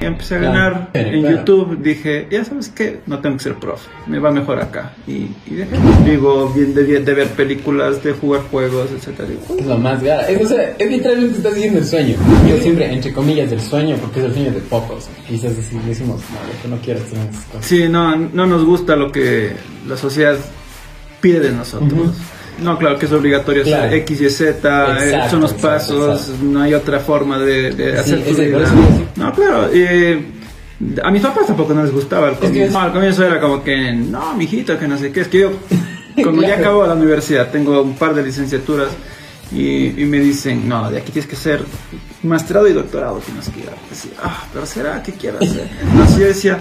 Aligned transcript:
Y 0.00 0.04
empecé 0.04 0.34
a 0.36 0.38
ganar 0.38 0.90
Claro, 0.92 1.08
en 1.08 1.20
claro. 1.22 1.36
YouTube. 1.38 1.82
Dije, 1.82 2.28
ya 2.30 2.44
sabes 2.44 2.68
qué, 2.68 3.00
no 3.06 3.20
tengo 3.20 3.38
que 3.38 3.44
ser 3.44 3.54
profe, 3.54 3.88
me 4.06 4.18
va 4.18 4.30
mejor 4.30 4.60
acá. 4.60 4.92
Y, 5.06 5.30
y 5.46 5.54
dejé. 5.54 5.76
Digo, 6.04 6.50
bien 6.50 6.74
de, 6.74 6.84
de 7.00 7.14
ver 7.14 7.28
películas, 7.28 8.02
de 8.04 8.12
jugar 8.12 8.42
juegos, 8.50 8.90
etcétera. 8.94 9.28
Digo, 9.28 9.42
Es 9.58 9.64
lo 9.66 9.78
más 9.78 10.02
gara. 10.02 10.28
Es, 10.28 10.44
o 10.44 10.48
sea, 10.48 10.74
es 10.78 10.90
literalmente 10.90 11.36
estás 11.38 11.54
siguiendo 11.54 11.78
el 11.78 11.86
sueño. 11.86 12.16
Yo 12.48 12.56
siempre, 12.58 12.92
entre 12.92 13.12
comillas, 13.12 13.50
el 13.52 13.60
sueño, 13.60 13.96
porque 13.96 14.20
es 14.20 14.26
el 14.26 14.32
sueño 14.34 14.50
de 14.52 14.60
pocos. 14.60 15.08
Quizás 15.26 15.52
así 15.58 15.78
decimos, 15.86 16.20
no, 16.30 16.62
que 16.62 16.68
no 16.68 16.76
quiero 16.82 17.00
hacer 17.00 17.18
esas 17.30 17.44
cosas. 17.46 17.64
Sí, 17.64 17.88
no, 17.88 18.16
no 18.16 18.46
nos 18.46 18.64
gusta 18.64 18.96
lo 18.96 19.10
que 19.10 19.52
la 19.88 19.96
sociedad 19.96 20.36
pide 21.22 21.40
de 21.40 21.52
nosotros. 21.52 22.12
No, 22.58 22.78
claro 22.78 22.98
que 22.98 23.06
es 23.06 23.12
obligatorio 23.12 23.62
Claro. 23.64 23.84
hacer 23.86 23.98
X 23.98 24.20
y 24.20 24.30
Z, 24.30 24.98
eh, 24.98 25.04
Exacto, 25.06 25.30
son 25.30 25.40
los 25.42 25.52
exacto, 25.52 25.68
pasos, 25.76 26.20
exacto. 26.22 26.44
no 26.44 26.62
hay 26.62 26.74
otra 26.74 27.00
forma 27.00 27.38
de, 27.38 27.70
de 27.72 27.92
Sí, 27.92 27.98
hacer 27.98 28.24
tu 28.24 28.34
vida. 28.40 28.58
No, 29.16 29.32
claro, 29.32 29.68
eh, 29.72 30.24
a 31.02 31.10
mis 31.10 31.22
papás 31.22 31.46
tampoco 31.46 31.74
no 31.74 31.82
les 31.82 31.92
gustaba 31.92 32.28
el 32.30 32.34
que 32.36 32.46
comienzo. 32.46 32.66
es- 32.68 32.72
No, 32.72 32.80
al 32.80 32.92
comienzo 32.92 33.24
era 33.24 33.40
como 33.40 33.62
que, 33.62 33.92
no, 33.92 34.34
mijito, 34.34 34.78
que 34.78 34.88
no 34.88 34.96
sé 34.98 35.12
qué, 35.12 35.20
es 35.22 35.28
que 35.28 35.40
yo, 35.40 35.50
cuando 36.22 36.42
ya 36.42 36.56
acabo 36.56 36.86
la 36.86 36.94
universidad, 36.94 37.50
tengo 37.50 37.82
un 37.82 37.94
par 37.94 38.14
de 38.14 38.22
licenciaturas 38.22 38.88
y, 39.52 40.02
y 40.02 40.04
me 40.06 40.18
dicen, 40.18 40.68
no, 40.68 40.90
de 40.90 40.98
aquí 40.98 41.12
tienes 41.12 41.28
que 41.30 41.36
ser 41.36 41.62
masterado 42.22 42.66
y 42.68 42.72
doctorado, 42.72 43.18
tienes 43.18 43.48
que 43.50 43.60
ir. 43.60 43.68
Decía, 43.90 44.12
ah, 44.22 44.44
pero 44.52 44.66
¿será 44.66 45.02
que 45.02 45.12
quiero 45.12 45.38
hacer? 45.38 45.68
Así 46.02 46.20
yo 46.20 46.26
decía, 46.26 46.58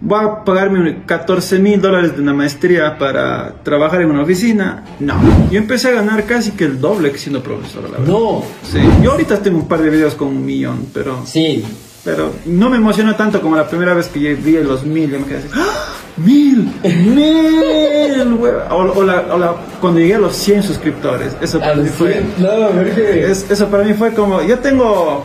voy 0.00 0.24
a 0.24 0.44
pagarme 0.44 1.02
14 1.06 1.58
mil 1.58 1.80
dólares 1.80 2.14
de 2.16 2.22
una 2.22 2.32
maestría 2.34 2.96
para 2.98 3.54
trabajar 3.62 4.02
en 4.02 4.10
una 4.10 4.22
oficina. 4.22 4.84
No, 5.00 5.14
yo 5.50 5.58
empecé 5.58 5.88
a 5.88 5.92
ganar 5.92 6.24
casi 6.24 6.52
que 6.52 6.64
el 6.64 6.80
doble 6.80 7.10
que 7.12 7.18
siendo 7.18 7.42
profesor, 7.42 7.84
la 7.84 7.98
verdad. 7.98 8.06
No. 8.06 8.42
Sí, 8.62 8.78
yo 9.02 9.12
ahorita 9.12 9.38
tengo 9.40 9.58
un 9.58 9.68
par 9.68 9.80
de 9.82 9.90
videos 9.90 10.14
con 10.14 10.28
un 10.28 10.44
millón, 10.46 10.86
pero, 10.94 11.22
Sí. 11.26 11.64
pero 12.04 12.32
no 12.46 12.70
me 12.70 12.76
emociona 12.76 13.16
tanto 13.16 13.40
como 13.40 13.56
la 13.56 13.68
primera 13.68 13.94
vez 13.94 14.08
que 14.08 14.20
yo 14.20 14.30
vi 14.36 14.52
los 14.62 14.84
mil, 14.84 15.10
yo 15.10 15.18
me 15.20 15.26
quedé 15.26 15.38
así, 15.38 15.48
¡Ah! 15.54 15.94
¡Mil! 16.16 16.72
¡Mil! 16.82 18.38
O, 18.70 18.74
o 18.76 19.02
la- 19.04 19.26
o 19.34 19.38
la- 19.38 19.54
cuando 19.80 20.00
llegué 20.00 20.14
a 20.16 20.18
los 20.18 20.34
100 20.36 20.62
suscriptores, 20.62 21.36
eso 21.40 21.60
para 21.60 21.76
mí 21.76 21.88
fue... 21.88 22.12
100. 22.12 22.32
No. 22.38 22.80
Es- 22.80 23.46
eso 23.50 23.66
para 23.68 23.84
mí 23.84 23.94
fue 23.94 24.12
como, 24.12 24.42
yo 24.42 24.58
tengo, 24.58 25.24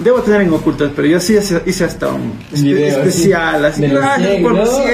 debo 0.00 0.20
tener 0.22 0.42
en 0.42 0.52
ocultas, 0.52 0.90
pero 0.94 1.08
yo 1.08 1.20
sí 1.20 1.36
hice, 1.36 1.62
hice 1.66 1.84
hasta 1.84 2.08
un 2.08 2.32
Video, 2.52 2.88
así, 2.88 3.08
especial, 3.08 3.64
así, 3.64 3.82
de 3.82 3.88
los 3.88 4.00
gracias 4.00 4.30
100, 4.30 4.42
por 4.42 4.52
los 4.52 4.68
100. 4.76 4.88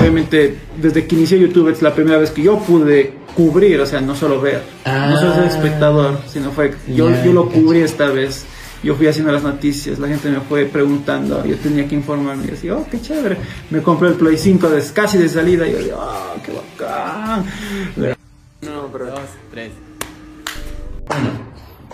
Obviamente, 0.00 0.58
desde 0.80 1.06
que 1.06 1.14
inicié 1.16 1.38
YouTube 1.38 1.68
es 1.70 1.82
la 1.82 1.94
primera 1.94 2.18
vez 2.18 2.30
que 2.30 2.42
yo 2.42 2.58
pude 2.58 3.14
cubrir, 3.34 3.80
o 3.80 3.86
sea, 3.86 4.00
no 4.00 4.14
solo 4.14 4.40
ver, 4.40 4.62
no 4.84 5.18
solo 5.18 5.34
ser 5.34 5.44
Ah. 5.44 5.46
espectador, 5.48 6.18
sino 6.28 6.50
fue, 6.50 6.74
yo, 6.88 7.10
Ya, 7.10 7.24
yo 7.24 7.32
lo 7.32 7.48
cubrí 7.48 7.80
esta 7.80 8.08
vez. 8.08 8.44
Yo 8.80 8.94
fui 8.94 9.08
haciendo 9.08 9.32
las 9.32 9.42
noticias, 9.42 9.98
la 9.98 10.06
gente 10.06 10.28
me 10.30 10.38
fue 10.38 10.64
preguntando, 10.64 11.44
yo 11.44 11.56
tenía 11.56 11.88
que 11.88 11.96
informarme 11.96 12.44
y 12.44 12.50
decía, 12.50 12.76
oh, 12.76 12.86
qué 12.88 13.00
chévere. 13.00 13.36
Me 13.70 13.82
compré 13.82 14.10
el 14.10 14.14
Play 14.14 14.38
5 14.38 14.68
de, 14.70 14.80
casi 14.94 15.18
de 15.18 15.28
salida 15.28 15.66
y 15.66 15.72
yo 15.72 15.78
digo, 15.78 15.98
oh, 16.00 16.40
qué 16.44 16.52
bacán. 16.52 17.44
Dos, 18.60 19.20
tres. 19.50 19.72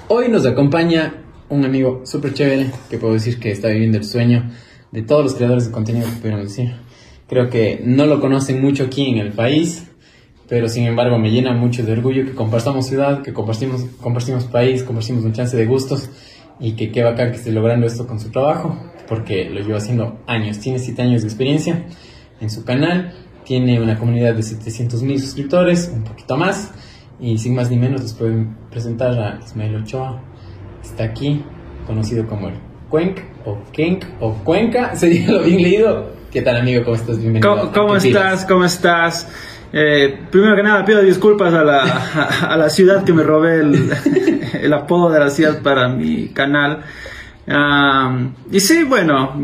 Hoy 0.06 0.28
nos 0.28 0.44
acompaña 0.44 1.14
un 1.48 1.64
amigo 1.64 2.02
súper 2.05 2.34
chévere 2.34 2.70
que 2.91 2.98
puedo 2.98 3.14
decir 3.14 3.41
que 3.41 3.50
está 3.50 3.69
viviendo 3.69 3.97
el 3.97 4.05
sueño 4.05 4.50
de 4.92 5.00
todos 5.00 5.24
los 5.24 5.34
creadores 5.34 5.64
de 5.64 5.72
contenido 5.72 6.06
que 6.06 6.16
pudiéramos 6.16 6.48
decir. 6.48 6.74
Creo 7.27 7.48
que 7.48 7.80
no 7.83 8.05
lo 8.05 8.20
conocen 8.20 8.60
mucho 8.60 8.84
aquí 8.84 9.08
en 9.08 9.16
el 9.16 9.32
país, 9.32 9.84
pero 10.47 10.69
sin 10.69 10.84
embargo 10.84 11.19
me 11.19 11.30
llena 11.30 11.55
mucho 11.55 11.84
de 11.84 11.92
orgullo 11.92 12.27
que 12.27 12.34
compartamos 12.34 12.86
ciudad, 12.86 13.22
que 13.22 13.32
compartimos, 13.32 13.86
compartimos 13.98 14.44
país, 14.44 14.82
compartimos 14.82 15.25
un 15.25 15.32
chance 15.32 15.56
de 15.56 15.64
gustos 15.64 16.10
y 16.60 16.72
que 16.72 16.92
qué 16.92 17.02
bacán 17.02 17.30
que 17.30 17.38
esté 17.38 17.50
logrando 17.50 17.86
esto 17.86 18.06
con 18.06 18.20
su 18.20 18.30
trabajo, 18.30 18.78
porque 19.08 19.48
lo 19.48 19.60
lleva 19.60 19.78
haciendo 19.78 20.19
años, 20.27 20.58
tiene 20.58 20.80
7 20.80 21.00
años 21.00 21.22
de 21.22 21.28
experiencia 21.28 21.86
en 22.42 22.50
su 22.50 22.62
canal, 22.66 23.15
tiene 23.47 23.81
una 23.81 23.98
comunidad 23.98 24.34
de 24.34 24.42
700 24.42 25.03
mil 25.03 25.19
suscriptores, 25.19 25.91
un 25.91 26.04
poquito 26.04 26.36
más, 26.36 26.72
y 27.20 27.38
sin 27.38 27.54
más 27.54 27.70
ni 27.70 27.76
menos 27.76 28.02
les 28.02 28.12
puedo 28.12 28.32
presentar 28.70 29.19
a 29.19 29.41
Ismael 29.44 29.76
Ochoa, 29.76 30.20
está 30.82 31.04
aquí, 31.04 31.44
conocido 31.86 32.26
como 32.26 32.48
el 32.48 32.54
Cuenc, 32.88 33.19
o 33.44 33.58
Kenk, 33.72 34.04
o 34.20 34.34
Cuenca, 34.44 34.94
sería 34.97 35.30
lo 35.30 35.42
bien 35.42 35.62
leído. 35.62 36.12
¿Qué 36.30 36.42
tal 36.42 36.56
amigo? 36.56 36.82
¿Cómo 36.84 36.97
estás? 36.97 37.19
Bienvenido. 37.19 37.56
¿Cómo, 37.56 37.72
cómo 37.72 37.97
estás? 37.97 38.44
¿Cómo 38.44 38.64
estás? 38.64 39.28
Eh, 39.72 40.20
primero 40.30 40.54
que 40.56 40.62
nada, 40.62 40.84
pido 40.84 41.03
disculpas 41.03 41.53
a 41.54 41.64
la, 41.64 41.82
a, 41.82 42.47
a 42.53 42.56
la 42.56 42.70
ciudad 42.70 43.04
que 43.04 43.12
me 43.12 43.22
robé 43.22 43.60
el, 43.60 43.91
el 44.60 44.72
apodo 44.72 45.10
de 45.10 45.20
la 45.20 45.30
ciudad 45.30 45.62
para 45.62 45.88
mi 45.88 46.28
canal. 46.28 46.84
Am, 47.47 48.34
y 48.50 48.59
sí, 48.59 48.84
bueno, 48.84 49.38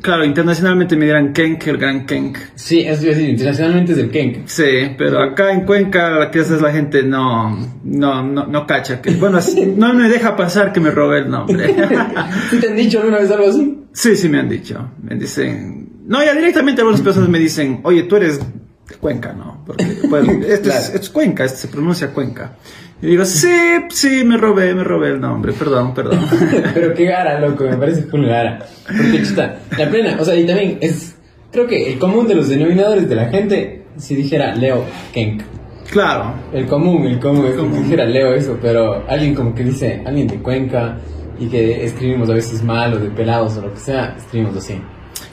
claro, 0.00 0.24
internacionalmente 0.24 0.96
me 0.96 1.04
dirán 1.04 1.32
Kenk, 1.32 1.66
el 1.68 1.76
gran 1.78 2.04
Kenk. 2.04 2.38
Sí, 2.54 2.80
es 2.80 3.00
decir, 3.00 3.28
internacionalmente 3.28 3.92
es 3.92 3.98
el 3.98 4.10
Kenk. 4.10 4.46
Sí, 4.46 4.64
pero 4.98 5.22
acá 5.22 5.52
en 5.52 5.64
Cuenca, 5.64 6.30
es 6.32 6.50
la 6.60 6.72
gente 6.72 7.02
no, 7.02 7.56
no, 7.84 8.22
no, 8.22 8.46
no 8.46 8.66
cacha. 8.66 9.00
Que, 9.00 9.12
bueno, 9.12 9.38
no 9.76 9.94
me 9.94 10.08
deja 10.08 10.34
pasar 10.36 10.72
que 10.72 10.80
me 10.80 10.90
robé 10.90 11.20
el 11.20 11.30
nombre. 11.30 11.74
¿Sí 12.50 12.58
te 12.58 12.68
han 12.68 12.76
dicho 12.76 12.98
alguna 12.98 13.18
vez 13.18 13.30
algo 13.30 13.48
así? 13.48 13.78
Sí, 13.92 14.16
sí 14.16 14.28
me 14.28 14.40
han 14.40 14.48
dicho. 14.48 14.90
Me 15.02 15.14
dicen. 15.14 15.88
No, 16.06 16.24
ya 16.24 16.34
directamente 16.34 16.82
algunas 16.82 17.00
personas 17.00 17.28
me 17.28 17.38
dicen, 17.38 17.80
oye, 17.82 18.04
tú 18.04 18.16
eres 18.16 18.38
de 18.38 18.94
Cuenca, 18.96 19.32
¿no? 19.32 19.62
Porque 19.66 19.84
pues, 20.08 20.28
esto, 20.28 20.44
es, 20.48 20.60
Claro. 20.60 21.00
es 21.00 21.10
Cuenca, 21.10 21.44
esto 21.44 21.58
se 21.58 21.68
pronuncia 21.68 22.08
Cuenca. 22.12 22.56
Y 23.02 23.08
digo, 23.08 23.24
sí, 23.26 23.48
sí, 23.90 24.24
me 24.24 24.38
robé, 24.38 24.74
me 24.74 24.82
robé 24.82 25.10
el 25.10 25.20
nombre, 25.20 25.52
perdón, 25.52 25.92
perdón. 25.92 26.18
Pero 26.74 26.94
qué 26.94 27.04
gara, 27.04 27.38
loco, 27.38 27.64
me 27.64 27.76
parece 27.76 28.02
full 28.04 28.24
gara. 28.24 28.58
Porque 28.86 29.22
chuta, 29.22 29.58
la 29.76 29.90
plena, 29.90 30.16
o 30.18 30.24
sea, 30.24 30.34
y 30.34 30.46
también 30.46 30.78
es, 30.80 31.14
creo 31.52 31.66
que 31.66 31.92
el 31.92 31.98
común 31.98 32.26
de 32.26 32.34
los 32.34 32.48
denominadores 32.48 33.08
de 33.08 33.14
la 33.14 33.26
gente, 33.28 33.84
si 33.96 34.14
dijera 34.14 34.54
Leo 34.54 34.84
Kenk. 35.12 35.42
claro, 35.90 36.34
El 36.54 36.66
común, 36.66 37.06
el 37.06 37.20
común, 37.20 37.46
es 37.46 37.54
que 37.56 37.82
dijera 37.82 38.06
Leo 38.06 38.32
eso, 38.32 38.58
pero 38.62 39.04
alguien 39.08 39.34
como 39.34 39.54
que 39.54 39.64
dice, 39.64 40.02
alguien 40.06 40.26
de 40.26 40.38
Cuenca, 40.38 40.96
y 41.38 41.48
que 41.48 41.84
escribimos 41.84 42.30
a 42.30 42.34
veces 42.34 42.62
mal 42.62 42.94
o 42.94 42.98
de 42.98 43.10
pelados 43.10 43.58
o 43.58 43.62
lo 43.62 43.74
que 43.74 43.80
sea, 43.80 44.14
escribimos 44.16 44.56
así. 44.56 44.80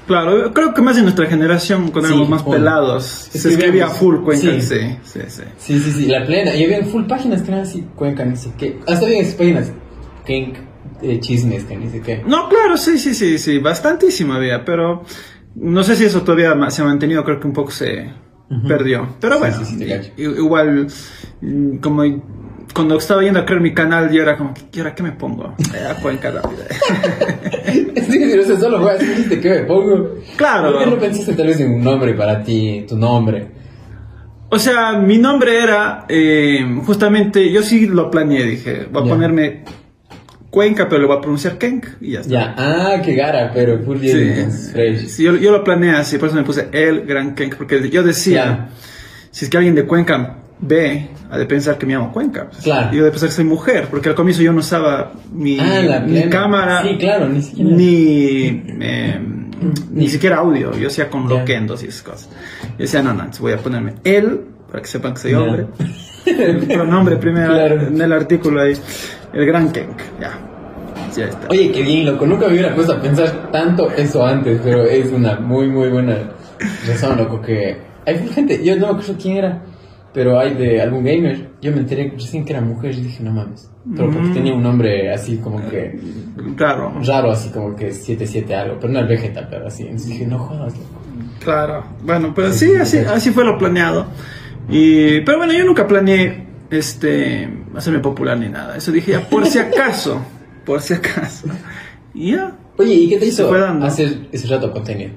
Claro. 0.08 0.53
Creo 0.53 0.74
que 0.74 0.81
más 0.81 0.97
en 0.97 1.03
nuestra 1.03 1.25
generación, 1.28 1.90
cuando 1.91 2.08
Sí, 2.09 2.14
éramos 2.14 2.30
más 2.30 2.44
full. 2.44 2.56
pelados, 2.56 3.03
se 3.31 3.50
escribía 3.50 3.88
full 3.88 4.24
Cuenca. 4.24 4.47
sí. 4.59 4.62
Sí, 4.62 4.97
sí, 5.03 5.19
sí. 5.28 5.44
Sí, 5.58 5.80
sí, 5.80 5.91
sí, 5.91 6.06
la 6.08 6.25
plena. 6.25 6.56
Y 6.56 6.64
había 6.66 6.84
full 6.86 7.03
páginas 7.06 7.41
que 7.41 7.50
eran 7.52 7.62
así, 7.62 7.86
Cuenca, 7.96 8.24
ni 8.25 8.36
sé 8.36 8.52
qué. 8.58 8.80
Hasta 8.88 9.06
había 9.06 9.19
esas 9.19 9.36
páginas, 9.36 9.72
Kenk, 10.25 10.56
eh, 11.02 11.19
chismes, 11.19 11.64
que 11.66 11.75
ni 11.78 11.90
sé 11.90 12.02
qué. 12.02 12.24
No, 12.28 12.47
claro, 12.50 12.78
sí, 12.78 12.97
sí, 12.97 13.14
sí, 13.14 13.38
sí, 13.38 13.59
bastantísimo 13.59 14.34
había, 14.34 14.64
pero 14.66 15.03
no 15.56 15.84
sé 15.84 15.96
si 15.96 16.06
eso 16.06 16.22
todavía 16.22 16.56
se 16.70 16.81
ha 16.81 16.85
mantenido, 16.85 17.24
creo 17.24 17.40
que 17.40 17.47
un 17.47 17.53
poco 17.53 17.72
se 17.72 18.09
perdió. 18.68 19.16
Pero 19.20 19.40
bueno, 19.40 19.58
igual, 20.18 20.88
mm, 21.41 21.78
como 21.78 22.03
cuando 22.73 22.97
estaba 22.97 23.22
yendo 23.22 23.39
a 23.39 23.45
crear 23.45 23.61
mi 23.61 23.73
canal, 23.73 24.11
yo 24.11 24.22
era 24.23 24.38
como, 24.38 24.53
¿y 24.73 24.79
ahora 24.79 24.95
qué 24.95 25.03
me 25.03 25.11
pongo? 25.11 25.53
Eh, 25.73 25.85
a 25.88 25.95
Cuenca 26.01 26.31
rápida. 26.31 26.66
Sí, 27.72 27.91
sí, 28.31 28.39
o 28.39 28.44
sea, 28.45 28.59
solo 28.59 28.81
fue 28.81 28.91
así, 28.94 29.06
dijiste, 29.06 29.39
¿qué 29.39 29.50
me 29.50 29.59
pongo? 29.63 30.16
Claro. 30.35 30.72
¿Por 30.73 30.84
qué 30.84 30.89
no 30.89 30.97
pensaste 31.00 31.34
tal 31.34 31.47
vez 31.47 31.59
en 31.59 31.72
un 31.73 31.84
nombre 31.84 32.13
para 32.13 32.44
ti, 32.44 32.85
tu 32.88 32.97
nombre? 32.97 33.47
O 34.50 34.59
sea, 34.59 34.94
mi 35.00 35.17
nombre 35.17 35.63
era, 35.63 36.06
eh, 36.09 36.59
justamente, 36.85 37.51
yo 37.51 37.63
sí 37.63 37.88
lo 37.88 38.11
planeé, 38.11 38.44
dije, 38.44 38.88
voy 38.91 39.03
a 39.03 39.09
ponerme 39.09 39.63
Cuenca, 40.51 40.88
pero 40.88 41.01
lo 41.01 41.07
voy 41.07 41.17
a 41.17 41.22
pronunciar 41.22 41.57
Kenk 41.57 41.85
y 42.01 42.11
ya 42.11 42.19
está. 42.19 42.31
Ya, 42.31 42.55
ah, 42.57 43.01
qué 43.03 43.16
gara, 43.16 43.50
pero 43.53 43.79
full 43.84 43.97
bien, 43.97 44.51
Sí, 44.51 45.07
sí, 45.07 45.23
yo, 45.23 45.35
yo 45.38 45.51
lo 45.51 45.63
planeé 45.63 45.91
así, 45.91 46.19
por 46.19 46.28
eso 46.29 46.38
me 46.38 46.44
puse 46.44 46.67
el 46.72 47.05
Gran 47.05 47.34
Kenk, 47.34 47.55
porque 47.55 47.90
yo 47.90 48.03
decía, 48.03 48.44
Claro. 48.44 48.66
si 49.31 49.45
es 49.45 49.50
que 49.50 49.57
alguien 49.57 49.73
de 49.73 49.85
Cuenca 49.85 50.38
ve, 50.66 51.09
ha 51.29 51.38
de 51.38 51.46
pensar 51.46 51.78
que 51.78 51.85
me 51.85 51.94
llamo 51.94 52.12
Cuenca. 52.12 52.47
pues, 52.50 52.63
Claro. 52.63 52.90
Y 52.94 52.97
yo 52.97 53.03
de 53.06 53.12
pensar 53.12 53.29
que 53.29 53.35
soy 53.35 53.46
mujer, 53.46 53.88
porque 53.90 54.09
al 54.09 54.16
comienzo 54.16 54.41
yo 54.41 54.53
no 54.53 54.59
usaba 54.59 55.12
ni, 55.34 55.59
Ah, 55.59 56.03
plena. 56.05 56.29
cámara, 56.29 56.82
Sí, 56.84 56.97
claro, 56.97 57.28
ni 57.29 57.41
siquiera. 57.41 57.70
ni, 57.72 58.64
eh, 58.82 59.20
ni 59.91 60.08
siquiera 60.09 60.37
audio, 60.37 60.76
yo 60.78 60.87
hacía 60.87 61.09
con 61.09 61.28
Ya. 61.28 61.40
loquendos 61.40 61.84
y 61.84 61.87
esas 61.87 62.02
cosas. 62.03 62.29
Yo 62.64 62.78
decía, 62.79 63.02
no, 63.02 63.14
no, 63.14 63.26
voy 63.40 63.52
a 63.53 63.58
ponerme 63.58 63.93
él, 64.03 64.41
para 64.70 64.82
que 64.82 64.87
sepan 64.87 65.14
que 65.14 65.20
soy 65.20 65.32
Ya. 65.32 65.40
hombre. 65.41 65.66
el 66.26 66.58
pronombre 66.67 67.17
primero 67.17 67.53
Claro. 67.53 67.82
en 67.87 68.02
el 68.02 68.14
artículo 68.14 68.61
ahí, 68.61 68.73
el 69.34 69.46
Gran 69.46 69.72
Kenk, 69.72 69.97
ya. 70.22 70.32
Ahí 71.16 71.22
está. 71.29 71.47
Oye, 71.49 71.72
qué 71.72 71.82
bien, 71.84 72.05
loco, 72.05 72.26
nunca 72.26 72.47
me 72.47 72.53
hubiera 72.53 72.73
puesto 72.73 72.93
a 72.93 73.02
pensar 73.02 73.52
tanto 73.52 73.91
eso 73.91 74.26
antes, 74.26 74.59
pero 74.64 74.84
es 74.84 75.11
una 75.11 75.40
muy, 75.40 75.67
muy 75.67 75.90
buena 75.90 76.17
razón, 76.87 77.17
loco, 77.17 77.41
que 77.41 77.78
hay 78.05 78.28
gente, 78.29 78.64
yo 78.64 78.76
no 78.78 78.87
me 78.87 78.93
acuerdo 78.93 79.16
quién 79.22 79.37
era, 79.37 79.61
pero 80.13 80.39
hay 80.39 80.53
de 80.53 80.81
algún 80.81 81.03
gamer, 81.03 81.49
yo 81.61 81.71
me 81.71 81.79
enteré 81.79 82.11
recién 82.15 82.45
que 82.45 82.53
era 82.53 82.61
mujer 82.61 82.93
y 82.95 83.01
dije, 83.01 83.23
no 83.23 83.31
mames, 83.31 83.69
pero 83.95 84.09
porque 84.11 84.29
Mm. 84.29 84.33
tenía 84.33 84.53
un 84.53 84.63
nombre 84.63 85.11
así 85.11 85.37
como 85.37 85.67
que 85.69 85.99
Claro. 86.55 86.93
raro, 87.05 87.31
así 87.31 87.49
como 87.49 87.75
que 87.75 87.91
77 87.91 88.53
algo, 88.55 88.77
pero 88.79 88.93
no 88.93 88.99
el 88.99 89.07
Vegeta, 89.07 89.47
pero 89.49 89.67
así, 89.67 89.83
entonces 89.83 90.09
dije, 90.09 90.25
no 90.27 90.39
jodas, 90.39 90.73
loco. 90.73 91.01
Claro, 91.43 91.83
bueno, 92.03 92.31
pero 92.35 92.51
Sí, 92.53 92.65
sí, 92.67 92.71
sí, 92.71 92.75
así, 92.81 92.97
sí. 92.99 93.05
así 93.05 93.31
fue 93.31 93.43
lo 93.43 93.57
planeado. 93.57 94.05
Y, 94.69 95.21
pero 95.21 95.39
bueno, 95.39 95.51
yo 95.53 95.65
nunca 95.65 95.85
planeé 95.87 96.45
este, 96.69 97.49
hacerme 97.75 97.99
popular 97.99 98.37
ni 98.39 98.49
nada. 98.49 98.77
Eso 98.77 98.91
dije 98.91 99.11
ya, 99.13 99.21
por 99.29 99.45
si 99.45 99.59
acaso, 99.59 100.21
por 100.65 100.81
si 100.81 100.93
acaso. 100.93 101.47
Y 102.15 102.31
ya. 102.33 102.55
Oye, 102.77 102.93
¿y 102.93 103.09
qué 103.09 103.17
te 103.17 103.25
hizo 103.25 103.51
hacer 103.83 104.27
ese 104.31 104.47
rato 104.47 104.71
contenido? 104.71 105.11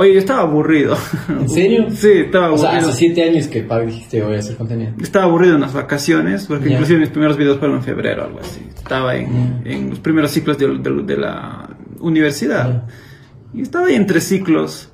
Oye, 0.00 0.14
yo 0.14 0.18
estaba 0.20 0.40
aburrido. 0.42 0.96
¿En 1.28 1.48
serio? 1.48 1.86
Sí, 1.94 2.08
estaba 2.10 2.50
O 2.52 2.56
sea, 2.56 2.70
aburrido. 2.70 2.88
hace 2.90 2.98
siete 2.98 3.22
años 3.22 3.48
que 3.48 3.60
pa, 3.62 3.80
dijiste 3.80 4.22
voy 4.22 4.34
a 4.36 4.38
hacer 4.38 4.56
contenido. 4.56 4.92
Estaba 5.02 5.26
aburrido 5.26 5.56
en 5.56 5.60
las 5.60 5.74
vacaciones, 5.74 6.46
porque 6.46 6.68
Ya. 6.68 6.72
inclusive 6.76 7.00
mis 7.00 7.10
primeros 7.10 7.36
videos 7.36 7.58
fueron 7.58 7.76
en 7.76 7.82
febrero, 7.82 8.24
algo 8.24 8.40
así. 8.40 8.60
Estaba 8.74 9.14
en, 9.16 9.60
en 9.66 9.90
los 9.90 9.98
primeros 9.98 10.30
ciclos 10.30 10.56
de, 10.56 10.68
de- 10.78 11.02
de 11.02 11.16
la 11.18 11.68
universidad. 12.00 12.84
Y 13.52 13.60
estaba 13.60 13.88
ahí 13.88 13.94
entre 13.94 14.22
ciclos. 14.22 14.88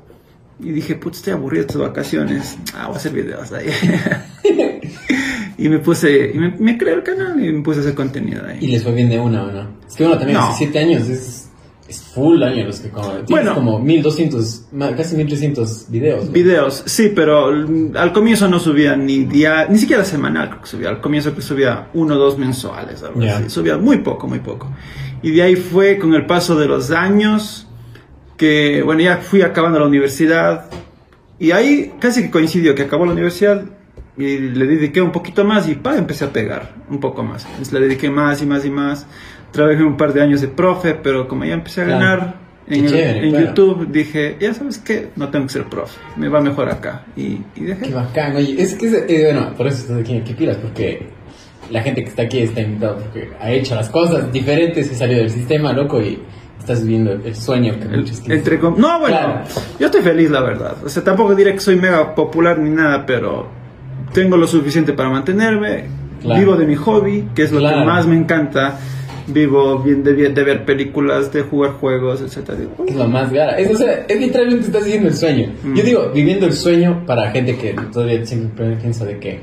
Y 0.58 0.70
dije, 0.73 0.97
putz, 0.97 1.19
estoy 1.19 1.35
aburrido 1.35 1.62
de 1.62 1.67
estas 1.69 1.82
vacaciones. 1.82 2.58
Ah, 2.75 2.87
voy 2.87 2.94
a 2.94 2.97
hacer 2.99 3.12
videos 3.12 3.53
ahí. 3.53 3.69
y 5.58 5.69
me 5.69 5.79
puse, 5.79 6.32
y 6.35 6.38
me, 6.38 6.50
me 6.58 6.76
creé 6.79 6.94
el 6.94 7.03
canal 7.03 7.43
y 7.44 7.53
me 7.53 7.62
puse 7.62 7.79
a 7.79 7.82
hacer 7.82 7.94
contenido 7.94 8.44
ahí. 8.47 8.58
Y 8.61 8.67
les 8.69 8.82
fue 8.82 8.93
bien 8.93 9.08
de 9.08 9.19
una 9.20 9.44
o 9.44 9.53
no. 9.53 9.69
Es 9.87 9.94
que 9.94 10.05
uno 10.05 10.17
también 10.19 10.38
No. 10.38 10.47
hace 10.47 10.58
siete 10.64 10.79
años 10.81 11.08
es, 11.08 11.45
es 11.88 12.00
full 12.00 12.42
año 12.42 12.64
los 12.66 12.80
que 12.80 12.88
como. 12.90 13.12
Bueno. 13.28 13.54
como 13.54 13.78
1200, 13.78 14.66
ma- 14.72 14.94
casi 14.96 15.16
1300 15.16 15.86
videos. 15.90 16.26
¿no? 16.26 16.32
Videos, 16.32 16.82
sí, 16.86 17.12
pero 17.14 17.46
al 17.46 18.12
comienzo 18.12 18.48
no 18.48 18.58
subía 18.58 18.96
ni 18.96 19.24
día, 19.24 19.66
ni 19.68 19.78
siquiera 19.78 20.04
semanal 20.04 20.48
creo 20.50 20.60
que 20.62 20.66
subía. 20.68 20.88
Al 20.88 21.00
comienzo 21.00 21.34
que 21.34 21.42
subía 21.42 21.88
uno 21.94 22.14
o 22.14 22.18
dos 22.18 22.38
mensuales, 22.38 23.02
algo 23.02 23.20
Ya. 23.22 23.38
así. 23.38 23.50
Subía 23.50 23.76
muy 23.78 23.98
poco, 23.98 24.26
muy 24.26 24.40
poco. 24.40 24.68
Y 25.22 25.30
de 25.30 25.42
ahí 25.42 25.56
fue 25.56 25.98
con 25.98 26.14
el 26.14 26.26
paso 26.26 26.56
de 26.58 26.66
los 26.66 26.90
años 26.90 27.66
que, 28.36 28.82
bueno, 28.82 29.00
ya 29.02 29.18
fui 29.18 29.42
acabando 29.42 29.78
la 29.78 29.86
universidad. 29.86 30.66
Y 31.38 31.50
ahí 31.52 31.94
casi 32.00 32.22
que 32.22 32.30
coincidió 32.30 32.74
que 32.74 32.82
acabó 32.82 33.06
la 33.06 33.12
universidad 33.12 33.62
y 34.18 34.38
le 34.38 34.66
dediqué 34.66 35.02
un 35.02 35.12
poquito 35.12 35.44
más 35.44 35.68
y 35.68 35.74
pa, 35.74 35.96
empecé 35.96 36.24
a 36.24 36.32
pegar 36.32 36.74
un 36.88 36.98
poco 37.00 37.22
más. 37.22 37.44
Entonces 37.44 37.72
le 37.72 37.80
dediqué 37.80 38.10
más 38.10 38.40
y 38.42 38.46
más 38.46 38.64
y 38.64 38.70
más. 38.70 39.06
Trabajé 39.56 39.82
un 39.82 39.97
par 39.97 40.12
de 40.12 40.23
años 40.23 40.41
de 40.41 40.49
profe, 40.49 40.94
pero 40.94 41.26
como 41.26 41.44
ya 41.44 41.55
empecé 41.55 41.82
a 41.82 41.85
ganar 41.87 42.35
en, 42.69 42.85
el- 42.85 42.91
chévere, 42.91 43.25
en 43.25 43.31
claro. 43.31 43.47
YouTube, 43.47 43.88
dije, 43.91 44.37
ya 44.41 44.53
sabes 44.55 44.79
qué, 44.79 45.08
no 45.17 45.29
tengo 45.31 45.47
que 45.47 45.53
ser 45.53 45.64
profe, 45.64 45.99
me 46.17 46.29
va 46.29 46.41
mejor 46.41 46.69
acá. 46.69 47.05
Y, 47.17 47.38
y 47.56 47.61
dejé. 47.64 47.87
Qué 47.87 47.94
bacán, 47.94 48.37
oye, 48.37 48.61
es 48.62 48.75
que, 48.75 48.87
eh, 49.08 49.32
bueno, 49.32 49.55
por 49.56 49.67
eso 49.67 49.79
estás 49.82 49.99
aquí 50.00 50.14
en 50.17 50.25
¿Qué 50.25 50.35
pilas? 50.35 50.56
Porque 50.58 51.08
la 51.70 51.82
gente 51.82 52.03
que 52.03 52.11
está 52.11 52.23
aquí 52.23 52.38
está 52.41 52.61
invitado 52.61 52.99
porque 52.99 53.31
ha 53.41 53.50
hecho 53.50 53.75
las 53.75 53.88
cosas 53.88 54.31
diferentes, 54.32 54.87
se 54.88 54.94
salió 54.94 55.17
del 55.19 55.31
sistema, 55.31 55.73
loco, 55.73 56.00
y 56.03 56.19
estás 56.58 56.82
viviendo 56.82 57.12
el 57.12 57.35
sueño 57.35 57.75
que 57.79 57.85
El- 57.85 58.00
muchos 58.00 58.19
quieren. 58.20 58.38
entre 58.38 58.58
com- 58.58 58.75
no, 58.76 59.00
bueno, 59.00 59.17
Claro. 59.17 59.41
yo 59.81 59.87
estoy 59.87 60.03
feliz, 60.03 60.31
la 60.31 60.41
verdad. 60.43 60.76
O 60.85 60.88
sea, 60.88 61.03
tampoco 61.03 61.35
diré 61.35 61.53
que 61.55 61.61
soy 61.61 61.76
mega 61.76 62.14
popular 62.14 62.58
ni 62.58 62.70
nada, 62.70 63.06
pero 63.06 63.49
tengo 64.12 64.37
lo 64.37 64.47
suficiente 64.47 64.93
para 64.93 65.08
mantenerme. 65.08 65.85
Claro. 66.23 66.41
Vivo 66.41 66.56
de 66.56 66.67
mi 66.67 66.75
hobby, 66.75 67.29
que 67.35 67.43
es 67.44 67.53
lo 67.53 67.58
Claro. 67.61 67.79
que 67.81 67.85
más 67.85 68.06
me 68.06 68.17
encanta. 68.17 68.79
Vivo 69.28 69.78
bien 69.81 70.05
de, 70.05 70.14
de 70.14 70.44
ver 70.44 70.64
películas, 70.64 71.32
de 71.32 71.43
jugar 71.43 71.73
juegos, 71.73 72.20
etc. 72.20 72.50
Es 72.87 72.94
lo 72.94 73.08
más 73.08 73.32
gara. 73.32 73.58
Es, 73.58 73.70
o 73.70 73.76
sea, 73.76 74.05
es 74.08 74.20
literalmente 74.20 74.67
estás 74.67 74.84
viviendo 74.84 75.08
el 75.08 75.14
sueño. 75.17 75.52
Mm. 75.64 75.75
Yo 75.75 75.82
digo, 75.82 76.11
viviendo 76.14 76.46
el 76.46 76.52
sueño 76.52 77.05
para 77.06 77.31
gente 77.32 77.56
que 77.56 77.75
todavía 77.93 78.25
siempre 78.25 78.76
piensa 78.76 79.05
de 79.05 79.19
que 79.19 79.40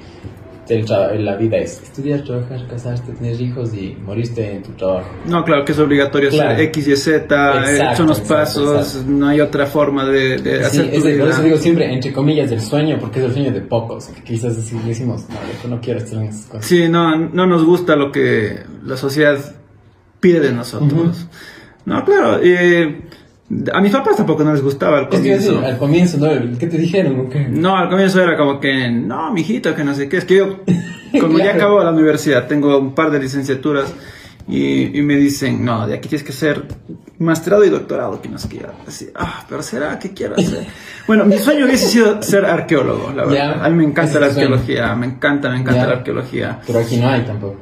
el 0.70 0.86
la 1.26 1.36
vida 1.36 1.58
es 1.58 1.84
estudiar, 1.84 2.24
trabajar, 2.24 2.66
casarte, 2.70 3.12
tener 3.12 3.40
hijos 3.40 3.74
y 3.74 3.98
morirte 4.06 4.56
en 4.56 4.64
tu 4.64 4.72
trabajo. 4.72 5.10
No, 5.28 5.44
claro 5.44 5.66
que 5.66 5.74
es 5.74 5.80
obligatorio 5.80 6.30
Claro. 6.30 6.52
hacer 6.52 6.64
X 6.68 6.88
y 6.88 6.96
Z, 6.96 7.70
Exacto, 7.70 7.98
son 7.98 8.08
los 8.08 8.20
exacto, 8.20 8.34
pasos, 8.34 8.88
exacto. 8.88 9.12
no 9.12 9.28
hay 9.28 9.42
otra 9.42 9.66
forma 9.66 10.06
de, 10.06 10.38
de 10.38 10.60
Sí, 10.60 10.64
hacer 10.64 10.90
tu 10.92 10.98
es 10.98 11.04
de- 11.04 11.10
por 11.18 11.26
vida. 11.26 11.30
eso 11.36 11.44
digo 11.44 11.58
siempre, 11.58 11.94
entre 11.94 12.14
comillas, 12.14 12.50
del 12.50 12.62
sueño, 12.62 12.98
porque 12.98 13.20
es 13.20 13.26
el 13.26 13.34
sueño 13.34 13.52
de 13.52 13.60
pocos. 13.60 14.06
Que 14.08 14.24
quizás 14.24 14.56
decimos, 14.56 15.26
no, 15.30 15.36
yo 15.62 15.70
no 15.70 15.82
quiero 15.82 16.00
estar 16.00 16.18
en 16.24 16.30
esas 16.30 16.46
cosas. 16.46 16.66
Sí, 16.66 16.88
no, 16.88 17.18
no 17.18 17.46
nos 17.46 17.66
gusta 17.66 17.98
lo 17.98 18.10
que 18.14 18.60
la 18.86 18.96
sociedad 18.96 19.38
pide 20.24 20.40
de 20.40 20.54
nosotros. 20.54 21.28
No, 21.86 22.06
claro, 22.06 22.40
eh, 22.42 23.02
a 23.74 23.82
mis 23.82 23.92
papás 23.92 24.16
tampoco 24.16 24.44
no 24.46 24.54
les 24.54 24.62
gustaba 24.64 25.00
al 25.00 25.04
Es 25.04 25.10
que 25.10 25.18
comienzo. 25.18 25.60
al 25.60 25.78
comienzo, 25.78 26.18
¿no? 26.18 26.58
¿Qué 26.58 26.68
te 26.68 26.78
dijeron? 26.78 27.30
No, 27.52 27.76
al 27.78 27.90
comienzo 27.90 28.24
era 28.24 28.38
como 28.38 28.60
que, 28.62 28.90
no, 28.90 29.32
mijito, 29.34 29.76
que 29.76 29.84
no 29.84 29.94
sé 29.94 30.08
qué. 30.08 30.18
Es 30.18 30.26
que 30.26 30.38
yo, 30.38 30.60
como 31.20 31.38
ya 31.40 31.52
acabo 31.56 31.84
la 31.84 31.92
universidad, 31.92 32.48
tengo 32.48 32.78
un 32.80 32.96
par 32.96 33.12
de 33.12 33.20
licenciaturas 33.20 33.94
y, 34.48 34.98
y 34.98 35.02
me 35.02 35.16
dicen, 35.18 35.64
no, 35.66 35.86
de 35.86 35.96
aquí 35.96 36.08
tienes 36.08 36.26
que 36.26 36.32
ser 36.34 36.64
masterado 37.20 37.64
y 37.66 37.70
doctorado, 37.70 38.22
que 38.22 38.30
no 38.30 38.38
sé 38.38 38.48
qué. 38.48 38.66
Así, 38.88 39.10
ah, 39.14 39.46
pero 39.50 39.62
¿será 39.62 40.00
que 40.00 40.14
quiero 40.14 40.36
hacer? 40.36 40.66
bueno, 41.08 41.26
mi 41.26 41.38
sueño 41.38 41.66
hubiese 41.66 41.88
sido 41.88 42.22
ser 42.22 42.46
arqueólogo, 42.46 43.12
la 43.14 43.26
verdad. 43.26 43.56
Ya, 43.58 43.66
A 43.66 43.70
mí 43.70 43.76
me 43.76 43.84
encanta 43.84 44.20
la 44.22 44.32
sueño. 44.32 44.56
arqueología, 44.56 44.96
me 44.96 45.06
encanta, 45.06 45.50
me 45.50 45.58
encanta 45.60 45.82
Ya. 45.82 45.88
la 45.88 45.94
arqueología. 45.98 46.60
Pero 46.66 46.80
aquí 46.80 46.96
no 46.98 47.10
hay 47.10 47.22
tampoco. 47.24 47.58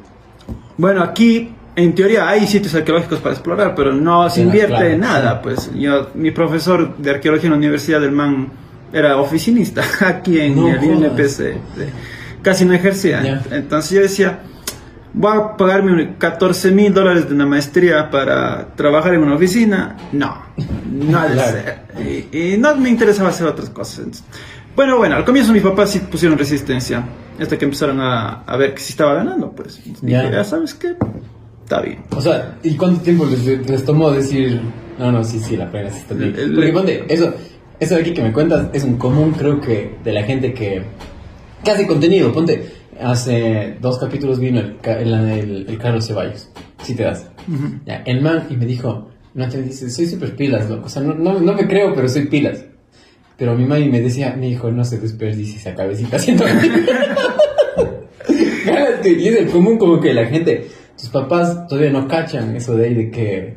Bueno, 0.77 1.01
aquí 1.03 1.51
en 1.75 1.95
teoría 1.95 2.27
hay 2.29 2.45
sitios 2.47 2.73
arqueológicos 2.75 3.19
para 3.19 3.33
explorar, 3.33 3.75
pero 3.75 3.93
no 3.93 4.29
se 4.29 4.41
invierte 4.41 4.75
claro, 4.75 4.97
nada. 4.97 5.41
Pues 5.41 5.71
yo, 5.73 6.09
mi 6.15 6.31
profesor 6.31 6.97
de 6.97 7.11
arqueología 7.11 7.47
en 7.47 7.51
la 7.51 7.57
Universidad 7.57 8.01
del 8.01 8.11
Man 8.11 8.49
era 8.93 9.17
oficinista 9.17 9.81
aquí 10.05 10.39
en 10.39 10.55
No 10.55 10.67
el. 10.67 10.83
INPC. 10.83 11.27
sí. 11.27 11.53
Casi 12.41 12.65
no 12.65 12.73
ejercía. 12.73 13.21
Ya. 13.23 13.41
Entonces 13.51 13.91
yo 13.91 14.01
decía, 14.01 14.39
voy 15.13 15.37
a 15.37 15.55
pagarme 15.55 16.15
14 16.17 16.71
mil 16.71 16.91
dólares 16.93 17.29
de 17.29 17.35
una 17.35 17.45
maestría 17.45 18.09
para 18.09 18.67
trabajar 18.75 19.13
en 19.13 19.21
una 19.23 19.35
oficina. 19.35 19.95
No, 20.11 20.35
no 20.91 21.19
ha 21.19 21.27
de 21.27 21.33
Claro. 21.35 21.51
ser. 21.51 21.81
Y, 22.31 22.53
y 22.53 22.57
no 22.57 22.75
me 22.75 22.89
interesaba 22.89 23.29
hacer 23.29 23.45
otras 23.47 23.69
cosas. 23.69 24.23
Bueno, 24.75 24.97
bueno, 24.97 25.15
al 25.17 25.23
comienzo 25.25 25.53
mis 25.53 25.61
papás 25.61 25.91
sí 25.91 25.99
pusieron 25.99 26.37
resistencia. 26.37 27.03
Hasta 27.39 27.57
que 27.57 27.65
empezaron 27.65 27.99
a, 28.01 28.41
a 28.43 28.57
ver 28.57 28.73
que 28.73 28.81
sí 28.81 28.91
estaba 28.93 29.13
ganando, 29.13 29.51
pues. 29.51 29.77
Entonces 29.85 30.09
Ya. 30.09 30.21
dije, 30.23 30.33
ya 30.33 30.43
sabes 30.43 30.73
qué, 30.73 30.95
está 31.71 31.81
bien. 31.81 31.99
O 32.15 32.21
sea, 32.21 32.57
¿y 32.63 32.75
cuánto 32.75 33.01
tiempo 33.01 33.25
les, 33.25 33.45
les 33.69 33.85
tomó 33.85 34.11
decir, 34.11 34.59
no, 34.99 35.11
no, 35.11 35.23
sí, 35.23 35.39
sí, 35.39 35.55
la 35.55 35.71
pena 35.71 35.89
sí 35.89 35.99
está 35.99 36.13
bien? 36.15 36.35
El- 36.37 36.53
Porque 36.53 36.73
ponte, 36.73 37.05
eso, 37.07 37.33
eso 37.79 37.95
de 37.95 38.01
aquí 38.01 38.13
que 38.13 38.21
me 38.21 38.33
cuentas 38.33 38.67
es 38.73 38.83
un 38.83 38.97
común, 38.97 39.31
creo 39.37 39.61
que, 39.61 39.95
de 40.03 40.11
la 40.11 40.23
gente 40.23 40.53
que, 40.53 40.81
que 41.63 41.71
hace 41.71 41.87
contenido. 41.87 42.31
Ponte, 42.33 42.61
hace 43.01 43.77
dos 43.79 43.97
capítulos 43.99 44.39
vino 44.39 44.59
el, 44.59 44.77
ca- 44.79 44.99
el, 44.99 45.13
el- 45.13 45.65
el 45.69 45.77
Carlos 45.77 46.05
Ceballos, 46.07 46.49
si 46.83 46.93
te 46.93 47.03
das. 47.03 47.27
Ya, 47.85 48.03
el 48.05 48.21
man, 48.21 48.47
y 48.49 48.57
me 48.57 48.65
dijo, 48.65 49.09
no 49.33 49.47
te 49.47 49.61
dice, 49.61 49.89
soy 49.89 50.07
súper 50.07 50.35
pilas, 50.35 50.69
loco. 50.69 50.87
O 50.87 50.89
sea, 50.89 51.01
no, 51.01 51.13
no, 51.13 51.39
no 51.39 51.53
me 51.53 51.67
creo, 51.67 51.93
pero 51.95 52.09
soy 52.09 52.25
pilas. 52.27 52.65
Pero 53.37 53.55
mi 53.55 53.65
mami 53.65 53.87
me 53.89 54.01
decía, 54.01 54.35
mi 54.37 54.49
hijo, 54.51 54.69
no 54.71 54.83
se 54.83 54.99
desperdicie 54.99 55.57
esa 55.57 55.73
cabecita 55.73 56.17
haciendo. 56.17 56.43
Y 59.03 59.27
es 59.27 59.35
el 59.35 59.47
común 59.49 59.77
como 59.79 59.99
que 59.99 60.13
la 60.13 60.25
gente, 60.27 60.67
tus 61.01 61.09
papás 61.09 61.67
todavía 61.67 61.91
no 61.91 62.07
cachan 62.07 62.55
eso 62.55 62.75
de 62.75 62.85
ahí 62.85 62.93
de 62.93 63.09
que, 63.09 63.55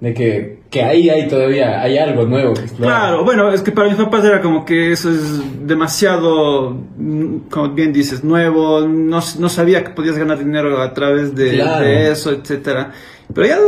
de 0.00 0.14
que, 0.14 0.60
que 0.70 0.82
ahí 0.82 1.10
hay 1.10 1.28
todavía, 1.28 1.82
hay 1.82 1.98
algo 1.98 2.24
nuevo 2.24 2.54
que 2.54 2.62
explorar. 2.62 3.00
Claro, 3.00 3.24
bueno, 3.24 3.52
es 3.52 3.60
que 3.60 3.72
para 3.72 3.88
mis 3.88 3.98
papás 3.98 4.24
era 4.24 4.40
como 4.40 4.64
que 4.64 4.92
eso 4.92 5.10
es 5.10 5.66
demasiado, 5.66 6.70
mm, 6.96 7.36
como 7.50 7.68
bien 7.74 7.92
dices, 7.92 8.24
nuevo, 8.24 8.80
no, 8.88 9.20
no 9.38 9.48
sabía 9.50 9.84
que 9.84 9.90
podías 9.90 10.16
ganar 10.16 10.38
dinero 10.38 10.80
a 10.80 10.94
través 10.94 11.34
de, 11.34 11.56
Claro. 11.56 11.84
de 11.84 12.10
eso, 12.10 12.30
etcétera. 12.32 12.92
Pero 13.34 13.46
ya 13.46 13.58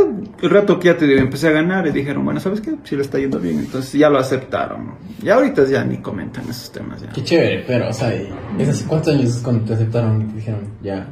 el 0.41 0.49
rato 0.49 0.79
que 0.79 0.87
ya 0.87 0.97
te 0.97 1.19
empecé 1.19 1.49
a 1.49 1.51
ganar 1.51 1.85
y 1.85 1.91
dijeron, 1.91 2.25
bueno, 2.25 2.39
¿sabes 2.39 2.59
qué? 2.59 2.73
Si 2.83 2.95
le 2.95 3.03
está 3.03 3.19
yendo 3.19 3.39
bien, 3.39 3.59
entonces 3.59 3.93
ya 3.93 4.09
lo 4.09 4.17
aceptaron. 4.17 4.95
Y 5.21 5.29
ahorita 5.29 5.65
ya 5.65 5.83
ni 5.83 5.97
comentan 5.97 6.45
esos 6.49 6.71
temas 6.71 6.99
ya. 7.03 7.09
Qué 7.09 7.23
chévere, 7.23 7.63
pero, 7.67 7.89
o 7.89 7.93
sea, 7.93 8.11
¿cuántos 8.87 9.13
años 9.13 9.29
es 9.35 9.41
cuando 9.43 9.63
te 9.65 9.73
aceptaron 9.75 10.23
y 10.23 10.25
te 10.25 10.35
dijeron? 10.37 10.61
Ya 10.81 11.07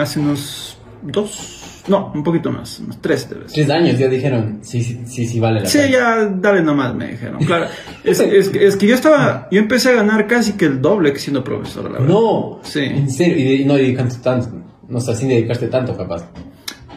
Hace 0.00 0.18
unos 0.20 0.75
dos, 1.02 1.82
no, 1.88 2.12
un 2.14 2.22
poquito 2.22 2.50
más, 2.50 2.80
unos 2.80 3.00
tres. 3.00 3.28
Tres 3.28 3.70
años 3.70 3.98
ya 3.98 4.08
dijeron, 4.08 4.58
sí, 4.62 4.82
sí, 4.82 5.00
sí, 5.06 5.26
sí 5.26 5.40
vale 5.40 5.60
la 5.60 5.66
Sí, 5.66 5.78
pena. 5.78 5.90
ya 5.90 6.26
dale 6.26 6.62
nomás, 6.62 6.94
me 6.94 7.08
dijeron. 7.08 7.38
Claro, 7.44 7.66
es, 8.04 8.20
es, 8.20 8.48
que- 8.48 8.66
es 8.66 8.76
que 8.76 8.86
yo 8.86 8.94
estaba, 8.94 9.48
yo 9.50 9.58
empecé 9.60 9.90
a 9.90 9.94
ganar 9.94 10.26
casi 10.26 10.52
que 10.54 10.66
el 10.66 10.80
doble 10.82 11.12
que 11.12 11.18
siendo 11.18 11.42
profesor, 11.44 11.84
la 11.84 11.98
verdad. 12.00 12.06
No, 12.08 12.60
Sí. 12.62 12.80
en 12.80 13.10
serio, 13.10 13.36
y, 13.38 13.44
de- 13.44 13.54
y 13.56 13.64
no 13.64 13.74
dedicarte 13.74 14.16
tanto, 14.22 14.48
no 14.88 15.00
sé, 15.00 15.14
sin 15.14 15.28
dedicarte 15.28 15.68
tanto, 15.68 15.96
capaz. 15.96 16.24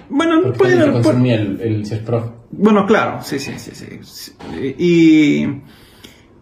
Bueno, 0.10 0.42
Porque 0.42 0.58
puede- 0.58 0.92
consumía 0.92 1.36
el, 1.36 1.62
el 1.62 1.86
ser 1.86 2.04
profe. 2.04 2.30
bueno, 2.52 2.86
claro, 2.88 3.20
sí, 3.22 3.38
sí, 3.40 3.54
sí, 3.58 3.72
sí. 3.74 3.86
sí. 4.02 4.32
Y, 4.80 5.48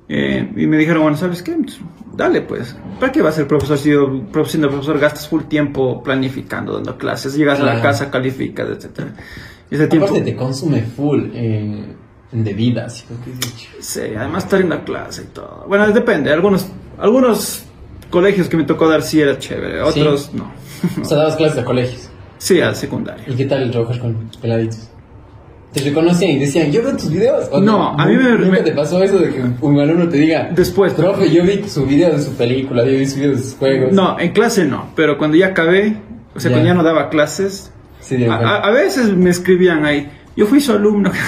eh, 0.10 0.52
y 0.56 0.68
me 0.68 0.78
dijeron, 0.78 1.04
bueno, 1.04 1.18
¿sabes 1.18 1.44
qué? 1.44 1.54
Pues, 1.54 1.80
Dale, 2.16 2.42
pues. 2.42 2.76
¿Para 3.00 3.12
qué 3.12 3.22
vas 3.22 3.34
a 3.36 3.38
ser 3.38 3.48
profesor 3.48 3.78
si 3.78 3.92
yo, 3.92 4.24
prof- 4.32 4.48
siendo 4.50 4.70
profesor, 4.70 4.98
gastas 5.00 5.28
full 5.28 5.44
tiempo 5.44 6.02
planificando, 6.02 6.74
dando 6.74 6.98
clases, 6.98 7.36
llegas 7.36 7.60
a 7.60 7.64
la 7.64 7.72
Claro. 7.74 7.84
casa, 7.84 8.10
calificas, 8.10 8.68
etcétera? 8.70 9.14
Ese 9.70 9.88
tiempo... 9.88 10.08
Aparte 10.08 10.24
te 10.32 10.36
consume 10.36 10.82
full 10.82 11.30
en 11.36 11.96
bebidas, 12.32 13.06
y 13.10 13.14
lo 13.14 13.24
que 13.24 13.30
he 13.32 13.34
dicho. 13.34 13.70
Sí, 13.80 14.02
además 14.18 14.46
estar 14.46 14.60
en 14.62 14.70
la 14.70 14.84
clase 14.84 15.24
y 15.24 15.34
todo. 15.34 15.66
Bueno, 15.68 15.88
depende. 15.92 16.32
Algunos, 16.34 16.68
algunos 16.98 17.66
colegios 18.10 18.48
que 18.50 18.58
me 18.58 18.64
tocó 18.64 18.88
dar 18.90 19.02
sí 19.04 19.22
era 19.22 19.38
chévere, 19.38 19.80
Sí. 19.92 20.00
otros 20.02 20.34
no. 20.34 20.52
O 21.02 21.06
sea, 21.06 21.18
dabas 21.18 21.36
clases 21.36 21.60
a 21.60 21.66
colegios. 21.66 22.10
Sí, 22.40 22.60
al 22.62 22.76
secundario. 22.76 23.24
¿Y 23.28 23.36
qué 23.36 23.46
tal 23.46 23.70
trabajar 23.72 24.00
con 24.00 24.30
peladitos? 24.42 24.90
¿Te 25.78 25.84
reconocían 25.84 26.32
y 26.32 26.40
decían, 26.40 26.72
yo 26.72 26.82
veo 26.84 26.96
tus 26.98 27.10
videos? 27.12 27.48
¿O 27.52 27.60
No, 27.60 27.90
a 27.98 28.06
mí 28.06 28.16
me- 28.18 28.32
¿Nunca 28.32 28.46
me- 28.50 28.58
te 28.62 28.72
pasó 28.72 29.02
eso 29.04 29.20
de 29.20 29.30
que 29.30 29.42
un 29.62 29.80
alumno 29.80 30.10
te 30.10 30.18
diga, 30.18 30.50
Después. 30.56 30.94
profe, 30.94 31.30
yo 31.32 31.44
vi 31.44 31.64
su 31.68 31.86
video 31.86 32.12
de 32.12 32.22
su 32.22 32.34
película, 32.34 32.84
yo 32.84 32.92
vi 32.98 33.06
su 33.06 33.18
video 33.18 33.32
de 33.32 33.38
sus 33.40 33.56
juegos? 33.56 33.92
No, 33.94 34.20
en 34.20 34.32
clase 34.32 34.66
no, 34.66 34.90
pero 34.96 35.18
cuando 35.18 35.38
ya 35.38 35.48
acabé, 35.48 35.98
o 36.36 36.40
sea, 36.40 36.50
Ya. 36.50 36.56
cuando 36.58 36.68
ya 36.70 36.74
no 36.74 36.84
daba 36.84 37.10
clases, 37.10 37.72
Sí, 38.00 38.24
a, 38.26 38.34
a- 38.36 38.58
a 38.68 38.72
veces 38.72 39.10
me 39.16 39.30
escribían 39.30 39.86
ahí, 39.86 40.10
yo 40.36 40.46
fui 40.48 40.60
su 40.62 40.72
alumno. 40.72 41.12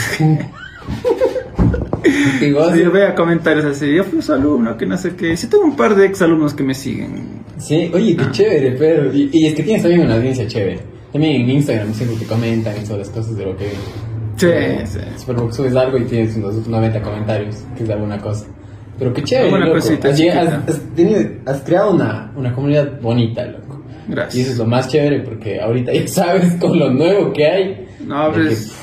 Sí, 2.39 2.51
vea 2.93 3.13
comentarios 3.13 3.65
así, 3.65 3.93
yo 3.93 4.03
fui 4.05 4.21
su 4.21 4.33
alumno, 4.33 4.77
que 4.77 4.85
no 4.85 4.97
sé 4.97 5.15
qué. 5.15 5.35
Sí 5.35 5.47
tengo 5.47 5.65
un 5.65 5.75
par 5.75 5.95
de 5.95 6.05
ex 6.05 6.21
alumnos 6.21 6.53
que 6.53 6.63
me 6.63 6.73
siguen. 6.73 7.41
Sí, 7.57 7.91
oye, 7.93 8.15
qué 8.15 8.23
ah. 8.23 8.31
chévere, 8.31 8.71
pero... 8.71 9.13
Y, 9.13 9.29
y, 9.33 9.47
es 9.47 9.53
que 9.53 9.63
tienes 9.63 9.81
también 9.83 10.05
una 10.05 10.15
audiencia 10.15 10.47
chévere. 10.47 10.79
También 11.11 11.41
en 11.41 11.49
Instagram 11.49 11.93
siempre 11.93 12.17
te 12.17 12.25
comentan 12.25 12.73
todas 12.83 12.99
las 12.99 13.09
cosas 13.09 13.35
de 13.35 13.45
lo 13.45 13.57
que... 13.57 13.69
Sí, 14.39 14.47
sí. 14.85 14.99
Pero 15.27 15.39
porque 15.39 15.53
subes 15.55 15.75
algo 15.75 15.97
y 15.97 16.05
tienes 16.05 16.35
unos 16.37 16.67
90 16.67 17.01
comentarios, 17.01 17.57
que 17.77 17.83
es 17.83 17.89
alguna 17.89 18.17
cosa. 18.19 18.45
Pero 18.97 19.13
qué 19.13 19.23
chévere, 19.23 19.59
loco. 19.59 19.73
cosita 19.75 20.09
Has, 20.09 20.19
has- 20.19 20.69
has 20.69 20.79
tenido- 20.95 21.29
has 21.45 21.61
creado 21.61 21.93
una, 21.93 22.31
una 22.35 22.53
comunidad 22.53 22.99
bonita, 23.01 23.45
loco. 23.45 23.81
Y 24.07 24.11
eso 24.11 24.15
Gracias. 24.15 24.47
es 24.49 24.57
lo 24.57 24.65
más 24.65 24.87
chévere 24.87 25.19
porque 25.21 25.59
ahorita 25.61 25.93
ya 25.93 26.07
sabes 26.07 26.55
con 26.55 26.77
lo 26.77 26.91
nuevo 26.91 27.31
que 27.33 27.45
hay. 27.45 27.87
No, 28.05 28.29
pero 28.33 28.45
que- 28.47 28.53
es, 28.53 28.73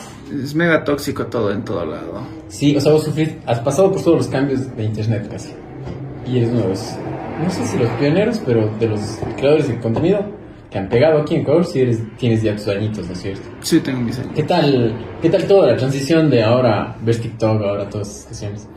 es 0.43 0.55
mega 0.55 0.85
tóxico 0.85 1.27
todo 1.27 1.53
en 1.53 1.65
todo 1.65 1.85
lado. 1.85 2.21
Sí, 2.49 2.75
o 2.77 2.81
sea, 2.81 2.93
vos 2.93 3.05
sufriste, 3.05 3.39
has 3.47 3.61
pasado 3.61 3.91
por 3.93 4.03
todos 4.03 4.17
los 4.19 4.29
cambios 4.29 4.75
de 4.77 4.85
internet 4.85 5.29
casi. 5.31 5.51
Y 6.27 6.39
eres 6.39 6.51
uno 6.51 6.61
de 6.63 6.69
los, 6.69 6.97
no 7.43 7.51
sé 7.51 7.67
si 7.67 7.77
los 7.79 7.89
pioneros, 7.91 8.41
pero 8.45 8.71
de 8.81 8.89
los 8.89 9.01
creadores 9.37 9.69
de 9.69 9.79
contenido 9.81 10.25
que 10.71 10.79
han 10.79 10.89
pegado 10.89 11.21
aquí 11.21 11.35
en 11.37 11.43
Ecuador, 11.43 11.65
si 11.65 11.81
eres, 11.81 12.01
tienes 12.19 12.43
ya 12.43 12.55
tus 12.57 12.69
añitos, 12.69 13.07
¿no 13.07 13.13
es 13.13 13.21
cierto? 13.21 13.49
Sí, 13.61 13.81
tengo 13.81 14.01
mis 14.01 14.19
años. 14.19 14.33
¿Qué 14.35 14.43
tal, 14.43 14.95
qué 15.23 15.31
tal 15.31 15.45
toda 15.47 15.69
la 15.73 15.77
transición 15.77 16.29
de 16.31 16.43
ahora 16.43 16.97
ver 17.03 17.17
TikTok, 17.17 17.63
ahora 17.63 17.89
todas 17.89 18.09
esas 18.09 18.27
cuestiones? 18.27 18.69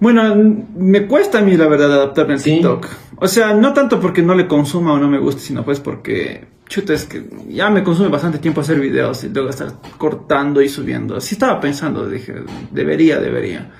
Bueno, 0.00 0.34
me 0.76 1.06
cuesta 1.06 1.38
a 1.38 1.42
mí 1.42 1.56
la 1.56 1.66
verdad 1.66 1.92
adaptarme 1.92 2.34
al 2.34 2.40
Sí. 2.40 2.52
TikTok. 2.56 2.86
O 3.16 3.26
sea, 3.26 3.52
no 3.54 3.72
tanto 3.72 3.98
porque 3.98 4.22
no 4.22 4.34
le 4.34 4.46
consuma 4.46 4.92
o 4.92 4.98
no 4.98 5.08
me 5.08 5.18
guste, 5.18 5.40
sino 5.40 5.64
pues 5.64 5.80
porque, 5.80 6.46
chuta, 6.68 6.92
es 6.94 7.04
que 7.04 7.24
ya 7.48 7.68
me 7.68 7.82
consume 7.82 8.08
bastante 8.08 8.38
tiempo 8.38 8.60
hacer 8.60 8.78
videos 8.78 9.24
y 9.24 9.28
luego 9.30 9.50
estar 9.50 9.72
cortando 9.96 10.62
y 10.62 10.68
subiendo. 10.68 11.20
Sí 11.20 11.34
estaba 11.34 11.58
pensando, 11.60 12.08
dije, 12.08 12.34
debería, 12.70 13.18
debería. 13.18 13.70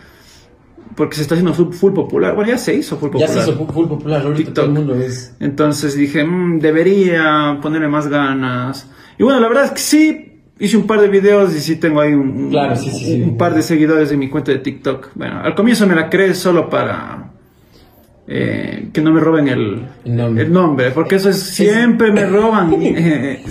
Porque 0.95 1.17
se 1.17 1.23
está 1.23 1.35
haciendo 1.35 1.55
full, 1.55 1.93
popular. 1.93 2.35
Bueno, 2.35 2.51
ya 2.51 2.59
se 2.59 2.75
hizo 2.75 2.97
full 2.97 3.09
Ya 3.09 3.27
popular. 3.27 3.31
se 3.31 3.39
hizo 3.51 3.53
fu- 3.59 3.73
full 3.73 3.87
popular, 3.89 4.21
ahorita 4.23 4.37
TikTok. 4.37 4.55
todo 4.55 4.67
el 4.67 4.73
mundo 4.73 4.95
es... 4.97 5.35
Entonces 5.41 5.95
dije, 5.97 6.25
"Mm, 6.25 6.59
debería 6.61 7.59
ponerle 7.63 7.89
más 7.89 8.09
ganas. 8.09 8.91
Y 9.19 9.23
bueno, 9.23 9.39
la 9.41 9.49
verdad 9.49 9.65
es 9.67 9.71
que 9.73 9.79
sí, 9.79 10.41
hice 10.59 10.77
un 10.77 10.87
par 10.87 11.01
de 11.01 11.09
videos 11.09 11.55
y 11.55 11.61
sí 11.61 11.77
tengo 11.77 12.01
ahí 12.01 12.13
un, 12.13 12.29
un- 12.31 12.51
Claro, 12.51 12.75
sí, 12.77 12.91
sí, 12.91 13.05
sí. 13.05 13.23
un 13.23 13.37
par 13.37 13.55
de 13.55 13.63
seguidores 13.63 14.11
en 14.13 14.19
mi 14.19 14.29
cuenta 14.29 14.51
de 14.53 14.59
TikTok. 14.59 15.11
Bueno, 15.15 15.41
al 15.43 15.55
comienzo 15.55 15.87
me 15.87 15.95
la 15.95 16.09
creé 16.11 16.35
solo 16.35 16.69
para 16.69 17.31
eh, 18.31 18.91
que 18.93 19.01
no 19.01 19.11
me 19.11 19.21
roben 19.21 19.49
el, 19.49 19.87
El 20.05 20.17
nombre. 20.17 20.45
el 20.45 20.53
nombre, 20.53 20.91
porque 20.91 21.15
eso 21.17 21.31
es, 21.31 21.39
siempre 21.41 22.13
me 22.13 22.27
roban. 22.27 22.73
eh, 22.79 23.43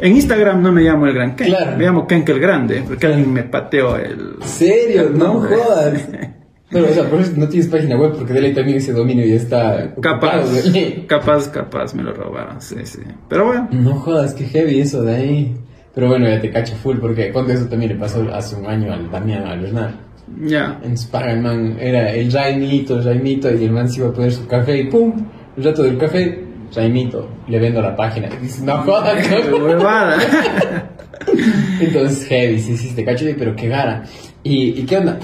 en 0.00 0.12
Instagram 0.16 0.62
no 0.62 0.70
me 0.70 0.82
llamo 0.82 1.06
el 1.06 1.14
Gran 1.14 1.34
Ken, 1.34 1.48
Claro. 1.48 1.76
me 1.76 1.84
llamo 1.84 2.06
Kenk 2.06 2.28
el 2.28 2.38
Grande, 2.40 2.84
porque 2.86 3.06
alguien 3.06 3.32
me 3.32 3.42
pateó 3.42 3.96
el... 3.96 4.36
¿Serio? 4.44 5.08
el 5.08 5.18
No 5.18 5.34
jodas. 5.40 6.08
Pero, 6.70 6.86
o 6.86 6.88
sea, 6.88 7.08
por 7.08 7.20
eso 7.20 7.32
no 7.36 7.48
tienes 7.48 7.68
página 7.68 7.96
web, 7.96 8.14
porque 8.16 8.32
de 8.32 8.40
ley 8.40 8.54
también 8.54 8.78
ese 8.78 8.92
dominio 8.92 9.24
ya 9.24 9.36
está... 9.36 9.94
Capaz, 10.00 10.44
ocupado, 10.44 11.06
capaz, 11.06 11.48
capaz 11.48 11.94
me 11.94 12.02
lo 12.02 12.12
robaron, 12.12 12.60
sí, 12.60 12.76
sí. 12.84 13.00
Pero 13.28 13.46
bueno. 13.46 13.68
No 13.70 13.94
jodas, 13.94 14.34
qué 14.34 14.44
heavy 14.44 14.80
eso 14.80 15.02
de 15.02 15.14
ahí. 15.14 15.56
Pero 15.94 16.08
bueno, 16.08 16.28
ya 16.28 16.40
te 16.40 16.50
cacho 16.50 16.74
full, 16.74 16.98
porque 16.98 17.30
cuando 17.32 17.52
eso 17.52 17.66
también 17.66 17.92
le 17.92 17.98
pasó 17.98 18.26
hace 18.32 18.56
un 18.56 18.66
año 18.66 18.92
al 18.92 19.10
Damián, 19.10 19.44
al 19.44 19.60
Bernal. 19.60 20.00
Ya. 20.40 20.80
En 20.82 20.96
Spaga, 20.96 21.32
el 21.32 21.40
man 21.40 21.76
era 21.78 22.10
el 22.10 22.32
Raimito, 22.32 22.96
el 22.96 23.04
Raimito, 23.04 23.52
y 23.54 23.64
el 23.64 23.70
man 23.70 23.88
se 23.88 24.00
iba 24.00 24.08
a 24.08 24.12
poner 24.12 24.32
su 24.32 24.46
café 24.46 24.78
y 24.78 24.84
¡pum! 24.84 25.12
El 25.56 25.64
rato 25.64 25.84
del 25.84 25.96
café, 25.98 26.44
Raimito, 26.74 27.28
le 27.46 27.58
vendo 27.60 27.80
la 27.80 27.94
página. 27.94 28.28
Y 28.28 28.42
dices, 28.42 28.62
no 28.62 28.78
jodas, 28.78 29.24
no 29.50 29.56
Huevada. 29.58 30.16
Entonces, 31.80 32.26
heavy, 32.26 32.58
sí, 32.58 32.76
sí, 32.76 32.94
te 32.94 33.04
cacho, 33.04 33.26
pero 33.38 33.54
qué 33.54 33.68
gara. 33.68 34.02
¿Y, 34.42 34.80
y 34.80 34.84
qué 34.84 34.98
onda? 34.98 35.18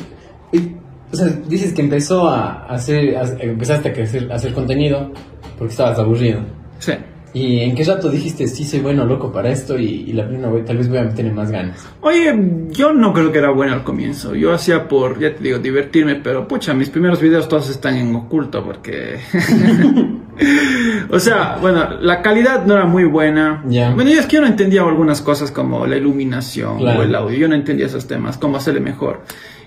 O 1.12 1.16
sea, 1.16 1.26
dices 1.48 1.72
que 1.72 1.82
empezó 1.82 2.28
a 2.28 2.64
hacer, 2.66 3.16
a- 3.16 3.36
empezaste 3.42 3.88
a 4.30 4.34
hacer 4.34 4.52
contenido 4.54 5.10
porque 5.58 5.72
estabas 5.72 5.98
aburrido. 5.98 6.40
Sí. 6.78 6.92
¿Y 7.32 7.60
en 7.60 7.76
qué 7.76 7.84
rato 7.84 8.08
dijiste, 8.10 8.48
sí, 8.48 8.64
soy 8.64 8.80
bueno, 8.80 9.04
loco 9.04 9.30
para 9.30 9.50
esto 9.50 9.78
y, 9.78 9.84
y 9.86 10.12
la 10.14 10.26
primera 10.26 10.50
vez 10.50 10.64
tal 10.64 10.78
vez 10.78 10.88
voy 10.88 10.98
a 10.98 11.04
meterle 11.04 11.32
más 11.32 11.48
ganas? 11.52 11.86
Oye, 12.00 12.34
yo 12.70 12.92
no 12.92 13.12
creo 13.12 13.30
que 13.30 13.38
era 13.38 13.50
bueno 13.52 13.72
al 13.72 13.84
comienzo. 13.84 14.34
Yo 14.34 14.52
hacía 14.52 14.88
por, 14.88 15.20
ya 15.20 15.32
te 15.36 15.40
digo, 15.44 15.58
divertirme, 15.60 16.16
pero 16.16 16.48
pucha, 16.48 16.74
mis 16.74 16.90
primeros 16.90 17.20
videos 17.20 17.46
todos 17.48 17.70
están 17.70 17.96
en 17.96 18.12
oculto 18.16 18.64
porque... 18.64 19.20
o 21.10 21.18
sea, 21.18 21.58
bueno, 21.60 22.00
la 22.00 22.22
calidad 22.22 22.64
no 22.66 22.74
era 22.74 22.86
muy 22.86 23.04
buena. 23.04 23.62
Ya. 23.68 23.92
Bueno, 23.94 24.10
y 24.10 24.14
es 24.14 24.26
que 24.26 24.36
yo 24.36 24.40
no 24.42 24.48
entendía 24.48 24.82
algunas 24.82 25.20
cosas 25.22 25.50
como 25.50 25.86
la 25.86 25.96
iluminación 25.96 26.78
Claro. 26.78 27.00
o 27.00 27.02
el 27.04 27.14
audio. 27.14 27.38
Yo 27.38 27.48
no 27.48 27.54
entendía 27.54 27.86
esos 27.86 28.06
temas, 28.06 28.38
cómo 28.38 28.56
hacerle 28.56 28.80
mejor. 28.80 29.20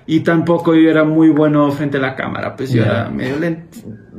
Y 0.05 0.19
tampoco 0.21 0.75
yo 0.75 0.89
era 0.89 1.03
muy 1.03 1.29
bueno 1.29 1.71
frente 1.71 1.97
a 1.97 2.01
la 2.01 2.15
cámara, 2.15 2.55
pues 2.55 2.71
yo 2.71 2.83
era 2.83 3.09
medio 3.09 3.37
lent- 3.39 3.65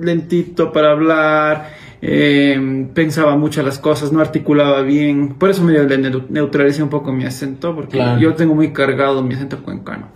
lentito 0.01 0.73
para 0.73 0.93
hablar. 0.93 1.85
eh, 2.07 2.87
pensaba 2.93 3.35
mucho 3.37 3.63
las 3.63 3.79
cosas, 3.79 4.13
no 4.13 4.21
articulaba 4.21 4.83
bien, 4.83 5.37
por 5.39 5.49
eso 5.49 5.63
medio 5.65 5.85
le 5.85 5.99
neu- 5.99 6.27
neutralicé 6.29 6.83
un 6.83 6.91
poco 6.91 7.13
mi 7.15 7.25
acento, 7.25 7.75
porque 7.75 7.97
Claro. 7.97 8.21
yo 8.21 8.35
tengo 8.35 8.55
muy 8.55 8.75
cargado 8.75 9.23
mi 9.23 9.33
acento 9.35 9.63
cuencano. 9.63 10.09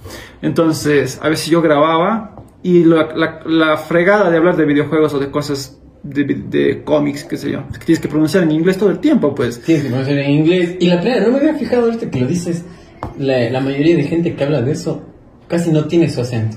Entonces, 0.43 1.19
a 1.23 1.29
veces 1.31 1.47
yo 1.49 1.63
grababa 1.63 2.37
y 2.63 2.85
la, 2.85 3.09
la- 3.17 3.41
la 3.47 3.77
fregada 3.79 4.31
de 4.31 4.37
hablar 4.37 4.57
de 4.57 4.65
videojuegos 4.67 5.15
o 5.15 5.19
de 5.19 5.31
cosas 5.31 5.81
de, 6.03 6.25
de 6.25 6.83
cómics, 6.85 7.25
qué 7.25 7.37
sé 7.39 7.51
yo, 7.53 7.65
es 7.73 7.79
que 7.79 7.87
tienes 7.87 8.01
que 8.01 8.09
pronunciar 8.09 8.43
en 8.45 8.51
inglés 8.53 8.77
todo 8.79 8.91
el 8.91 8.99
tiempo, 8.99 9.35
pues. 9.35 9.63
Tienes 9.63 9.85
que 9.85 9.91
conocer 9.91 10.19
en 10.19 10.31
inglés. 10.31 10.77
Y 10.81 10.89
la 10.89 11.01
primera, 11.01 11.23
no 11.25 11.33
me 11.33 11.39
había 11.39 11.55
fijado 11.55 11.87
ahorita 11.87 12.11
que 12.11 12.21
lo 12.21 12.27
dices, 12.27 12.65
la, 13.19 13.49
la 13.51 13.61
mayoría 13.61 13.97
de 13.97 14.03
gente 14.05 14.35
que 14.35 14.45
habla 14.45 14.61
de 14.63 14.73
eso 14.73 15.07
casi 15.49 15.71
no 15.73 15.85
tiene 15.87 16.09
su 16.11 16.21
acento. 16.21 16.57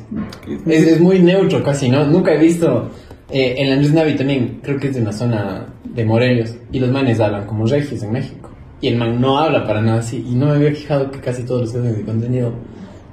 Es, 0.67 0.83
es 0.87 0.99
muy 0.99 1.19
neutro 1.19 1.63
casi, 1.63 1.89
¿no? 1.89 2.05
Nunca 2.05 2.33
he 2.33 2.37
visto... 2.37 2.91
eh, 3.29 3.55
en 3.57 3.71
Andrés 3.73 3.93
Navi 3.93 4.15
también, 4.15 4.59
creo 4.61 4.77
que 4.79 4.87
es 4.89 4.95
de 4.95 5.01
una 5.01 5.13
zona 5.13 5.65
de 5.85 6.05
Morelos, 6.05 6.53
y 6.71 6.79
los 6.79 6.91
manes 6.91 7.19
hablan 7.19 7.45
como 7.45 7.65
regios 7.65 8.03
en 8.03 8.11
México. 8.11 8.49
Y 8.81 8.87
el 8.89 8.97
man 8.97 9.21
no 9.21 9.37
habla 9.39 9.65
para 9.65 9.81
nada 9.81 9.99
así, 9.99 10.25
y 10.29 10.35
no 10.35 10.47
me 10.47 10.53
había 10.53 10.71
fijado 10.71 11.11
que 11.11 11.19
casi 11.19 11.43
todos 11.43 11.61
los 11.61 11.71
creadores 11.71 11.97
de 11.97 12.03
contenido 12.03 12.53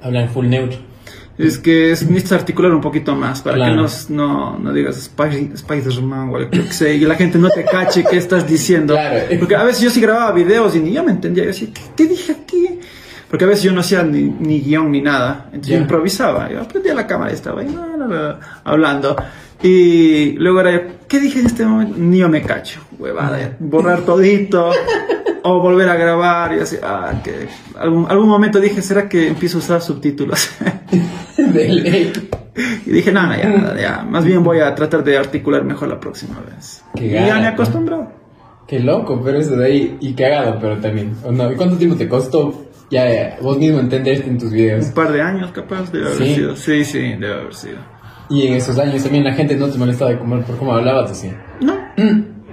hablan 0.01 0.29
full 0.29 0.47
neutro. 0.47 0.79
Es 1.37 1.57
que 1.57 1.91
es, 1.91 2.01
necesitas 2.05 2.33
articular 2.39 2.73
un 2.73 2.81
poquito 2.81 3.15
más 3.15 3.41
para 3.41 3.55
Claro. 3.55 3.85
que 3.85 4.13
no, 4.13 4.27
no, 4.27 4.59
no 4.59 4.73
digas 4.73 4.97
Spider- 4.97 5.53
Spider-Man 5.53 6.29
o 6.31 6.35
algo 6.35 6.49
que 6.51 6.63
sea 6.73 6.91
y 6.93 6.99
la 6.99 7.15
gente 7.15 7.37
no 7.37 7.49
te 7.49 7.63
cache 7.63 8.03
qué 8.09 8.17
estás 8.17 8.45
diciendo. 8.45 8.93
Claro. 8.95 9.19
Porque 9.39 9.55
a 9.55 9.63
veces 9.63 9.81
yo 9.83 9.89
sí 9.89 10.01
grababa 10.01 10.33
videos 10.33 10.75
y 10.75 10.79
ni 10.81 10.91
yo 10.91 11.01
me 11.01 11.11
entendía. 11.11 11.43
Yo 11.43 11.47
decía, 11.51 11.69
¿qué 11.73 11.81
te 11.95 12.07
dije 12.09 12.33
aquí? 12.33 12.79
Porque 13.29 13.45
a 13.45 13.47
veces 13.47 13.63
yo 13.63 13.71
no 13.71 13.81
hacía 13.81 14.03
ni, 14.03 14.23
ni 14.23 14.61
guion 14.61 14.91
ni 14.91 15.01
nada. 15.01 15.45
Entonces 15.47 15.73
yo 15.73 15.77
improvisaba. 15.77 16.49
Yo 16.49 16.67
prendía 16.67 16.95
la 16.95 17.05
cámara 17.05 17.31
y 17.31 17.35
estaba 17.35 17.61
ahí 17.61 17.67
la, 17.69 18.39
hablando. 18.63 19.15
Y 19.61 20.31
luego 20.33 20.61
era 20.61 20.71
yo, 20.71 20.79
¿qué 21.07 21.19
dije 21.19 21.39
en 21.39 21.45
este 21.45 21.65
momento? 21.65 21.95
Ni 21.97 22.19
yo 22.19 22.29
me 22.29 22.41
cacho, 22.41 22.79
huevada. 22.97 23.55
Borrar 23.59 24.01
todito. 24.01 24.71
o 25.43 25.59
volver 25.59 25.89
a 25.89 25.95
grabar 25.95 26.55
y 26.55 26.59
así. 26.59 26.77
Ah, 26.81 27.21
que 27.23 27.47
algún, 27.77 28.05
algún 28.09 28.27
momento 28.27 28.59
dije, 28.59 28.81
¿será 28.81 29.07
que 29.07 29.27
empiezo 29.27 29.57
a 29.57 29.59
usar 29.59 29.81
subtítulos? 29.81 30.49
Y 32.85 32.91
dije, 32.91 33.11
no, 33.11 33.25
no, 33.25 33.37
ya, 33.37 33.49
nada, 33.49 33.79
ya. 33.79 34.03
Más 34.03 34.25
bien 34.25 34.43
voy 34.43 34.59
a 34.59 34.75
tratar 34.75 35.03
de 35.03 35.17
articular 35.17 35.63
mejor 35.63 35.87
la 35.87 35.99
próxima 35.99 36.41
vez. 36.41 36.83
Qué 36.95 37.05
y 37.05 37.11
ya 37.11 37.35
me 37.35 37.41
¿no? 37.43 37.47
acostumbró. 37.47 38.11
Qué 38.67 38.79
loco, 38.79 39.21
pero 39.23 39.39
eso 39.39 39.55
de 39.55 39.65
ahí, 39.65 39.97
y 40.01 40.13
cagado, 40.13 40.57
pero 40.59 40.77
también. 40.77 41.15
¿o 41.23 41.31
no? 41.31 41.51
¿Y 41.51 41.55
cuánto 41.55 41.77
tiempo 41.77 41.95
te 41.95 42.09
costó 42.09 42.68
ya 42.89 43.09
eh, 43.09 43.37
vos 43.41 43.57
mismo 43.57 43.79
entenderte 43.79 44.27
en 44.29 44.37
tus 44.37 44.51
videos? 44.51 44.85
Un 44.87 44.93
par 44.93 45.11
de 45.11 45.21
años 45.21 45.51
capaz 45.51 45.91
debe 45.91 46.07
haber 46.07 46.17
Sí. 46.17 46.35
sido. 46.35 46.55
Sí, 46.55 46.83
sí, 46.85 46.99
debe 46.99 47.33
haber 47.33 47.53
sido. 47.53 47.77
Y 48.29 48.47
en 48.47 48.53
esos 48.53 48.77
años 48.77 49.01
también 49.03 49.23
la 49.23 49.33
gente 49.33 49.55
no 49.55 49.67
te 49.69 49.77
molestaba 49.77 50.11
de 50.11 50.19
comer 50.19 50.43
por 50.43 50.57
cómo 50.57 50.73
hablabas 50.73 51.11
así. 51.11 51.31
No. 51.61 51.77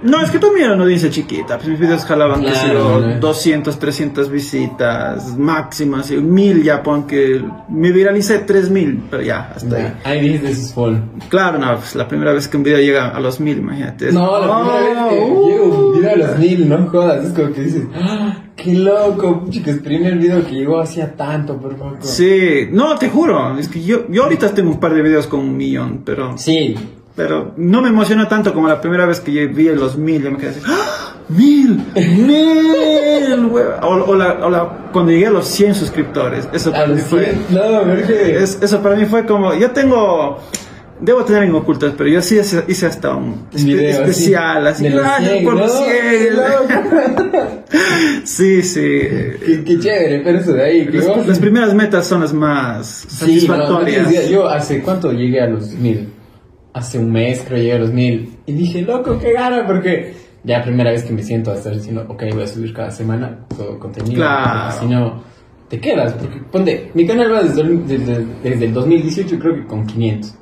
No, 0.03 0.21
es 0.21 0.29
que 0.29 0.37
también 0.37 0.65
era 0.65 0.75
una 0.75 0.83
audiencia 0.83 1.09
chiquita. 1.09 1.57
Pues 1.57 1.69
mis 1.69 1.79
videos 1.79 2.05
jalaban, 2.05 2.41
qué 2.41 2.53
sé 2.53 2.65
Claro, 2.65 2.99
yo, 3.01 3.07
¿no? 3.07 3.19
200, 3.19 3.79
300 3.79 4.29
visitas 4.29 5.35
máximas. 5.37 6.11
Y 6.11 6.17
mil 6.17 6.61
ya, 6.63 6.83
pon 6.83 7.07
que 7.07 7.43
me 7.69 7.91
viralicé 7.91 8.39
3000, 8.39 9.05
pero 9.09 9.23
ya, 9.23 9.51
hasta 9.55 9.75
ahí. 9.75 9.83
Ya, 9.83 9.99
Ahí 10.03 10.21
dijiste 10.21 10.49
es 10.51 10.71
full. 10.73 10.97
Claro, 11.29 11.57
no, 11.57 11.75
pues 11.77 11.95
la 11.95 12.07
primera 12.07 12.31
vez 12.31 12.47
que 12.47 12.57
un 12.57 12.63
video 12.63 12.77
llega 12.79 13.09
a 13.09 13.19
los 13.19 13.39
mil, 13.39 13.57
imagínate. 13.57 14.11
No, 14.11 14.39
la 14.39 14.55
primera 14.55 15.05
vez 15.07 15.09
que 15.09 15.19
Oh, 15.19 15.86
uh. 15.86 15.86
Video 16.15 16.25
a 16.25 16.29
los 16.29 16.39
mil, 16.39 16.69
no 16.69 16.87
jodas, 16.87 17.25
es 17.25 17.33
como 17.33 17.51
que 17.53 17.61
dices, 17.61 17.83
¡Ah, 17.95 18.37
qué 18.55 18.73
loco, 18.73 19.45
chicos, 19.49 19.75
primer 19.83 20.17
video 20.17 20.45
que 20.45 20.53
llegó 20.55 20.79
hacía 20.79 21.13
tanto, 21.15 21.57
por 21.57 21.77
favor. 21.77 21.97
Sí, 22.01 22.67
no, 22.71 22.95
te 22.97 23.09
juro, 23.09 23.57
es 23.57 23.67
que 23.67 23.83
yo, 23.83 24.07
yo 24.09 24.23
ahorita 24.23 24.53
tengo 24.53 24.71
un 24.71 24.79
par 24.79 24.93
de 24.93 25.01
videos 25.01 25.27
con 25.27 25.39
un 25.41 25.57
millón, 25.57 26.01
pero, 26.05 26.37
Sí, 26.37 26.75
pero 27.15 27.53
no 27.57 27.81
me 27.81 27.89
emociona 27.89 28.27
tanto 28.27 28.53
como 28.53 28.67
la 28.67 28.79
primera 28.81 29.05
vez 29.05 29.19
que 29.19 29.31
yo 29.33 29.47
vi 29.53 29.65
los 29.69 29.97
mil, 29.97 30.21
yo 30.23 30.31
me 30.31 30.37
quedé 30.37 30.49
así, 30.51 30.61
¡Ah! 30.65 31.13
¡Mil! 31.29 31.83
¡Mil! 31.95 32.55
O, 33.81 33.87
o 33.87 34.15
la, 34.15 34.33
o 34.45 34.49
la- 34.49 34.89
cuando 34.93 35.11
llegué 35.11 35.27
a 35.27 35.31
los 35.31 35.47
100 35.47 35.75
suscriptores, 35.75 36.47
eso 36.53 36.71
para 36.71 36.87
mí 36.87 36.99
fue... 37.01 37.35
100, 37.49 37.55
no, 37.59 37.81
porque... 37.81 38.37
es- 38.37 38.57
eso 38.61 38.81
para 38.81 38.95
mí 38.95 39.05
fue 39.05 39.25
como, 39.25 39.53
yo 39.53 39.71
tengo 39.71 40.39
Debo 40.99 41.23
tener 41.25 41.43
en 41.43 41.53
ocultas, 41.53 41.93
pero 41.97 42.09
yo 42.09 42.21
sí 42.21 42.37
hice, 42.39 42.85
hasta 42.85 43.15
un 43.15 43.47
Video 43.51 43.89
especial, 44.01 44.65
así, 44.65 44.83
de 44.83 44.89
gracias 44.91 45.31
100, 45.31 45.43
por 45.43 45.53
¿no? 45.53 45.59
los 45.61 45.71
100. 45.71 46.35
Loco. 46.35 47.47
Sí, 48.23 48.61
sí. 48.61 48.81
Qué, 48.81 49.63
qué 49.65 49.79
chévere, 49.79 50.21
pero 50.23 50.39
eso 50.39 50.53
de 50.53 50.63
ahí. 50.63 50.85
Las, 50.85 51.27
las 51.27 51.39
primeras 51.39 51.73
metas 51.73 52.05
son 52.05 52.21
las 52.21 52.33
más 52.33 52.87
Sí, 53.07 53.15
no, 53.25 53.27
satisfactorias. 53.27 54.09
decía, 54.09 54.29
yo 54.29 54.47
hace 54.47 54.81
cuánto 54.81 55.11
llegué 55.11 55.41
a 55.41 55.47
los 55.47 55.71
mil. 55.73 56.09
Hace 56.73 56.99
un 56.99 57.11
mes 57.11 57.43
creo 57.47 57.57
llegué 57.57 57.73
a 57.73 57.79
los 57.79 57.91
mil. 57.91 58.37
Y 58.45 58.53
dije, 58.53 58.81
loco, 58.81 59.17
qué 59.19 59.33
gana, 59.33 59.65
porque 59.65 60.13
ya 60.43 60.63
primera 60.63 60.91
vez 60.91 61.03
que 61.03 61.13
me 61.13 61.23
siento 61.23 61.51
a 61.51 61.55
estar 61.55 61.73
diciendo, 61.73 62.05
ok, 62.07 62.23
voy 62.33 62.43
a 62.43 62.47
subir 62.47 62.73
cada 62.73 62.91
semana 62.91 63.45
todo 63.55 63.79
contenido. 63.79 64.15
Claro. 64.15 64.75
Si 64.79 64.85
no, 64.85 65.23
te 65.69 65.79
quedas. 65.79 66.13
Porque 66.13 66.39
ponte, 66.51 66.91
mi 66.93 67.05
canal 67.07 67.31
va 67.31 67.43
desde, 67.43 67.63
desde, 67.63 68.25
desde 68.43 68.65
el 68.65 68.73
2018 68.73 69.39
creo 69.39 69.55
que 69.55 69.65
con 69.65 69.85
500. 69.85 70.35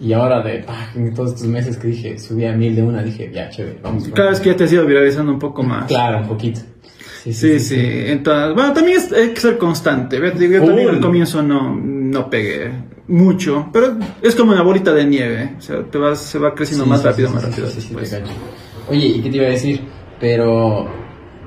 Y 0.00 0.12
ahora 0.14 0.40
de, 0.42 0.64
ah, 0.66 0.90
en 0.94 1.12
todos 1.12 1.34
estos 1.34 1.46
meses 1.46 1.76
que 1.76 1.88
dije, 1.88 2.18
subí 2.18 2.46
a 2.46 2.52
mil 2.52 2.74
de 2.74 2.82
una, 2.82 3.02
dije, 3.02 3.30
ya, 3.32 3.50
chévere, 3.50 3.78
vamos. 3.82 4.08
Cada 4.08 4.30
vez 4.30 4.40
que 4.40 4.48
ya 4.50 4.56
te 4.56 4.64
has 4.64 4.72
ido 4.72 4.86
viralizando 4.86 5.30
un 5.32 5.38
poco 5.38 5.62
más. 5.62 5.86
Claro, 5.88 6.20
un 6.22 6.28
poquito. 6.28 6.60
Sí, 7.22 7.58
sí, 7.60 7.76
Entonces, 7.78 8.54
bueno, 8.54 8.72
también 8.72 8.96
es- 8.96 9.12
hay 9.12 9.28
que 9.34 9.40
ser 9.40 9.58
constante. 9.58 10.18
Yo 10.18 10.30
también 10.64 10.88
al 10.88 11.00
comienzo 11.00 11.42
no, 11.42 11.76
no 11.76 12.30
pegué 12.30 12.70
mucho, 13.08 13.68
pero 13.74 13.98
es 14.22 14.34
como 14.34 14.52
una 14.52 14.62
bolita 14.62 14.94
de 14.94 15.04
nieve. 15.04 15.54
O 15.58 15.60
sea, 15.60 15.82
te 15.82 15.98
vas, 15.98 16.18
se 16.18 16.38
va 16.38 16.54
creciendo 16.54 16.86
más 16.86 17.04
rápido, 17.04 17.28
más 17.30 17.44
rápido 17.44 17.66
después. 17.66 18.18
Oye, 18.88 19.06
¿y 19.06 19.20
qué 19.20 19.28
te 19.30 19.36
iba 19.36 19.46
a 19.46 19.50
decir? 19.50 19.82
Pero, 20.18 20.88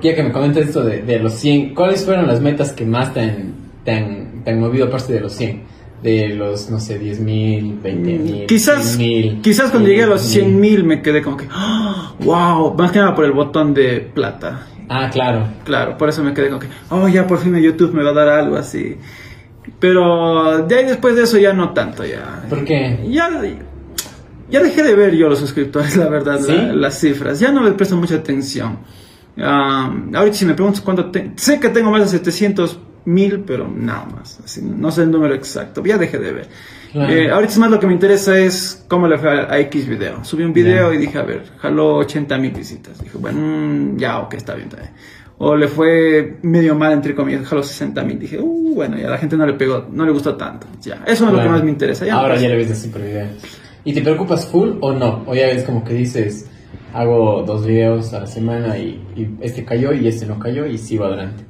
ya 0.02 0.14
que 0.14 0.22
me 0.24 0.32
comentas 0.32 0.68
esto 0.68 0.84
de, 0.84 1.02
de 1.02 1.18
los 1.20 1.34
100, 1.34 1.74
¿cuáles 1.74 2.06
fueron 2.06 2.28
las 2.28 2.40
metas 2.40 2.72
que 2.72 2.86
más 2.86 3.12
te 3.14 3.22
han, 3.22 3.54
te 3.84 3.92
han, 3.92 4.44
te 4.44 4.52
han 4.52 4.60
movido 4.60 4.86
aparte 4.86 5.14
de 5.14 5.22
los 5.22 5.34
100? 5.34 5.73
De 6.04 6.30
los, 6.36 6.70
no 6.70 6.80
sé, 6.82 7.00
10 7.00 7.20
mil, 7.22 7.80
20 7.82 8.20
mil, 8.20 8.46
Quizás, 8.46 8.98
quizás 9.42 9.72
cuando 9.72 9.88
llegué 9.88 10.04
a 10.04 10.08
los 10.08 10.22
100 10.22 10.60
mil 10.60 10.84
me 10.84 11.02
quedé 11.02 11.22
como 11.22 11.38
que, 11.38 11.48
¡Ah! 11.50 12.14
wow, 12.20 12.74
más 12.76 12.92
que 12.92 13.00
nada 13.00 13.16
por 13.16 13.24
el 13.24 13.32
botón 13.32 13.74
de 13.74 14.02
plata. 14.14 14.68
Ah, 14.90 15.10
claro. 15.10 15.48
Claro, 15.64 15.98
por 15.98 16.10
eso 16.10 16.22
me 16.24 16.34
quedé 16.34 16.50
como 16.50 16.60
que, 16.60 16.68
oh, 16.90 17.08
ya 17.08 17.26
por 17.26 17.40
fin 17.40 17.56
YouTube 17.56 17.94
me 17.94 18.04
va 18.04 18.10
a 18.10 18.14
dar 18.14 18.28
algo 18.28 18.58
así. 18.58 18.98
Pero 19.80 20.66
de 20.68 20.76
ahí 20.76 20.86
después 20.86 21.16
de 21.16 21.24
eso 21.24 21.38
ya 21.38 21.54
no 21.54 21.70
tanto, 21.72 22.06
ya. 22.06 22.44
¿Por 22.50 22.66
qué? 22.66 23.00
Ya, 23.10 23.30
ya 24.50 24.62
dejé 24.62 24.84
de 24.84 24.96
ver 24.96 25.16
yo 25.16 25.30
los 25.30 25.40
suscriptores, 25.40 25.96
la 25.98 26.10
verdad, 26.10 26.40
¿Sí? 26.42 26.52
la- 26.52 26.74
las 26.74 27.00
cifras. 27.00 27.40
Ya 27.40 27.52
no 27.52 27.64
les 27.64 27.74
presto 27.76 27.96
mucha 27.96 28.16
atención. 28.16 28.80
Ah, 29.38 29.92
ahorita 30.14 30.36
si 30.38 30.46
me 30.46 30.54
preguntas 30.54 30.82
cuánto 30.82 31.10
tengo, 31.10 31.32
sé 31.38 31.60
que 31.60 31.70
tengo 31.70 31.90
más 31.92 32.02
de 32.02 32.08
700 32.20 32.78
mil, 33.06 33.42
pero 33.42 33.68
nada 33.68 34.06
más. 34.06 34.40
Así, 34.44 34.62
no 34.62 34.92
sé 34.92 35.04
el 35.04 35.12
número 35.12 35.34
exacto, 35.36 35.84
ya 35.86 35.98
dejé 35.98 36.20
de 36.20 36.32
ver. 36.32 36.48
Claro. 36.92 37.12
Eh, 37.12 37.32
ahorita 37.32 37.54
es 37.54 37.58
más 37.60 37.72
lo 37.72 37.80
que 37.80 37.88
me 37.88 37.94
interesa 37.94 38.38
es 38.38 38.86
cómo 38.88 39.08
le 39.08 39.18
fue 39.18 39.30
a, 39.32 39.60
X 39.60 39.88
video. 39.88 40.24
Subí 40.24 40.44
un 40.44 40.54
video 40.54 40.92
Ya. 40.92 40.96
y 40.96 41.00
dije, 41.02 41.18
a 41.18 41.24
ver, 41.24 41.44
jaló 41.58 41.96
80 41.98 42.38
mil 42.38 42.52
visitas. 42.52 43.00
Dije, 43.02 43.18
bueno, 43.18 43.40
mm, 43.42 43.98
ya, 43.98 44.20
ok, 44.20 44.34
está 44.36 44.54
bien, 44.54 44.70
bien. 44.70 44.90
O 45.40 45.56
le 45.56 45.68
fue 45.68 46.38
medio 46.44 46.76
mal, 46.76 46.94
entre 46.94 47.16
comillas, 47.16 47.46
jaló 47.48 47.64
60 47.64 48.04
mil. 48.04 48.20
Dije, 48.20 48.40
uh, 48.40 48.76
bueno, 48.76 48.96
ya 48.98 49.10
la 49.10 49.18
gente 49.18 49.36
no 49.36 49.46
le 49.48 49.54
pegó, 49.54 49.88
no 49.92 50.06
le 50.06 50.12
gustó 50.12 50.36
tanto. 50.36 50.68
Ya, 50.82 51.02
eso 51.08 51.12
es 51.12 51.20
lo 51.22 51.28
que 51.30 51.34
Claro. 51.36 51.50
más 51.52 51.64
me 51.64 51.72
interesa. 51.72 52.06
Ya, 52.06 52.16
Ahora 52.16 52.36
pues. 52.36 52.44
ya 52.44 52.50
le 52.50 52.56
ves 52.58 52.70
de 52.70 52.76
super 52.76 53.02
video. 53.02 53.28
¿Y 53.84 53.94
te 53.94 54.02
preocupas 54.02 54.46
full 54.46 54.74
o 54.80 54.94
no? 54.94 55.24
O 55.26 55.34
ya 55.34 55.48
ves 55.48 55.64
como 55.64 55.84
que 55.84 55.96
dices, 55.96 56.48
hago 56.94 57.44
dos 57.46 57.66
videos 57.66 58.14
a 58.14 58.20
la 58.22 58.28
semana 58.28 58.78
y, 58.78 59.02
y 59.16 59.28
este 59.42 59.66
cayó 59.66 59.92
y 59.94 60.08
este 60.08 60.28
no 60.28 60.38
cayó 60.38 60.68
y 60.68 60.78
sigo 60.78 61.06
adelante. 61.06 61.44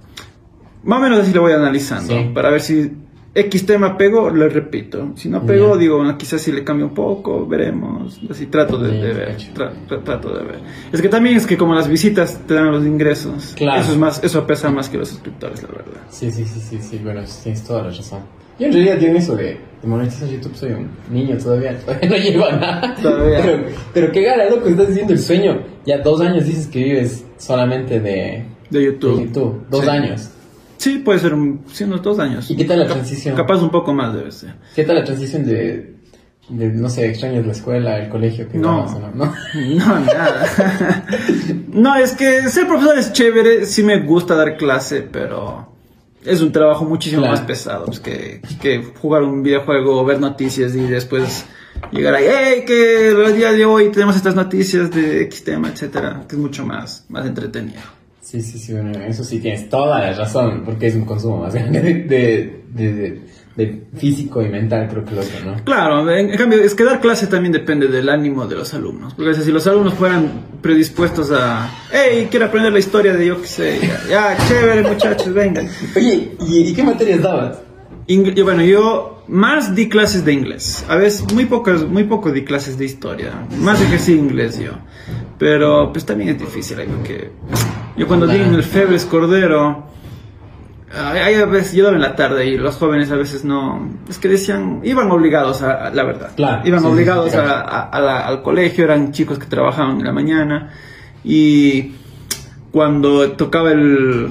Más 0.83 0.99
o 0.99 1.01
menos 1.01 1.19
así 1.19 1.33
lo 1.33 1.41
voy 1.41 1.53
analizando. 1.53 2.13
Sí. 2.13 2.31
Para 2.33 2.49
ver 2.49 2.61
si 2.61 2.91
X 3.35 3.65
tema 3.65 3.97
pego, 3.97 4.29
le 4.29 4.47
repito. 4.49 5.13
Si 5.15 5.27
no 5.29 5.43
pego, 5.45 5.75
digo, 5.77 5.97
bueno, 5.97 6.17
quizás 6.17 6.41
si 6.41 6.51
le 6.51 6.63
cambio 6.63 6.85
un 6.87 6.93
poco, 6.93 7.47
veremos. 7.47 8.19
Así 8.29 8.45
trato 8.47 8.77
de, 8.77 8.91
ver. 9.13 9.27
cacho. 9.31 9.51
tra- 9.55 9.71
tra- 9.87 10.03
trato 10.03 10.37
de 10.37 10.43
ver. 10.43 10.59
Es 10.91 11.01
que 11.01 11.09
también 11.09 11.37
es 11.37 11.47
que 11.47 11.57
como 11.57 11.73
las 11.73 11.87
visitas 11.87 12.39
te 12.47 12.53
dan 12.53 12.71
los 12.71 12.85
ingresos. 12.85 13.53
Claro. 13.55 13.81
Eso 13.81 13.91
es 13.93 13.97
más, 13.97 14.23
eso 14.23 14.45
pesa 14.45 14.69
más 14.69 14.89
que 14.89 14.97
los 14.97 15.09
suscriptores, 15.09 15.63
la 15.63 15.69
verdad. 15.69 16.01
Sí, 16.09 16.31
sí, 16.31 16.45
sí, 16.45 16.59
sí, 16.59 16.77
sí, 16.79 16.99
bueno, 17.03 17.21
tienes 17.41 17.63
toda 17.63 17.83
la 17.83 17.89
razón. 17.89 18.19
Yo 18.59 18.67
en 18.67 18.73
realidad 18.73 19.01
en 19.01 19.15
eso 19.15 19.35
de, 19.35 19.45
de 19.81 19.87
monetizar 19.87 20.29
YouTube 20.29 20.53
soy 20.55 20.73
un 20.73 20.87
niño 21.09 21.35
todavía, 21.37 21.75
todavía 21.85 22.09
no 22.09 22.15
llego 22.17 22.45
a 22.45 22.51
nada. 22.51 22.95
Todavía. 23.01 23.39
Pero, 23.41 23.63
pero 23.95 24.11
qué 24.11 24.21
gana, 24.21 24.45
loco, 24.47 24.67
estás 24.67 24.89
diciendo 24.89 25.13
el 25.13 25.19
sueño. 25.19 25.59
Ya 25.87 25.97
dos 25.97 26.21
años 26.21 26.45
dices 26.45 26.67
que 26.67 26.83
vives 26.83 27.25
solamente 27.37 27.99
de, 27.99 28.45
De 28.69 28.83
YouTube. 28.83 29.17
de 29.17 29.25
YouTube. 29.25 29.65
Dos 29.71 29.85
Sí. 29.85 29.89
años. 29.89 30.29
Sí, 30.83 30.97
puede 30.99 31.19
ser 31.19 31.33
un, 31.33 31.61
sí, 31.71 31.85
unos 31.85 32.01
dos 32.01 32.19
años. 32.19 32.51
¿Y 32.51 32.57
qué 32.57 32.65
tal 32.65 32.79
la 32.79 32.87
transición? 32.87 33.35
Capaz 33.37 33.61
un 33.61 33.69
poco 33.71 33.93
más 33.93 34.13
debe 34.13 34.31
ser. 34.31 34.55
¿Qué 34.75 34.83
tal 34.83 34.95
la 34.97 35.03
transición 35.05 35.45
de, 35.45 35.95
de 36.49 36.67
no 36.73 36.89
sé, 36.89 37.07
extrañas 37.07 37.45
la 37.45 37.53
escuela, 37.53 37.99
el 37.99 38.09
colegio 38.09 38.49
que 38.49 38.57
No. 38.57 38.85
no? 38.99 39.11
¿No? 39.15 39.33
No, 39.77 39.99
nada. 40.01 41.05
no, 41.71 41.95
es 41.95 42.11
que 42.13 42.49
ser 42.49 42.67
profesor 42.67 42.97
es 42.97 43.13
chévere, 43.13 43.65
sí 43.65 43.81
me 43.83 44.01
gusta 44.01 44.35
dar 44.35 44.57
clase, 44.57 45.07
pero 45.09 45.69
es 46.25 46.41
un 46.41 46.51
trabajo 46.51 46.83
muchísimo 46.83 47.21
Claro. 47.21 47.37
más 47.37 47.45
pesado 47.45 47.85
pues, 47.85 48.01
que, 48.01 48.41
que 48.61 48.83
jugar 48.99 49.23
un 49.23 49.41
videojuego 49.41 50.03
ver 50.03 50.19
noticias 50.19 50.75
y 50.75 50.81
después 50.81 51.45
llegar 51.93 52.15
ahí, 52.15 52.25
hey, 52.27 52.63
que 52.67 53.09
el 53.09 53.35
día 53.37 53.53
de 53.53 53.63
hoy 53.65 53.89
tenemos 53.89 54.17
estas 54.17 54.35
noticias 54.35 54.91
de 54.91 55.21
X 55.23 55.45
tema, 55.45 55.69
etcétera, 55.69 56.25
que 56.27 56.35
es 56.35 56.41
mucho 56.41 56.65
más, 56.65 57.05
más 57.07 57.25
entretenido. 57.25 57.79
Sí, 58.33 58.41
sí, 58.41 58.57
sí, 58.57 58.73
bueno, 58.73 58.91
eso 59.05 59.23
sí 59.23 59.37
tienes 59.37 59.69
toda 59.69 59.99
la 59.99 60.11
razón, 60.13 60.63
porque 60.65 60.87
es 60.87 60.95
un 60.95 61.05
consumo 61.05 61.37
más 61.41 61.53
grande 61.53 61.81
de, 61.81 61.93
de, 61.93 62.93
de, 62.93 63.21
de- 63.55 63.83
físico 63.95 64.41
y 64.41 64.49
mental, 64.49 64.87
creo 64.89 65.05
que 65.05 65.13
lo 65.13 65.21
otro, 65.21 65.39
¿no? 65.45 65.63
Claro, 65.63 66.09
en, 66.11 66.31
en 66.31 66.37
cambio, 66.39 66.59
es 66.59 66.73
que 66.73 66.83
dar 66.83 66.99
clase 66.99 67.27
también 67.27 67.51
depende 67.51 67.87
del 67.89 68.09
ánimo 68.09 68.47
de 68.47 68.55
los 68.55 68.73
alumnos. 68.73 69.13
Porque 69.13 69.35
si 69.35 69.51
los 69.51 69.67
alumnos 69.67 69.93
fueran 69.93 70.31
predispuestos 70.63 71.31
a, 71.31 71.69
hey, 71.91 72.27
quiero 72.31 72.47
aprender 72.47 72.73
la 72.73 72.79
historia 72.79 73.13
de 73.13 73.27
yo 73.27 73.39
qué 73.39 73.45
sé, 73.47 73.79
ya, 73.83 73.99
ya, 74.09 74.47
chévere 74.47 74.81
muchachos, 74.81 75.31
vengan. 75.31 75.69
Oye, 75.95 76.31
¿y, 76.47 76.69
y 76.69 76.73
qué 76.73 76.81
materias 76.81 77.21
dabas? 77.21 77.59
Ing- 78.07 78.33
y 78.35 78.41
bueno, 78.41 78.63
yo 78.63 79.23
más 79.27 79.75
di 79.75 79.89
clases 79.89 80.25
de 80.25 80.33
inglés. 80.33 80.83
A 80.89 80.95
veces 80.95 81.31
muy 81.31 81.45
pocas, 81.45 81.83
muy 81.87 82.05
poco 82.05 82.31
di 82.31 82.43
clases 82.43 82.79
de 82.79 82.85
historia. 82.85 83.45
Más 83.59 83.79
ejercí 83.79 84.13
inglés 84.13 84.57
yo. 84.59 84.71
Pero 85.37 85.91
pues 85.93 86.03
también 86.03 86.29
es 86.31 86.39
difícil, 86.39 86.79
hay 86.79 86.87
que 87.03 87.29
yo 87.97 88.07
cuando 88.07 88.27
di 88.27 88.37
en 88.37 88.53
el 88.53 88.63
Febres 88.63 89.05
Cordero, 89.05 89.85
hay, 90.95 91.35
a 91.35 91.45
veces 91.45 91.73
yo 91.73 91.83
daba 91.85 91.95
en 91.95 92.01
la 92.03 92.15
tarde 92.15 92.45
y 92.47 92.57
los 92.57 92.75
jóvenes 92.75 93.09
a 93.11 93.15
veces 93.15 93.43
no, 93.43 93.89
es 94.07 94.19
que 94.19 94.27
decían, 94.29 94.81
iban 94.83 95.09
obligados 95.11 95.61
a, 95.63 95.89
la 95.89 96.03
verdad. 96.03 96.31
Claro, 96.35 96.61
Iban 96.67 96.81
sí, 96.81 96.85
obligados 96.87 97.31
sí, 97.31 97.37
a- 97.37 97.43
claro. 97.43 97.67
a- 97.67 97.89
a 97.89 97.99
la- 97.99 98.27
al 98.27 98.41
colegio, 98.43 98.83
eran 98.83 99.11
chicos 99.11 99.39
que 99.39 99.45
trabajaban 99.47 99.99
en 99.99 100.05
la 100.05 100.11
mañana 100.11 100.71
y 101.23 101.93
cuando 102.71 103.31
tocaba 103.31 103.71
el, 103.71 104.29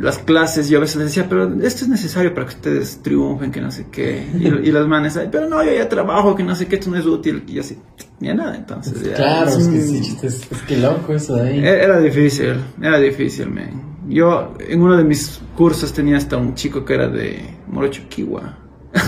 las 0.00 0.18
clases 0.18 0.68
yo 0.68 0.78
a 0.78 0.80
veces 0.82 0.98
decía, 1.02 1.26
pero 1.28 1.44
esto 1.62 1.84
es 1.84 1.88
necesario 1.88 2.32
para 2.34 2.46
que 2.46 2.54
ustedes 2.54 3.00
triunfen, 3.02 3.50
que 3.52 3.60
no 3.60 3.70
sé 3.70 3.86
qué. 3.90 4.26
Y, 4.38 4.46
y 4.68 4.72
las 4.72 4.86
manes, 4.86 5.16
"Ay, 5.16 5.28
pero 5.30 5.48
no, 5.48 5.62
yo 5.64 5.72
ya 5.72 5.88
trabajo, 5.88 6.34
que 6.34 6.42
no 6.42 6.54
sé 6.56 6.66
qué, 6.66 6.76
esto 6.76 6.90
no 6.90 6.96
es 6.98 7.06
útil. 7.06 7.42
Y 7.46 7.58
así, 7.58 7.78
ya 8.20 8.34
nada, 8.34 8.56
entonces. 8.56 9.02
ya, 9.02 9.14
Claro, 9.14 9.50
es 9.50 9.68
que 9.68 9.76
mm, 9.78 9.82
sí, 10.04 10.18
es, 10.22 10.50
es 10.50 10.62
que 10.66 10.76
loco 10.78 11.14
eso 11.14 11.36
de 11.36 11.48
ahí. 11.50 11.58
e- 11.58 11.82
Era 11.84 12.00
difícil, 12.00 12.54
era 12.82 12.98
difícil, 12.98 13.50
man. 13.50 13.94
Yo 14.08 14.54
en 14.68 14.82
uno 14.82 14.96
de 14.96 15.04
mis 15.04 15.40
cursos 15.56 15.92
tenía 15.92 16.16
hasta 16.18 16.36
un 16.36 16.54
chico 16.54 16.84
que 16.84 16.94
era 16.94 17.08
de 17.08 17.40
Morochoquiwa. 17.68 18.58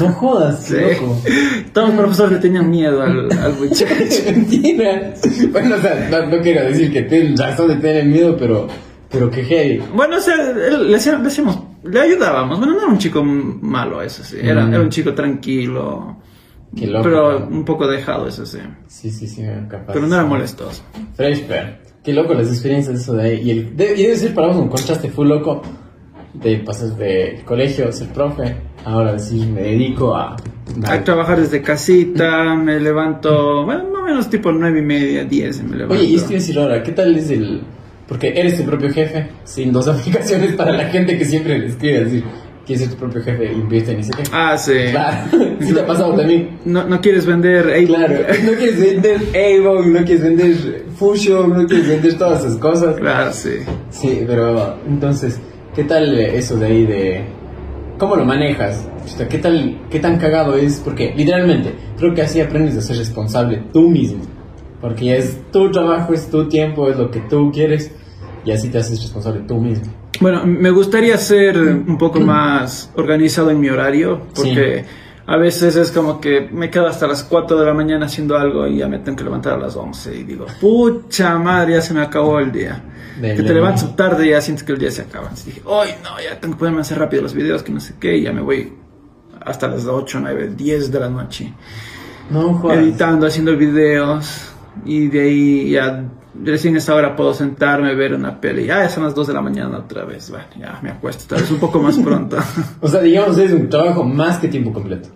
No 0.00 0.08
jodas, 0.14 0.64
Sí. 0.68 0.74
loco. 0.74 1.20
Todos 1.72 1.88
los 1.90 1.98
profesores 1.98 2.32
le 2.32 2.38
tenían 2.38 2.68
miedo 2.70 3.02
al, 3.02 3.30
al 3.38 3.54
muchacho. 3.54 3.84
Mentira. 4.26 5.14
Bueno, 5.52 5.76
o 5.76 5.78
sea, 5.80 6.08
no, 6.10 6.26
no 6.36 6.42
quiero 6.42 6.64
decir 6.64 6.92
que 6.92 7.02
tienen 7.02 7.36
razón 7.36 7.68
de 7.68 7.76
tener 7.76 8.04
miedo, 8.06 8.36
pero, 8.36 8.66
pero 9.10 9.30
que 9.30 9.42
hey. 9.48 9.82
Bueno, 9.94 10.16
o 10.16 10.20
sea, 10.20 10.36
le, 10.36 10.94
hacíamos- 10.96 11.58
le 11.84 12.00
ayudábamos. 12.00 12.58
Bueno, 12.58 12.74
no 12.74 12.80
era 12.80 12.88
un 12.88 12.98
chico 12.98 13.22
malo, 13.22 14.02
eso 14.02 14.22
sí. 14.24 14.36
Era, 14.40 14.64
Mm. 14.66 14.74
era 14.74 14.82
un 14.82 14.88
chico 14.90 15.14
tranquilo. 15.14 16.16
Qué 16.76 16.86
loco. 16.88 17.04
Pero 17.04 17.46
un 17.48 17.64
poco 17.64 17.86
dejado, 17.86 18.26
eso 18.28 18.44
sí. 18.44 18.58
Sí, 18.88 19.10
sí, 19.10 19.26
sí, 19.28 19.42
capaz. 19.70 19.92
Pero 19.92 20.06
no 20.06 20.14
era 20.14 20.24
molestoso. 20.24 20.82
Fresh, 21.14 21.44
pero 21.48 21.68
qué 22.02 22.12
loco 22.12 22.34
las 22.34 22.48
experiencias 22.48 22.94
de 22.96 23.00
eso 23.02 23.14
de 23.14 23.22
ahí. 23.22 23.40
Y, 23.42 23.50
el, 23.50 23.76
de- 23.76 23.94
y 23.96 24.02
debe 24.02 24.16
ser 24.16 24.34
para 24.34 24.48
vos 24.48 24.56
un 24.56 24.68
contraste 24.68 25.08
full 25.10 25.28
loco 25.28 25.62
de 26.34 26.58
pasar 26.58 26.88
del 26.96 27.42
colegio, 27.44 27.90
ser 27.92 28.08
profe, 28.08 28.56
ahora 28.84 29.12
decir 29.14 29.46
me 29.46 29.62
dedico 29.62 30.14
a... 30.14 30.36
A 30.86 31.04
trabajar 31.04 31.40
desde 31.40 31.62
casita, 31.62 32.54
me 32.56 32.78
levanto, 32.80 33.64
bueno, 33.64 33.84
más 33.90 34.02
o 34.02 34.04
menos 34.04 34.28
tipo 34.28 34.52
nueve 34.52 34.80
y 34.80 34.82
media, 34.82 35.24
diez 35.24 35.62
me 35.62 35.76
levanto. 35.76 35.94
Oye, 35.94 36.04
y 36.04 36.16
esto 36.16 36.30
iba 36.32 36.36
a 36.38 36.40
decir 36.40 36.58
ahora, 36.58 36.82
¿qué 36.82 36.92
tal 36.92 37.16
es 37.16 37.30
el...? 37.30 37.62
Porque 38.08 38.28
eres 38.28 38.56
tu 38.56 38.64
propio 38.64 38.92
jefe, 38.92 39.28
sin 39.44 39.72
dos 39.72 39.88
aplicaciones 39.88 40.54
para 40.54 40.72
la 40.72 40.84
gente 40.86 41.18
que 41.18 41.24
siempre 41.24 41.58
le 41.58 41.66
escribe, 41.66 42.04
decir, 42.04 42.24
quieres 42.66 42.84
ser 42.84 42.94
tu 42.94 42.98
propio 42.98 43.22
jefe, 43.22 43.52
invierte 43.52 43.92
en 43.92 44.00
ese 44.00 44.12
jefe. 44.12 44.30
Ah, 44.32 44.56
sí. 44.58 44.72
Claro, 44.90 45.28
sí 45.60 45.72
te 45.72 45.80
ha 45.80 45.86
pasado 45.86 46.14
también. 46.14 46.58
No, 46.64 46.84
no 46.84 47.00
quieres 47.00 47.24
vender 47.26 47.68
Ey, 47.70 47.86
Claro, 47.86 48.14
no 48.44 48.52
quieres 48.52 48.80
vender 48.80 49.20
Avon, 49.34 49.92
no 49.92 50.04
quieres 50.04 50.22
vender 50.22 50.84
Fusion, 50.96 51.50
no 51.50 51.66
quieres 51.66 51.88
vender 51.88 52.18
todas 52.18 52.44
esas 52.44 52.56
cosas. 52.58 52.96
Claro, 52.96 53.32
sí. 53.32 53.58
Sí, 53.90 54.24
pero 54.26 54.78
entonces, 54.86 55.40
¿qué 55.74 55.84
tal 55.84 56.18
eso 56.18 56.56
de 56.56 56.66
ahí 56.66 56.86
de, 56.86 57.24
¿cómo 57.98 58.16
lo 58.16 58.24
manejas? 58.24 58.88
¿Qué, 59.28 59.38
tal, 59.38 59.80
¿Qué 59.90 60.00
tan 60.00 60.18
cagado 60.18 60.56
es? 60.56 60.80
Porque 60.84 61.14
literalmente 61.16 61.72
creo 61.98 62.14
que 62.14 62.22
así 62.22 62.40
aprendes 62.40 62.76
a 62.76 62.80
ser 62.80 62.96
responsable 62.96 63.62
tú 63.72 63.88
mismo. 63.88 64.24
Porque 64.80 65.16
es 65.16 65.50
tu 65.50 65.70
trabajo, 65.70 66.12
es 66.12 66.30
tu 66.30 66.48
tiempo, 66.48 66.88
es 66.88 66.96
lo 66.96 67.10
que 67.10 67.20
tú 67.20 67.50
quieres 67.52 67.90
y 68.44 68.52
así 68.52 68.68
te 68.68 68.78
haces 68.78 69.02
responsable 69.02 69.40
tú 69.46 69.56
mismo. 69.56 69.92
Bueno, 70.20 70.46
me 70.46 70.70
gustaría 70.70 71.16
ser 71.18 71.58
un 71.58 71.98
poco 71.98 72.20
más 72.20 72.90
organizado 72.94 73.50
en 73.50 73.60
mi 73.60 73.68
horario 73.68 74.22
porque 74.34 74.84
a 75.26 75.36
veces 75.36 75.74
es 75.76 75.90
como 75.90 76.20
que 76.20 76.48
me 76.52 76.70
quedo 76.70 76.86
hasta 76.86 77.06
las 77.06 77.24
4 77.24 77.58
de 77.58 77.66
la 77.66 77.74
mañana 77.74 78.06
haciendo 78.06 78.38
algo 78.38 78.66
y 78.66 78.78
ya 78.78 78.88
me 78.88 79.00
tengo 79.00 79.18
que 79.18 79.24
levantar 79.24 79.54
a 79.54 79.58
las 79.58 79.74
11 79.74 80.14
y 80.14 80.22
digo, 80.22 80.46
pucha 80.60 81.36
madre, 81.38 81.74
ya 81.74 81.82
se 81.82 81.92
me 81.92 82.00
acabó 82.00 82.38
el 82.38 82.52
día. 82.52 82.82
que 83.20 83.42
te 83.42 83.54
levantas 83.54 83.96
tarde 83.96 84.26
y 84.26 84.30
ya 84.30 84.40
sientes 84.40 84.64
que 84.64 84.72
el 84.72 84.78
día 84.78 84.90
se 84.90 85.02
acaba. 85.02 85.24
Entonces 85.24 85.46
dije, 85.46 85.62
ay 85.68 85.94
no, 86.04 86.10
ya 86.22 86.38
tengo 86.38 86.54
que 86.54 86.60
ponerme 86.60 86.78
a 86.78 86.82
hacer 86.82 86.98
rápido 86.98 87.22
los 87.22 87.34
videos, 87.34 87.62
que 87.62 87.72
no 87.72 87.80
sé 87.80 87.94
qué, 87.98 88.16
y 88.16 88.22
ya 88.22 88.32
me 88.32 88.42
voy 88.42 88.72
hasta 89.44 89.68
las 89.68 89.86
8, 89.86 90.18
9, 90.20 90.52
10 90.56 90.92
de 90.92 91.00
la 91.00 91.08
noche. 91.08 91.52
No, 92.30 92.72
Editando, 92.72 93.26
haciendo 93.26 93.56
videos 93.56 94.55
y 94.84 95.08
de 95.08 95.20
ahí 95.20 95.70
ya 95.70 96.04
recién 96.42 96.74
a 96.74 96.78
esa 96.78 96.94
hora 96.94 97.16
puedo 97.16 97.34
sentarme, 97.34 97.94
ver 97.94 98.14
una 98.14 98.40
peli. 98.40 98.66
Ya 98.66 98.88
son 98.88 99.04
las 99.04 99.14
2 99.14 99.28
de 99.28 99.34
la 99.34 99.40
mañana 99.40 99.78
otra 99.78 100.04
vez. 100.04 100.30
Bueno, 100.30 100.46
ya 100.58 100.78
me 100.82 100.90
acuesto, 100.90 101.24
tal 101.28 101.40
vez 101.40 101.50
un 101.50 101.58
poco 101.58 101.80
más 101.80 101.96
pronto. 101.96 102.36
o 102.80 102.88
sea, 102.88 103.00
digamos, 103.00 103.38
es 103.38 103.52
un 103.52 103.68
trabajo 103.68 104.04
más 104.04 104.38
que 104.38 104.48
tiempo 104.48 104.72
completo. 104.72 105.08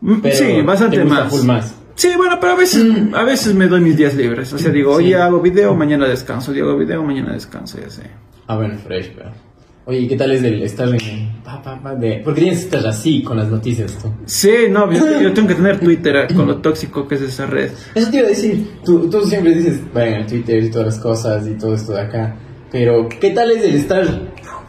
Mm, 0.00 0.20
sí, 0.32 0.62
bastante 0.62 1.04
más. 1.04 1.44
más. 1.44 1.74
Sí, 1.94 2.10
bueno, 2.16 2.38
pero 2.40 2.54
a 2.54 2.56
veces, 2.56 2.84
mm. 2.84 3.14
a 3.14 3.22
veces 3.22 3.54
me 3.54 3.68
doy 3.68 3.80
mis 3.80 3.96
días 3.96 4.14
libres. 4.14 4.52
O 4.52 4.58
sea, 4.58 4.72
digo, 4.72 4.92
hoy 4.92 5.12
hago 5.14 5.40
video, 5.40 5.74
mañana 5.74 6.06
descanso. 6.08 6.52
Hoy 6.52 6.60
hago 6.60 6.76
video, 6.76 7.02
mañana 7.02 7.32
descanso, 7.32 7.78
ya 7.80 7.90
sé. 7.90 8.10
Ah, 8.46 8.56
bueno, 8.56 8.76
fresh, 8.78 9.12
pero. 9.14 9.51
Oye, 9.84 10.06
¿qué 10.06 10.16
tal 10.16 10.30
es 10.30 10.44
el 10.44 10.62
estar 10.62 10.88
en... 10.88 11.42
Pa, 11.42 11.60
pa, 11.60 11.94
de... 11.96 12.20
¿Por 12.24 12.34
qué 12.34 12.42
tienes 12.42 12.60
que 12.60 12.64
estar 12.66 12.86
así 12.86 13.22
con 13.22 13.36
las 13.36 13.48
noticias 13.48 13.98
tú? 14.00 14.12
Sí, 14.26 14.52
no, 14.70 14.90
yo, 15.22 15.32
tengo 15.32 15.48
que 15.48 15.56
tener 15.56 15.80
Twitter 15.80 16.28
con 16.34 16.46
lo 16.46 16.58
tóxico 16.58 17.08
que 17.08 17.16
es 17.16 17.22
esa 17.22 17.46
red. 17.46 17.70
Eso 17.94 18.10
te 18.10 18.18
iba 18.18 18.26
a 18.26 18.30
decir, 18.30 18.78
tú, 18.84 19.10
tú 19.10 19.22
siempre 19.22 19.54
dices, 19.54 19.80
bueno, 19.92 20.24
Twitter 20.26 20.62
y 20.62 20.70
todas 20.70 20.86
las 20.86 20.98
cosas 20.98 21.48
y 21.48 21.54
todo 21.54 21.74
esto 21.74 21.94
de 21.94 22.00
acá, 22.00 22.36
pero 22.70 23.08
¿qué 23.08 23.30
tal 23.30 23.50
es 23.50 23.64
el 23.64 23.74
estar... 23.74 24.06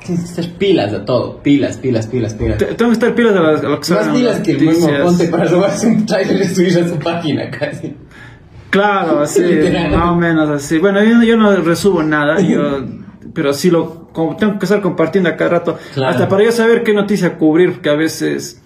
Tienes 0.03 0.25
que 0.25 0.41
estar 0.41 0.57
pilas 0.57 0.91
de 0.91 0.99
todo, 1.01 1.41
pilas, 1.41 1.77
pilas, 1.77 2.07
pilas, 2.07 2.33
pilas. 2.33 2.57
tengo 2.57 2.89
que 2.89 2.91
estar 2.91 3.15
pilas 3.15 3.33
de, 3.33 3.69
lo 3.69 3.79
que 3.79 3.93
Más 3.93 4.07
pilas 4.09 4.39
que 4.41 4.51
el 4.51 4.59
mismo 4.59 4.89
Ponte 5.01 5.27
para 5.27 5.45
robarse 5.45 5.87
un 5.87 6.05
trailer 6.05 6.41
y 6.41 6.45
subir 6.45 6.77
a 6.77 6.89
su 6.89 6.99
página 6.99 7.49
casi. 7.49 7.95
Claro, 8.69 9.19
así, 9.21 9.41
más 9.41 10.11
o 10.11 10.15
menos 10.15 10.49
así. 10.49 10.79
Bueno, 10.79 11.01
yo, 11.01 11.23
yo 11.23 11.37
no 11.37 11.55
resubo 11.55 12.03
nada, 12.03 12.41
yo 12.41 12.83
pero 13.33 13.53
sí 13.53 13.71
lo 13.71 14.02
como 14.13 14.37
tengo 14.37 14.57
que 14.59 14.65
estar 14.65 14.81
compartiendo 14.81 15.29
a 15.29 15.35
cada 15.35 15.49
rato, 15.49 15.77
hasta 16.05 16.29
para 16.29 16.43
yo 16.43 16.51
saber 16.51 16.83
qué 16.83 16.93
noticia 16.93 17.37
cubrir, 17.37 17.73
porque 17.73 17.89
a 17.89 17.95
veces, 17.95 18.61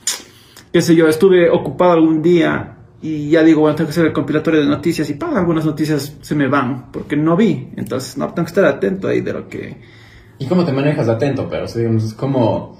qué 0.71 0.81
sé 0.81 0.95
yo, 0.95 1.07
estuve 1.07 1.49
ocupado 1.49 1.93
algún 1.93 2.21
día 2.21 2.75
y 3.01 3.29
ya 3.29 3.43
digo, 3.43 3.62
bueno, 3.62 3.75
tengo 3.75 3.88
que 3.88 3.91
hacer 3.91 4.05
el 4.07 4.13
compilatorio 4.13 4.62
de 4.62 4.67
noticias 4.67 5.10
y 5.10 5.13
para 5.13 5.39
algunas 5.39 5.65
noticias 5.65 6.17
se 6.19 6.36
me 6.36 6.47
van, 6.47 6.91
porque 6.91 7.15
no 7.15 7.36
vi, 7.36 7.69
entonces 7.77 8.17
no, 8.17 8.27
tengo 8.33 8.45
que 8.45 8.49
estar 8.49 8.65
atento 8.65 9.07
ahí 9.07 9.21
de 9.21 9.33
lo 9.33 9.47
que... 9.47 9.77
¿Y 10.39 10.45
cómo 10.45 10.65
te 10.65 10.71
manejas 10.71 11.07
atento? 11.10 11.47
Pero, 11.49 11.65
digamos, 11.65 12.03
es 12.03 12.13
como, 12.13 12.77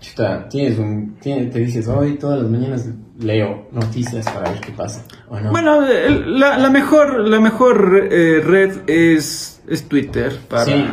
chuta, 0.00 0.48
tienes 0.48 0.78
un, 0.78 1.16
tienes, 1.20 1.52
te 1.52 1.60
dices, 1.60 1.88
hoy 1.88 2.18
todas 2.18 2.42
las 2.42 2.50
mañanas 2.50 2.88
leo 3.18 3.68
noticias 3.72 4.26
para 4.26 4.50
ver 4.50 4.60
qué 4.60 4.72
pasa, 4.72 5.04
Bueno, 5.50 5.80
la, 5.80 6.58
la, 6.58 6.70
mejor, 6.70 7.28
la 7.28 7.40
mejor 7.40 8.08
eh, 8.10 8.40
red 8.40 8.88
es, 8.88 9.62
es 9.68 9.88
Twitter 9.88 10.36
para... 10.48 10.64
Sí, 10.64 10.84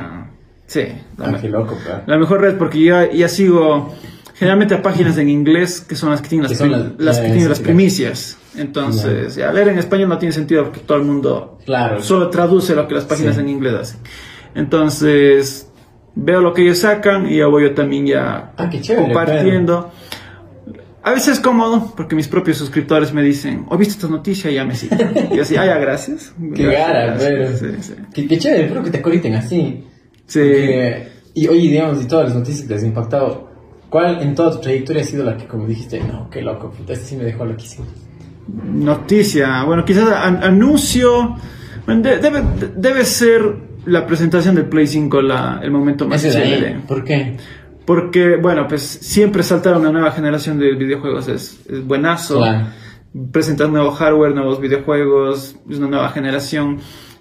la, 0.75 1.27
ah, 1.27 1.41
loco, 1.47 1.77
la 2.06 2.17
mejor 2.17 2.41
red 2.41 2.58
porque 2.58 2.84
ya, 2.84 3.10
ya 3.10 3.30
sigo 3.30 3.93
generalmente 4.36 4.75
a 4.75 4.82
páginas 4.82 5.17
en 5.17 5.30
inglés 5.30 5.82
que 5.82 5.95
son 5.95 6.12
las 6.12 6.21
que 6.21 6.30
tienen 6.30 6.49
las, 6.97 7.19
que 7.19 7.25
tienen 7.27 7.49
las 7.49 7.60
primicias. 7.60 8.38
Entonces, 8.56 9.36
ya, 9.36 9.51
leer 9.51 9.69
en 9.69 9.80
español 9.80 10.10
no 10.10 10.17
tiene 10.17 10.34
sentido 10.34 10.65
porque 10.65 10.80
todo 10.80 10.97
el 10.97 11.03
mundo 11.03 11.60
claro. 11.65 12.01
solo 12.01 12.30
traduce 12.30 12.75
lo 12.75 12.88
que 12.88 12.95
las 12.95 13.06
páginas 13.06 13.38
en 13.38 13.49
inglés 13.49 13.73
hacen. 13.73 13.99
Entonces, 14.56 15.71
veo 16.15 16.41
lo 16.41 16.53
que 16.53 16.63
ellos 16.63 16.80
sacan 16.80 17.32
y 17.32 17.38
ya 17.38 17.47
voy 17.47 17.63
yo 17.63 17.73
también 17.73 18.06
ya 18.08 18.53
ah, 18.58 18.69
compartiendo. 18.95 19.91
A 21.03 21.12
veces 21.12 21.36
es 21.36 21.39
cómodo 21.39 21.93
porque 21.95 22.15
mis 22.15 22.27
propios 22.27 22.58
suscriptores 22.58 23.13
me 23.13 23.21
dicen, 23.21 23.65
¿o 23.69 23.77
viste 23.77 23.93
esta 23.93 24.08
noticia? 24.08 24.51
Y 24.51 24.56
ya 24.56 24.65
me 24.65 24.75
siguen. 24.75 25.30
y 25.32 25.39
así, 25.39 25.56
ah, 25.56 25.65
ya, 25.65 25.77
gracias. 25.77 26.34
Qué 26.53 26.65
gara, 26.65 27.15
pero. 27.17 27.49
Qué, 28.13 28.27
qué 28.27 28.38
chévere, 28.38 28.63
espero 28.65 28.84
que 28.84 28.91
te 28.91 29.01
conecten 29.01 29.36
así. 29.36 29.86
Sí. 30.27 30.41
y 31.33 31.47
oye, 31.47 31.69
digamos, 31.69 32.03
y 32.03 32.07
todas 32.07 32.25
las 32.25 32.35
noticias 32.35 32.61
que 32.61 32.67
te 32.67 32.75
has 32.75 32.83
impactado, 32.83 33.49
¿cuál 33.89 34.21
en 34.21 34.35
toda 34.35 34.51
tu 34.51 34.59
trayectoria 34.59 35.01
ha 35.01 35.05
sido 35.05 35.23
la 35.23 35.37
que, 35.37 35.45
como 35.45 35.65
dijiste, 35.65 35.99
no, 36.01 36.29
qué 36.29 36.41
loco, 36.41 36.69
puta, 36.69 36.93
este 36.93 37.05
sí 37.05 37.15
me 37.15 37.23
dejó 37.23 37.45
loquísimo? 37.45 37.85
Noticia, 38.47 39.63
bueno, 39.63 39.83
quizás 39.83 40.09
anuncio, 40.11 41.35
debe, 41.87 42.43
debe 42.75 43.05
ser 43.05 43.67
la 43.87 44.05
presentación 44.05 44.55
del 44.55 44.65
Play 44.65 44.87
5 44.87 45.21
la, 45.21 45.59
el 45.63 45.71
momento 45.71 46.07
más 46.07 46.21
chévere. 46.21 46.81
¿Por 46.87 47.03
qué? 47.03 47.37
Porque, 47.85 48.35
bueno, 48.35 48.67
pues 48.67 48.81
siempre 48.81 49.43
saltar 49.43 49.77
una 49.77 49.91
nueva 49.91 50.11
generación 50.11 50.59
de 50.59 50.75
videojuegos 50.75 51.29
es, 51.29 51.61
es 51.69 51.85
buenazo. 51.85 52.43
Presentar 53.31 53.69
nuevo 53.69 53.91
hardware, 53.91 54.35
nuevos 54.35 54.59
videojuegos, 54.59 55.55
es 55.69 55.77
una 55.77 55.87
nueva 55.87 56.09
generación. 56.09 56.79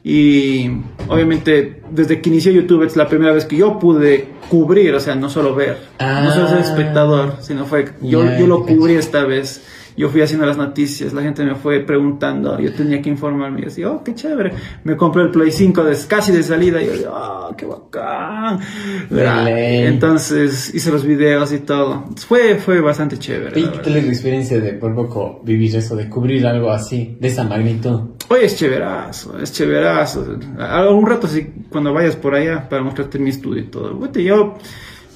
Y 0.09 0.71
obviamente 1.09 1.83
desde 1.91 2.21
que 2.21 2.29
inició 2.29 2.53
YouTube 2.53 2.85
es 2.85 2.95
la 2.95 3.09
primera 3.09 3.33
vez 3.33 3.45
que 3.45 3.57
yo 3.57 3.81
pude 3.81 4.29
cubrir, 4.49 4.95
o 4.95 5.01
sea, 5.01 5.17
no 5.17 5.29
solo 5.29 5.53
ver, 5.53 5.79
no 5.99 6.33
solo 6.33 6.47
ser 6.47 6.59
ah. 6.59 6.61
espectador, 6.61 7.35
sino 7.41 7.65
fue, 7.65 7.91
yo, 8.01 8.25
yo 8.39 8.47
lo 8.47 8.65
cubrí 8.65 8.95
esta 8.95 9.25
vez 9.25 9.67
yo 9.97 10.09
fui 10.09 10.21
haciendo 10.21 10.47
las 10.47 10.57
noticias, 10.57 11.13
la 11.13 11.23
gente 11.23 11.45
me 11.45 11.55
fue 11.55 11.81
preguntando, 11.81 12.59
yo 12.61 12.73
tenía 12.73 13.01
que 13.01 13.11
informarme, 13.11 13.61
yo 13.61 13.67
decía, 13.67 13.91
oh, 13.91 14.05
qué 14.05 14.15
chévere, 14.15 14.53
me 14.85 14.97
compré 14.97 15.23
el 15.23 15.31
Play 15.31 15.51
5 15.51 15.85
de, 15.85 15.97
casi 16.07 16.33
de 16.33 16.43
salida, 16.43 16.83
y 16.83 16.87
yo, 17.03 17.13
oh, 17.13 17.55
qué 17.57 17.67
bacán. 17.67 18.61
Entonces 19.11 20.75
hice 20.75 20.91
los 20.91 21.05
videos 21.05 21.53
y 21.53 21.61
todo, 21.61 22.05
fue, 22.27 22.57
fue 22.57 22.81
bastante 22.81 23.19
chévere. 23.19 23.61
¿Y 23.61 23.65
qué 23.65 23.79
tal 23.79 23.97
es 23.97 24.05
la 24.05 24.13
experiencia 24.13 24.61
de 24.61 24.73
por 24.75 24.95
poco 24.95 25.41
vivir 25.45 25.75
eso, 25.77 25.97
de 25.97 26.09
cubrir 26.09 26.47
algo 26.47 26.71
así, 26.71 27.17
de 27.21 27.29
esa 27.29 27.45
magnitud? 27.45 28.01
Oye, 28.29 28.47
es 28.47 28.57
chéverazo, 28.57 29.39
es 29.39 29.53
chéverazo. 29.53 30.39
Algún 30.59 31.07
rato, 31.07 31.27
si 31.29 31.45
cuando 31.71 31.93
vayas 31.93 32.17
por 32.17 32.35
allá, 32.35 32.69
para 32.69 32.83
mostrarte 32.83 33.19
mi 33.19 33.31
estudio 33.31 33.63
y 33.63 33.67
todo. 33.67 34.13
yo 34.15 34.55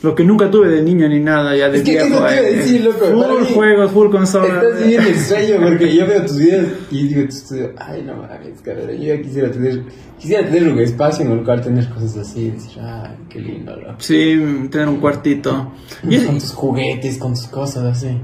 lo 0.02 0.14
que 0.14 0.24
nunca 0.24 0.50
tuve 0.50 0.68
de 0.68 0.82
niño 0.82 1.08
ni 1.08 1.20
nada, 1.20 1.54
ya 1.54 1.68
de 1.68 1.78
es 1.78 1.84
que 1.84 1.90
viejo. 1.90 2.06
Te 2.06 2.14
iba 2.14 2.28
a 2.28 2.40
decir, 2.40 2.84
loco. 2.84 3.04
Full 3.04 3.54
juegos, 3.54 3.90
full 3.90 4.10
consolas. 4.10 4.64
Estás 4.64 5.06
el 5.06 5.18
sueño 5.18 5.60
porque 5.62 5.94
yo 5.94 6.06
veo 6.06 6.22
tus 6.22 6.38
videos 6.38 6.66
y 6.90 7.08
digo, 7.08 7.28
ay, 7.76 8.02
no 8.02 8.16
mames, 8.16 8.60
carrera. 8.62 8.92
Yo 8.94 9.14
ya 9.14 9.20
quisiera 9.20 9.50
tener, 9.50 9.82
quisiera 10.18 10.46
tener 10.46 10.72
un 10.72 10.78
espacio 10.78 11.26
en 11.26 11.32
el 11.32 11.44
cual 11.44 11.60
tener 11.60 11.88
cosas 11.90 12.16
así. 12.16 12.40
Y 12.40 12.50
decir, 12.52 12.82
ay, 12.82 13.16
qué 13.28 13.40
lindo, 13.40 13.76
loco. 13.76 13.96
Sí, 13.98 14.68
tener 14.70 14.88
un 14.88 15.00
cuartito. 15.00 15.72
Y 16.08 16.18
con 16.24 16.38
tus 16.38 16.52
juguetes, 16.52 17.18
con 17.18 17.34
tus 17.34 17.46
cosas 17.48 17.84
así. 17.84 18.16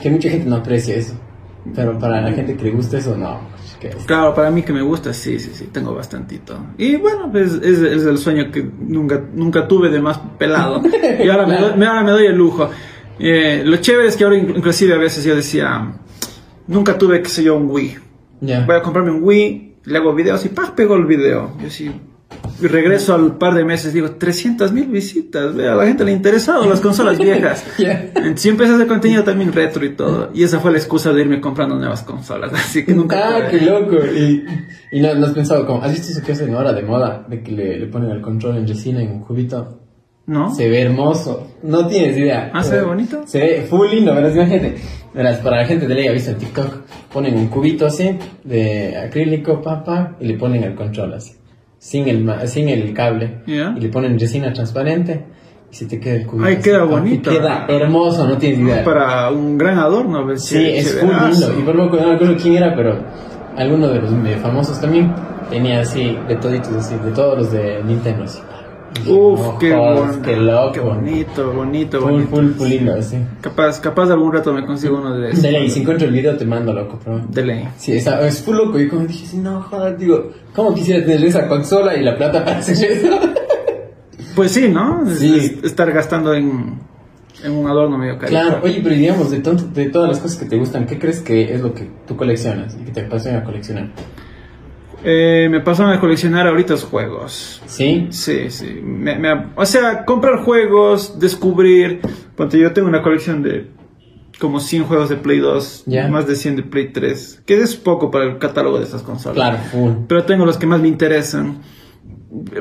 Que 0.00 0.10
mucha 0.10 0.30
gente 0.30 0.48
no 0.48 0.56
aprecia 0.56 0.96
eso. 0.96 1.14
Pero 1.74 1.98
para 1.98 2.22
la 2.22 2.32
gente 2.32 2.56
que 2.56 2.64
le 2.64 2.70
gusta 2.70 2.96
eso, 2.96 3.14
no. 3.14 3.53
Claro, 4.06 4.34
para 4.34 4.50
mí 4.50 4.62
que 4.62 4.72
me 4.72 4.82
gusta, 4.82 5.12
sí, 5.12 5.38
sí, 5.38 5.50
sí, 5.54 5.68
tengo 5.72 5.94
bastantito. 5.94 6.58
Y 6.78 6.96
bueno, 6.96 7.30
pues 7.30 7.54
es, 7.54 7.80
es 7.80 8.04
el 8.04 8.18
sueño 8.18 8.50
que 8.50 8.62
nunca, 8.62 9.22
nunca 9.32 9.66
tuve 9.68 9.90
de 9.90 10.00
más 10.00 10.18
pelado. 10.38 10.82
y 11.22 11.28
ahora, 11.28 11.46
me, 11.46 11.56
doy, 11.60 11.84
ahora 11.84 12.02
me 12.02 12.10
doy 12.10 12.26
el 12.26 12.36
lujo. 12.36 12.70
Eh, 13.18 13.62
lo 13.64 13.76
chévere 13.76 14.08
es 14.08 14.16
que 14.16 14.24
ahora 14.24 14.36
inclusive 14.36 14.94
a 14.94 14.98
veces 14.98 15.24
yo 15.24 15.36
decía, 15.36 15.92
nunca 16.66 16.98
tuve, 16.98 17.22
qué 17.22 17.28
sé 17.28 17.44
yo, 17.44 17.56
un 17.56 17.70
Wii. 17.70 17.98
Voy 18.40 18.76
a 18.76 18.82
comprarme 18.82 19.10
un 19.10 19.22
Wii, 19.22 19.76
le 19.84 19.98
hago 19.98 20.14
videos 20.14 20.44
y 20.44 20.48
¡pah! 20.48 20.74
pego 20.74 20.96
el 20.96 21.06
video. 21.06 21.56
Yo 21.62 21.70
sí, 21.70 21.90
y 22.60 22.66
regreso 22.68 23.14
al 23.14 23.36
par 23.36 23.54
de 23.54 23.64
meses, 23.64 23.92
digo, 23.92 24.12
300 24.12 24.72
mil 24.72 24.86
visitas, 24.86 25.54
a 25.54 25.74
la 25.74 25.86
gente 25.86 26.04
le 26.04 26.12
ha 26.12 26.14
interesado 26.14 26.68
las 26.68 26.80
consolas 26.80 27.18
viejas. 27.18 27.64
Siempre 28.36 28.66
se 28.66 28.74
hace 28.74 28.86
contenido 28.86 29.24
también 29.24 29.52
retro 29.52 29.84
y 29.84 29.94
todo. 29.94 30.30
Y 30.32 30.44
esa 30.44 30.60
fue 30.60 30.70
la 30.70 30.78
excusa 30.78 31.12
de 31.12 31.22
irme 31.22 31.40
comprando 31.40 31.76
nuevas 31.76 32.02
consolas. 32.02 32.52
Así 32.54 32.84
que 32.84 32.94
nunca. 32.94 33.38
Ah, 33.38 33.48
qué 33.50 33.60
loco. 33.60 33.96
Y, 33.96 34.44
y 34.92 35.00
no, 35.00 35.08
has 35.08 35.32
pensado, 35.32 35.66
como, 35.66 35.82
¿has 35.82 35.90
visto 35.90 36.12
eso 36.12 36.24
que 36.24 36.32
hacen 36.32 36.54
ahora 36.54 36.72
de 36.72 36.82
moda? 36.82 37.24
De 37.28 37.42
que 37.42 37.52
le, 37.52 37.78
le 37.78 37.86
ponen 37.86 38.10
el 38.10 38.20
control 38.20 38.58
en 38.58 38.68
resina 38.68 39.02
en 39.02 39.10
un 39.10 39.20
cubito. 39.20 39.80
¿No? 40.26 40.54
Se 40.54 40.68
ve 40.68 40.82
hermoso. 40.82 41.48
No 41.64 41.86
tienes 41.86 42.16
idea. 42.16 42.50
Ah, 42.54 42.62
se 42.62 42.76
ve 42.76 42.82
bonito. 42.82 43.24
Se 43.26 43.40
ve 43.40 43.66
full 43.68 43.88
lindo, 43.90 44.14
verás, 44.14 44.34
imagínate. 44.34 44.76
Verás, 45.12 45.38
para 45.38 45.58
la 45.58 45.66
gente 45.66 45.86
de 45.86 45.94
ley, 45.94 46.08
ha 46.08 46.12
visto 46.12 46.30
en 46.30 46.38
TikTok, 46.38 46.82
ponen 47.12 47.36
un 47.36 47.48
cubito 47.48 47.86
así, 47.86 48.18
de 48.42 48.96
acrílico, 48.96 49.60
papá, 49.60 50.16
y 50.18 50.26
le 50.26 50.34
ponen 50.38 50.64
el 50.64 50.74
control 50.74 51.14
así 51.14 51.34
sin 51.84 52.08
el, 52.08 52.48
sin 52.48 52.70
el 52.70 52.94
cable 52.94 53.42
y 53.46 53.78
le 53.78 53.88
ponen 53.90 54.18
resina 54.18 54.50
transparente 54.54 55.22
y 55.70 55.74
se 55.74 55.84
te 55.84 56.00
queda 56.00 56.14
el 56.14 56.26
cubito. 56.26 56.48
Ay, 56.48 56.56
queda 56.56 56.84
bonito. 56.84 57.30
Queda 57.30 57.66
hermoso, 57.68 58.26
no 58.26 58.38
tienes 58.38 58.60
idea. 58.60 58.82
Para 58.82 59.30
un 59.30 59.58
gran 59.58 59.78
adorno. 59.78 60.24
¿ves? 60.24 60.46
Sí, 60.46 60.64
es 60.64 61.04
muy 61.04 61.14
lindo. 61.14 61.54
Y 61.58 61.62
por 61.62 61.76
poco 61.76 61.98
no 61.98 62.12
recuerdo 62.12 62.36
quién 62.40 62.54
era, 62.54 62.74
pero 62.74 62.96
alguno 63.58 63.88
de 63.88 64.00
los 64.00 64.10
famosos 64.40 64.80
también 64.80 65.12
tenía 65.50 65.80
así, 65.80 66.16
de 66.26 66.36
toditos 66.36 66.72
así, 66.72 66.94
de 67.04 67.10
todos 67.10 67.36
los 67.36 67.52
de 67.52 67.82
Nintendo 67.84 68.24
así. 68.24 68.40
Uf, 69.06 69.40
No 69.40 69.58
qué, 69.58 69.70
loco. 69.70 70.72
qué 70.72 70.80
bonito, 70.80 71.52
bonito, 71.52 72.00
Full, 72.00 72.10
bonito. 72.12 72.30
full, 72.30 72.50
full 72.52 72.68
lindo, 72.68 73.02
sí. 73.02 73.16
Capaz, 73.40 73.80
capaz 73.80 74.10
algún 74.10 74.32
rato 74.32 74.52
me 74.52 74.64
consigo 74.64 74.98
uno 74.98 75.16
de 75.16 75.30
esos. 75.30 75.42
De 75.42 75.52
ley, 75.52 75.68
si 75.70 75.80
encuentro 75.80 76.06
el 76.06 76.12
video 76.14 76.36
te 76.36 76.44
mando, 76.46 76.72
loco, 76.72 76.98
pero... 77.04 77.20
De 77.28 77.44
ley. 77.44 77.68
Sí, 77.76 77.92
esa, 77.92 78.24
es 78.26 78.42
full 78.42 78.56
loco. 78.56 78.78
Y 78.78 78.88
como 78.88 79.04
dije, 79.06 79.26
sí, 79.26 79.38
no, 79.38 79.62
joder, 79.62 79.96
digo, 79.98 80.30
¿cómo 80.54 80.74
quisiera 80.74 81.04
tener 81.04 81.24
esa 81.24 81.48
consola 81.48 81.96
y 81.96 82.02
la 82.02 82.16
plata 82.16 82.44
para 82.44 82.58
hacer 82.58 82.92
eso? 82.92 83.08
Pues 84.34 84.50
sí, 84.50 84.68
¿no? 84.68 85.08
Es- 85.08 85.18
Sí. 85.20 85.36
es 85.60 85.64
estar 85.64 85.92
gastando 85.92 86.34
en, 86.34 86.78
en 87.44 87.52
un 87.52 87.68
adorno 87.68 87.96
medio 87.96 88.14
caro. 88.18 88.30
Claro, 88.30 88.60
oye, 88.64 88.80
pero 88.82 88.94
digamos, 88.96 89.30
de, 89.30 89.38
tonto- 89.40 89.72
de 89.72 89.86
todas 89.90 90.08
las 90.08 90.18
cosas 90.18 90.36
que 90.38 90.46
te 90.46 90.56
gustan, 90.56 90.86
¿qué 90.86 90.98
crees 90.98 91.20
que 91.20 91.54
es 91.54 91.60
lo 91.60 91.72
que 91.72 91.88
tú 92.06 92.16
coleccionas 92.16 92.76
y 92.80 92.84
que 92.84 92.90
te 92.90 93.02
apasiona 93.02 93.44
coleccionar? 93.44 93.90
Eh, 95.04 95.48
me 95.50 95.60
pasan 95.60 95.90
a 95.90 96.00
coleccionar 96.00 96.46
ahorita 96.46 96.72
los 96.74 96.84
juegos. 96.84 97.60
¿Sí? 97.66 98.06
Sí, 98.10 98.48
sí. 98.50 98.80
Me- 98.82 99.18
me- 99.18 99.46
o 99.54 99.66
sea, 99.66 100.04
comprar 100.04 100.38
juegos, 100.42 101.18
descubrir. 101.18 102.00
Ponte, 102.36 102.58
yo 102.58 102.72
tengo 102.72 102.88
una 102.88 103.02
colección 103.02 103.42
de 103.42 103.68
como 104.40 104.60
100 104.60 104.84
juegos 104.84 105.08
de 105.10 105.16
Play 105.16 105.38
2, 105.38 105.84
Ya. 105.86 106.08
más 106.08 106.26
de 106.26 106.34
100 106.36 106.56
de 106.56 106.62
Play 106.64 106.92
3, 106.92 107.42
que 107.46 107.60
es 107.60 107.76
poco 107.76 108.10
para 108.10 108.24
el 108.24 108.38
catálogo 108.38 108.78
de 108.78 108.84
estas 108.84 109.02
consolas. 109.02 109.36
Claro, 109.36 109.58
full. 109.70 109.92
Pero 110.08 110.24
tengo 110.24 110.44
los 110.46 110.56
que 110.58 110.66
más 110.66 110.80
me 110.80 110.88
interesan. 110.88 111.58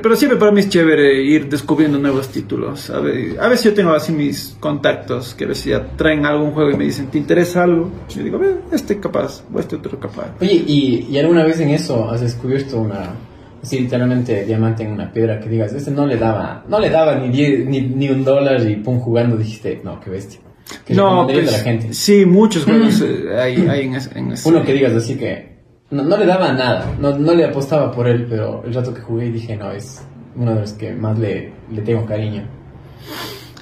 Pero 0.01 0.15
siempre 0.15 0.37
para 0.37 0.51
mí 0.51 0.59
es 0.59 0.69
chévere 0.69 1.21
ir 1.23 1.49
descubriendo 1.49 1.97
nuevos 1.97 2.27
títulos. 2.29 2.89
A 2.89 2.99
ver- 2.99 3.39
a 3.39 3.47
veces 3.47 3.65
yo 3.65 3.73
tengo 3.73 3.91
así 3.93 4.11
mis 4.11 4.55
contactos 4.59 5.33
que 5.33 5.45
a 5.45 5.47
veces 5.47 5.65
ya 5.65 5.87
traen 5.95 6.25
algún 6.25 6.51
juego 6.51 6.71
y 6.71 6.77
me 6.77 6.83
dicen, 6.85 7.07
¿te 7.07 7.17
interesa 7.17 7.63
algo? 7.63 7.89
Y 8.09 8.13
yo 8.17 8.23
digo, 8.23 8.37
"Ve, 8.39 8.55
este 8.71 8.99
capaz, 8.99 9.43
o 9.53 9.59
este 9.59 9.75
otro 9.77 9.99
capaz. 9.99 10.27
Oye, 10.41 10.63
¿y, 10.67 11.07
y 11.09 11.17
alguna 11.17 11.43
vez 11.43 11.59
en 11.59 11.69
eso 11.69 12.09
has 12.09 12.21
descubierto 12.21 12.79
una, 12.81 13.15
así 13.63 13.79
literalmente 13.79 14.45
diamante 14.45 14.83
en 14.83 14.91
una 14.91 15.11
piedra 15.11 15.39
que 15.39 15.49
digas, 15.49 15.73
este 15.73 15.89
no 15.91 16.05
le 16.05 16.17
daba, 16.17 16.63
no 16.67 16.79
le 16.79 16.89
daba 16.89 17.15
ni, 17.15 17.29
diez- 17.29 17.65
ni, 17.65 17.81
ni 17.81 18.09
un 18.09 18.23
dólar 18.23 18.61
y 18.69 18.75
pum 18.75 18.99
jugando 18.99 19.37
dijiste, 19.37 19.81
no, 19.83 19.99
qué 19.99 20.09
bestia. 20.09 20.39
Que 20.85 20.93
No, 20.93 21.27
pues, 21.27 21.51
la 21.51 21.59
gente. 21.59 21.93
sí, 21.93 22.25
muchos 22.25 22.63
juegos 22.65 23.01
eh, 23.05 23.37
hay, 23.39 23.67
hay 23.67 23.81
en, 23.85 23.95
en 24.15 24.31
ese- 24.33 24.47
Uno 24.49 24.63
que 24.63 24.73
digas 24.73 24.93
así 24.93 25.15
que 25.15 25.52
no, 25.93 26.03
no 26.03 26.17
le 26.17 26.25
daba 26.25 26.51
nada, 26.51 26.93
no, 26.99 27.17
no 27.17 27.33
le 27.33 27.45
apostaba 27.45 27.89
por 27.91 28.05
él, 28.07 28.27
pero 28.29 28.63
el 28.65 28.73
rato 28.73 28.93
que 28.93 28.99
jugué 29.01 29.31
dije, 29.31 29.55
no, 29.55 29.71
es 29.71 30.05
uno 30.35 30.55
de 30.55 30.61
los 30.61 30.73
que 30.73 30.91
más 30.93 31.19
le, 31.19 31.53
le 31.71 31.81
tengo 31.81 32.05
cariño. 32.05 32.43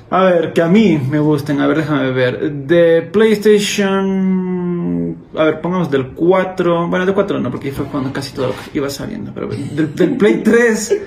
A 0.10 0.24
ver, 0.24 0.54
que 0.54 0.62
a 0.62 0.68
mí 0.68 1.00
me 1.10 1.20
gusten, 1.20 1.62
a 1.62 1.68
ver, 1.68 1.78
déjame 1.78 2.12
ver. 2.12 2.52
De 2.52 3.02
PlayStation. 3.02 5.16
A 5.38 5.46
ver, 5.46 5.62
pongamos 5.62 5.90
del 5.90 6.10
4. 6.10 6.90
Bueno, 6.90 7.06
del 7.06 7.16
4 7.16 7.40
no, 7.40 7.50
porque 7.50 7.72
fue 7.72 7.86
cuando 7.86 8.12
casi 8.12 8.34
todo 8.34 8.48
lo 8.48 8.54
que 8.54 8.78
iba 8.78 8.90
saliendo. 8.90 9.32
Pero 9.34 9.48
del, 9.48 9.96
del 9.96 10.18
Play 10.18 10.44
3, 10.44 10.98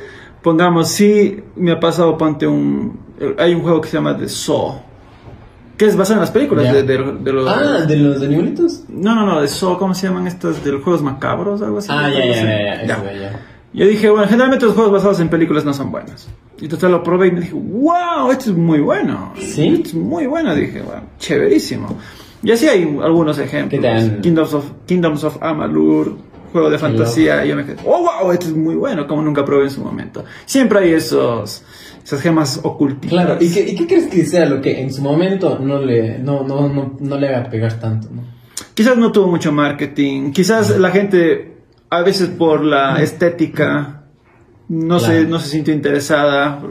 pongamos, 0.40 0.88
sí, 0.88 1.38
me 1.56 1.72
ha 1.72 1.80
pasado, 1.80 2.16
ponte 2.16 2.46
un. 2.46 2.98
Hay 3.36 3.54
un 3.54 3.60
juego 3.60 3.82
que 3.82 3.88
se 3.88 3.98
llama 3.98 4.16
The 4.16 4.28
Saw. 4.28 4.93
Que 5.76 5.86
es 5.86 5.96
basado 5.96 6.14
en 6.16 6.20
las 6.20 6.30
películas 6.30 6.72
de, 6.72 6.82
de- 6.84 7.12
de 7.20 7.32
los. 7.32 7.48
Ah, 7.48 7.80
¿de 7.86 7.96
los 7.96 8.22
animalitos? 8.22 8.84
No, 8.88 9.14
no, 9.14 9.26
no, 9.26 9.40
de 9.40 9.48
Saw, 9.48 9.76
¿cómo 9.78 9.94
se 9.94 10.06
llaman 10.06 10.26
estas? 10.26 10.62
De 10.64 10.70
los 10.72 10.82
juegos 10.82 11.02
macabros, 11.02 11.62
algo 11.62 11.78
así. 11.78 11.88
Ah, 11.90 12.08
ya, 12.10 12.24
ya, 12.24 12.34
ya, 12.34 12.84
ya, 12.86 12.94
eso. 12.94 13.02
Yo 13.72 13.86
dije, 13.88 14.08
bueno, 14.08 14.28
generalmente 14.28 14.66
los 14.66 14.74
juegos 14.76 14.92
basados 14.92 15.18
en 15.18 15.28
películas 15.28 15.64
no 15.64 15.74
son 15.74 15.90
buenos. 15.90 16.28
Y 16.60 16.64
entonces 16.64 16.88
lo 16.88 17.02
probé 17.02 17.26
y 17.26 17.32
me 17.32 17.40
dije, 17.40 17.54
wow, 17.54 18.30
esto 18.30 18.50
es 18.50 18.56
muy 18.56 18.78
bueno. 18.78 19.32
¿Sí? 19.36 19.66
Esto 19.66 19.88
es 19.88 19.94
muy 19.94 20.26
bueno, 20.26 20.54
dije, 20.54 20.80
bueno, 20.80 21.02
chéverísimo. 21.18 21.98
Y 22.44 22.52
así 22.52 22.68
hay 22.68 22.82
algunos 23.02 23.36
ejemplos. 23.38 23.80
¿Qué 23.80 23.84
tal? 23.86 24.20
Kingdoms 24.20 24.54
of, 24.54 24.64
Kingdoms 24.86 25.24
of 25.24 25.42
Amalur, 25.42 26.16
juego 26.52 26.70
de 26.70 26.78
fantasía. 26.78 27.44
Y 27.44 27.48
yo 27.48 27.56
me 27.56 27.64
quedé, 27.66 27.78
oh, 27.84 27.98
wow, 28.22 28.30
esto 28.30 28.46
es 28.46 28.54
muy 28.54 28.76
bueno, 28.76 29.08
como 29.08 29.22
nunca 29.22 29.44
probé 29.44 29.64
en 29.64 29.70
su 29.70 29.80
momento. 29.82 30.24
Siempre 30.46 30.78
hay 30.78 30.92
esos, 30.92 31.64
esas 32.04 32.20
gemas 32.20 32.60
ocultas. 32.62 33.10
Claro, 33.10 33.38
¿y 33.40 33.50
qué, 33.50 33.60
¿y 33.62 33.74
qué 33.74 33.86
crees 33.86 34.08
que 34.08 34.24
sea 34.26 34.44
lo 34.44 34.60
que 34.60 34.80
en 34.80 34.92
su 34.92 35.00
momento 35.00 35.58
no 35.58 35.80
le, 35.80 36.18
no, 36.18 36.44
no, 36.46 36.68
no, 36.68 36.96
no 37.00 37.18
le 37.18 37.28
haga 37.28 37.48
pegar 37.48 37.80
tanto? 37.80 38.08
¿no? 38.12 38.22
Quizás 38.74 38.98
no 38.98 39.10
tuvo 39.10 39.28
mucho 39.28 39.52
marketing, 39.52 40.32
quizás 40.32 40.78
la 40.78 40.90
gente 40.90 41.56
a 41.88 42.02
veces 42.02 42.28
por 42.28 42.62
la 42.62 43.00
estética 43.02 44.02
no, 44.68 44.98
se, 44.98 45.24
no 45.26 45.38
se 45.38 45.48
sintió 45.48 45.72
interesada, 45.72 46.62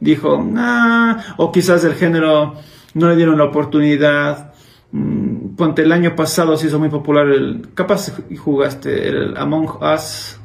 dijo, 0.00 0.42
nah, 0.42 1.34
o 1.36 1.52
quizás 1.52 1.84
el 1.84 1.94
género 1.94 2.54
no 2.94 3.08
le 3.08 3.16
dieron 3.16 3.38
la 3.38 3.44
oportunidad. 3.44 4.54
Mm, 4.92 5.54
Ponte, 5.56 5.82
el 5.82 5.92
año 5.92 6.16
pasado 6.16 6.56
se 6.56 6.66
hizo 6.66 6.78
muy 6.78 6.88
popular 6.88 7.28
el, 7.28 7.68
capaz 7.74 8.12
jugaste 8.38 9.08
el 9.08 9.36
Among 9.36 9.68
Us, 9.82 10.38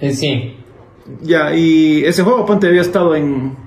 Eh, 0.00 0.12
sí, 0.12 0.56
ya, 1.22 1.54
y 1.54 2.04
ese 2.04 2.22
juego, 2.22 2.44
ponte, 2.46 2.66
había 2.66 2.80
estado 2.80 3.14
en, 3.14 3.65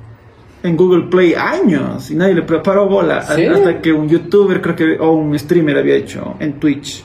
en 0.64 0.76
Google 0.76 1.04
Play 1.10 1.34
años 1.36 2.12
y 2.12 2.16
nadie 2.16 2.34
le 2.36 2.42
preparó 2.44 2.88
bola 2.88 3.22
¿Sí? 3.22 3.46
hasta 3.46 3.80
que 3.82 3.94
un 3.94 4.10
youtuber, 4.10 4.62
creo 4.62 4.76
que, 4.76 4.98
o 5.00 5.12
un 5.12 5.38
streamer 5.40 5.78
había 5.78 5.96
hecho 5.96 6.36
en 6.40 6.54
Twitch. 6.60 7.04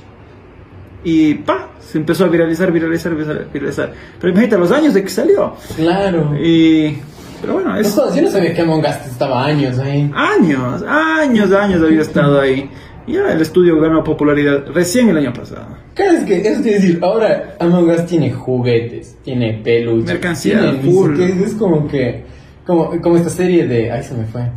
Y 1.05 1.35
pa, 1.35 1.69
se 1.81 1.99
empezó 1.99 2.25
a 2.25 2.29
viralizar, 2.29 2.73
viralizar, 2.73 3.15
viralizar. 3.15 3.47
viralizar. 3.53 3.93
Pero 4.19 4.33
imagínate 4.33 4.59
los 4.59 4.73
años 4.73 4.95
de 4.95 5.03
que 5.03 5.09
salió. 5.11 5.55
claro. 5.77 6.35
Y, 6.43 6.97
pero 7.41 7.55
bueno, 7.55 7.75
No 7.75 7.77
es 7.79 7.93
jodas, 7.93 8.17
yo 8.17 8.23
no 8.23 8.31
sabía 8.31 8.55
que 8.55 8.63
Among 8.63 8.81
Us 8.81 9.07
estaba 9.11 9.45
años 9.45 9.79
ahí. 9.79 10.11
años, 10.15 10.83
años, 10.89 11.53
años 11.53 11.83
había 11.83 12.01
estado 12.01 12.41
ahí. 12.41 12.71
Y 13.07 13.13
ya 13.13 13.31
el 13.31 13.43
estudio 13.43 13.79
ganó 13.79 14.03
popularidad 14.03 14.65
recién 14.73 15.11
el 15.11 15.19
año 15.19 15.33
pasado. 15.35 15.77
Claro, 15.93 16.13
es 16.13 16.25
que 16.25 16.39
eso 16.41 16.63
quiere 16.63 16.79
decir, 16.81 16.99
ahora 17.03 17.55
Among 17.61 17.91
Us 17.91 18.07
tiene 18.07 18.33
juguetes, 18.33 19.19
tiene 19.23 19.61
peluches, 19.63 20.07
Mercancía, 20.07 20.59
tiene 20.81 21.45
es 21.45 21.55
como 21.55 21.87
que, 21.87 22.25
como, 22.67 23.01
como 23.01 23.17
esta 23.17 23.31
serie 23.31 23.67
de, 23.67 23.91
ay 23.91 24.03
se 24.03 24.15
me 24.15 24.25
fue, 24.27 24.51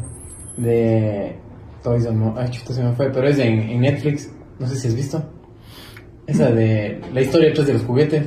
de 0.58 1.36
Toys 1.84 2.06
Among, 2.08 2.38
ay 2.38 2.50
chuta 2.50 2.74
se 2.74 2.84
me 2.84 2.94
fue, 2.94 3.10
pero 3.12 3.28
es 3.28 3.38
en, 3.40 3.60
en 3.60 3.82
Netflix, 3.82 4.32
no 4.60 4.68
sé 4.68 4.76
si 4.76 4.88
has 4.88 4.96
visto, 4.96 5.24
esa 6.26 6.50
de 6.52 7.00
la 7.14 7.22
historia 7.22 7.50
detrás 7.50 7.68
de 7.68 7.74
los 7.74 7.84
juguetes, 7.84 8.24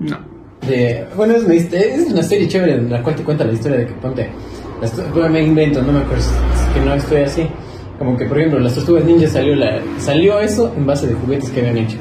No. 0.00 0.18
de, 0.66 1.04
bueno 1.16 1.34
es 1.36 1.44
una, 1.44 1.54
hist- 1.54 1.72
es 1.74 2.10
una 2.10 2.22
serie 2.22 2.48
chévere 2.48 2.74
en 2.74 2.90
la 2.90 3.02
cual 3.02 3.14
te 3.16 3.22
cuenta 3.22 3.44
la 3.44 3.52
historia 3.52 3.78
de 3.78 3.86
que 3.86 3.92
ponte, 3.94 4.28
las 4.80 4.92
me 5.30 5.42
invento, 5.42 5.80
no 5.82 5.92
me 5.92 6.00
acuerdo, 6.00 6.22
es 6.24 6.74
que 6.74 6.80
no 6.84 6.94
estoy 6.94 7.22
así, 7.22 7.46
como 7.98 8.16
que 8.16 8.24
por 8.26 8.38
ejemplo 8.38 8.58
las 8.60 8.74
tortugas 8.74 9.04
ninja 9.04 9.28
salió, 9.28 9.54
la, 9.54 9.80
salió 9.98 10.40
eso 10.40 10.72
en 10.76 10.84
base 10.86 11.06
de 11.06 11.14
juguetes 11.14 11.48
que 11.50 11.60
habían 11.60 11.78
hecho. 11.78 11.96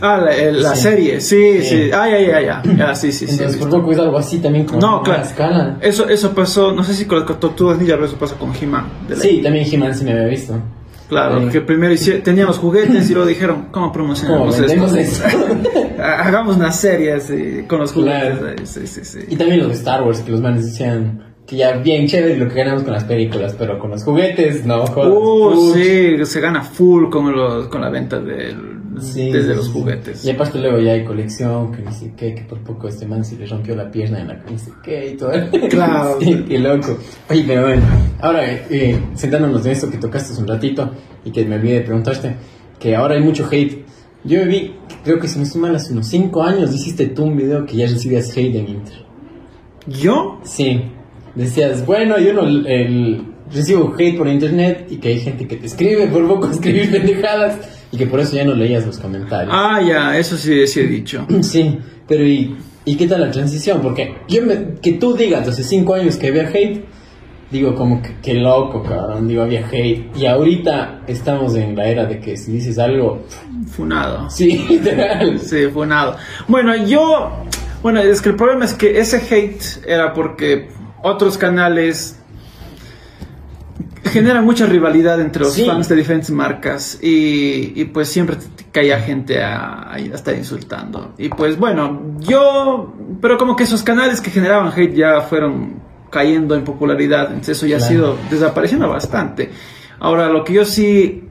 Ah, 0.00 0.18
la, 0.24 0.36
el- 0.36 0.62
la 0.62 0.74
Sí. 0.74 0.82
serie, 0.82 1.20
sí, 1.20 1.60
Sí. 1.60 1.68
sí. 1.68 1.90
Ah, 1.92 2.08
ya, 2.08 2.20
ya, 2.20 2.40
ya. 2.40 2.62
Ya, 2.76 2.94
sí, 2.94 3.12
sí, 3.12 3.26
sí. 3.26 3.32
Entonces, 3.32 3.56
por 3.56 3.68
visto. 3.68 3.80
poco 3.80 3.92
es 3.92 3.98
algo 3.98 4.18
así 4.18 4.38
también 4.38 4.64
como 4.66 4.80
No, 4.80 5.02
claro. 5.02 5.22
escala. 5.22 5.78
Eso, 5.80 6.08
eso 6.08 6.34
pasó, 6.34 6.72
no 6.72 6.82
sé 6.84 6.94
si 6.94 7.04
con 7.06 7.20
las 7.20 7.40
tortugas 7.40 7.78
ninja, 7.78 7.94
pero 7.94 8.06
eso 8.06 8.16
pasó 8.16 8.36
con 8.36 8.52
He-Man. 8.54 8.84
Sí, 9.20 9.40
también 9.42 9.66
He-Man 9.70 9.94
sí 9.94 10.04
me 10.04 10.12
había 10.12 10.26
visto. 10.26 10.54
Claro, 11.08 11.40
Sí. 11.40 11.48
que 11.50 11.60
primero 11.60 11.94
hici- 11.94 12.20
tenían 12.22 12.48
los 12.48 12.58
juguetes 12.58 13.08
y 13.08 13.12
luego 13.14 13.28
dijeron, 13.28 13.66
¿cómo 13.70 13.86
¿Cómo 13.86 13.92
promocionamos 13.92 14.58
esto? 14.58 14.96
eso? 14.96 15.22
Hagamos 16.02 16.56
una 16.56 16.72
serie 16.72 17.12
así, 17.12 17.64
con 17.68 17.78
los 17.80 17.92
juguetes. 17.92 18.38
Claro. 18.38 18.56
Sí, 18.64 18.86
sí, 18.86 19.00
sí. 19.04 19.18
y 19.28 19.36
también 19.36 19.60
los 19.60 19.68
de 19.68 19.74
Star 19.74 20.02
Wars, 20.02 20.20
que 20.20 20.32
los 20.32 20.40
manes 20.40 20.64
decían 20.66 21.22
que 21.46 21.56
ya 21.58 21.76
bien 21.76 22.08
chévere 22.08 22.36
lo 22.36 22.48
que 22.48 22.56
ganamos 22.56 22.82
con 22.82 22.92
las 22.92 23.04
películas, 23.04 23.54
pero 23.56 23.78
con 23.78 23.92
los 23.92 24.02
juguetes, 24.02 24.66
no, 24.66 24.84
jodas. 24.88 25.12
Uh, 25.12 25.74
sí, 25.74 26.24
se 26.26 26.40
gana 26.40 26.60
full 26.62 27.08
con, 27.08 27.32
los, 27.32 27.68
con 27.68 27.82
la 27.82 27.88
venta 27.88 28.18
del, 28.18 28.75
Sí, 29.00 29.30
desde 29.30 29.54
los 29.54 29.68
juguetes. 29.68 30.24
Y 30.24 30.30
aparte 30.30 30.58
luego 30.58 30.78
ya 30.78 30.92
hay 30.92 31.04
colección, 31.04 31.70
que 31.72 31.82
ni 31.82 31.92
sé 31.92 32.12
qué, 32.16 32.34
que 32.34 32.42
por 32.42 32.58
poco 32.60 32.88
este 32.88 33.06
man 33.06 33.24
se 33.24 33.36
le 33.36 33.46
rompió 33.46 33.76
la 33.76 33.90
pierna 33.90 34.20
en 34.20 34.28
la 34.28 34.42
ni 34.50 34.58
sé 34.58 34.70
qué 34.82 35.10
y 35.10 35.16
todo. 35.16 35.32
Claro. 35.68 36.18
sí, 36.20 36.44
qué 36.48 36.58
loco. 36.58 36.98
Oye, 37.28 37.44
pero 37.46 37.62
bueno, 37.62 37.82
ahora 38.20 38.44
eh, 38.70 38.98
sentándonos 39.14 39.66
en 39.66 39.72
esto 39.72 39.90
que 39.90 39.98
tocaste 39.98 40.32
hace 40.32 40.40
un 40.40 40.48
ratito 40.48 40.90
y 41.24 41.30
que 41.30 41.44
me 41.44 41.56
olvidé 41.56 41.74
de 41.74 41.80
preguntarte, 41.82 42.36
que 42.78 42.96
ahora 42.96 43.16
hay 43.16 43.22
mucho 43.22 43.46
hate. 43.50 43.84
Yo 44.24 44.38
me 44.40 44.46
vi, 44.46 44.74
creo 45.04 45.18
que 45.20 45.28
si 45.28 45.38
no 45.38 45.44
estoy 45.44 45.60
mal, 45.60 45.76
hace 45.76 45.92
unos 45.92 46.06
5 46.08 46.42
años 46.42 46.74
hiciste 46.74 47.06
tú 47.06 47.24
un 47.24 47.36
video 47.36 47.66
que 47.66 47.76
ya 47.76 47.86
recibías 47.86 48.30
hate 48.36 48.54
en 48.54 48.68
Inter. 48.68 49.04
¿Yo? 49.86 50.40
Sí, 50.42 50.82
decías, 51.34 51.84
bueno, 51.84 52.18
yo 52.18 52.32
no 52.32 52.42
el, 52.42 53.24
recibo 53.52 53.94
hate 53.96 54.16
por 54.16 54.26
internet 54.26 54.88
y 54.90 54.96
que 54.96 55.08
hay 55.08 55.20
gente 55.20 55.46
que 55.46 55.56
te 55.56 55.66
escribe 55.66 56.08
por 56.08 56.26
poco 56.26 56.50
escribir 56.50 56.90
pendejadas 56.92 57.75
y 57.96 57.98
que 57.98 58.06
por 58.06 58.20
eso 58.20 58.36
ya 58.36 58.44
no 58.44 58.54
leías 58.54 58.84
los 58.84 58.98
comentarios. 58.98 59.54
Ah, 59.56 59.80
ya, 59.80 60.18
eso 60.18 60.36
sí, 60.36 60.66
sí 60.66 60.80
he 60.80 60.86
dicho. 60.86 61.26
Sí, 61.40 61.78
pero 62.06 62.26
¿y, 62.26 62.56
¿y 62.84 62.96
qué 62.96 63.06
tal 63.06 63.22
la 63.22 63.30
transición? 63.30 63.80
Porque 63.80 64.16
yo 64.28 64.42
me, 64.42 64.74
que 64.82 64.92
tú 64.92 65.14
digas 65.14 65.48
hace 65.48 65.62
cinco 65.62 65.94
años 65.94 66.16
que 66.16 66.26
había 66.28 66.48
hate, 66.48 66.84
digo 67.50 67.74
como 67.74 68.02
que, 68.02 68.16
que 68.20 68.34
loco, 68.34 68.82
cabrón, 68.82 69.28
digo 69.28 69.42
había 69.42 69.66
hate. 69.66 70.14
Y 70.14 70.26
ahorita 70.26 71.02
estamos 71.06 71.54
en 71.54 71.74
la 71.74 71.86
era 71.86 72.04
de 72.04 72.20
que 72.20 72.36
si 72.36 72.52
dices 72.52 72.78
algo, 72.78 73.24
Funado. 73.70 74.28
sí, 74.30 74.66
literal. 74.68 75.38
Sí, 75.38 75.66
funado. 75.72 76.16
Bueno, 76.48 76.76
yo. 76.76 77.30
Bueno, 77.82 78.00
es 78.00 78.20
que 78.20 78.30
el 78.30 78.36
problema 78.36 78.64
es 78.64 78.74
que 78.74 78.98
ese 78.98 79.18
hate 79.18 79.86
era 79.86 80.12
porque 80.12 80.68
otros 81.02 81.38
canales 81.38 82.15
generan 84.20 84.44
mucha 84.44 84.66
rivalidad 84.66 85.20
entre 85.20 85.42
los 85.44 85.52
Sí. 85.54 85.64
fans 85.66 85.88
de 85.88 85.96
diferentes 85.96 86.30
marcas 86.30 86.98
y, 87.02 87.72
y 87.80 87.84
pues 87.86 88.08
siempre 88.08 88.36
caía 88.72 89.00
gente 89.00 89.42
a, 89.42 89.92
a 89.92 89.98
estar 89.98 90.34
insultando. 90.34 91.14
Y 91.18 91.28
pues 91.28 91.58
bueno, 91.58 92.16
yo. 92.20 92.94
Pero 93.20 93.38
como 93.38 93.54
que 93.56 93.64
esos 93.64 93.82
canales 93.82 94.20
que 94.20 94.30
generaban 94.30 94.72
hate 94.76 94.94
ya 94.94 95.20
fueron 95.22 95.74
cayendo 96.10 96.54
en 96.54 96.64
popularidad, 96.64 97.26
entonces 97.28 97.56
eso 97.58 97.66
ya 97.66 97.76
ha 97.78 97.80
sido 97.80 98.16
desapareciendo 98.30 98.88
bastante. 98.88 99.50
Ahora, 99.98 100.28
lo 100.28 100.44
que 100.44 100.52
yo 100.54 100.64
sí 100.64 101.24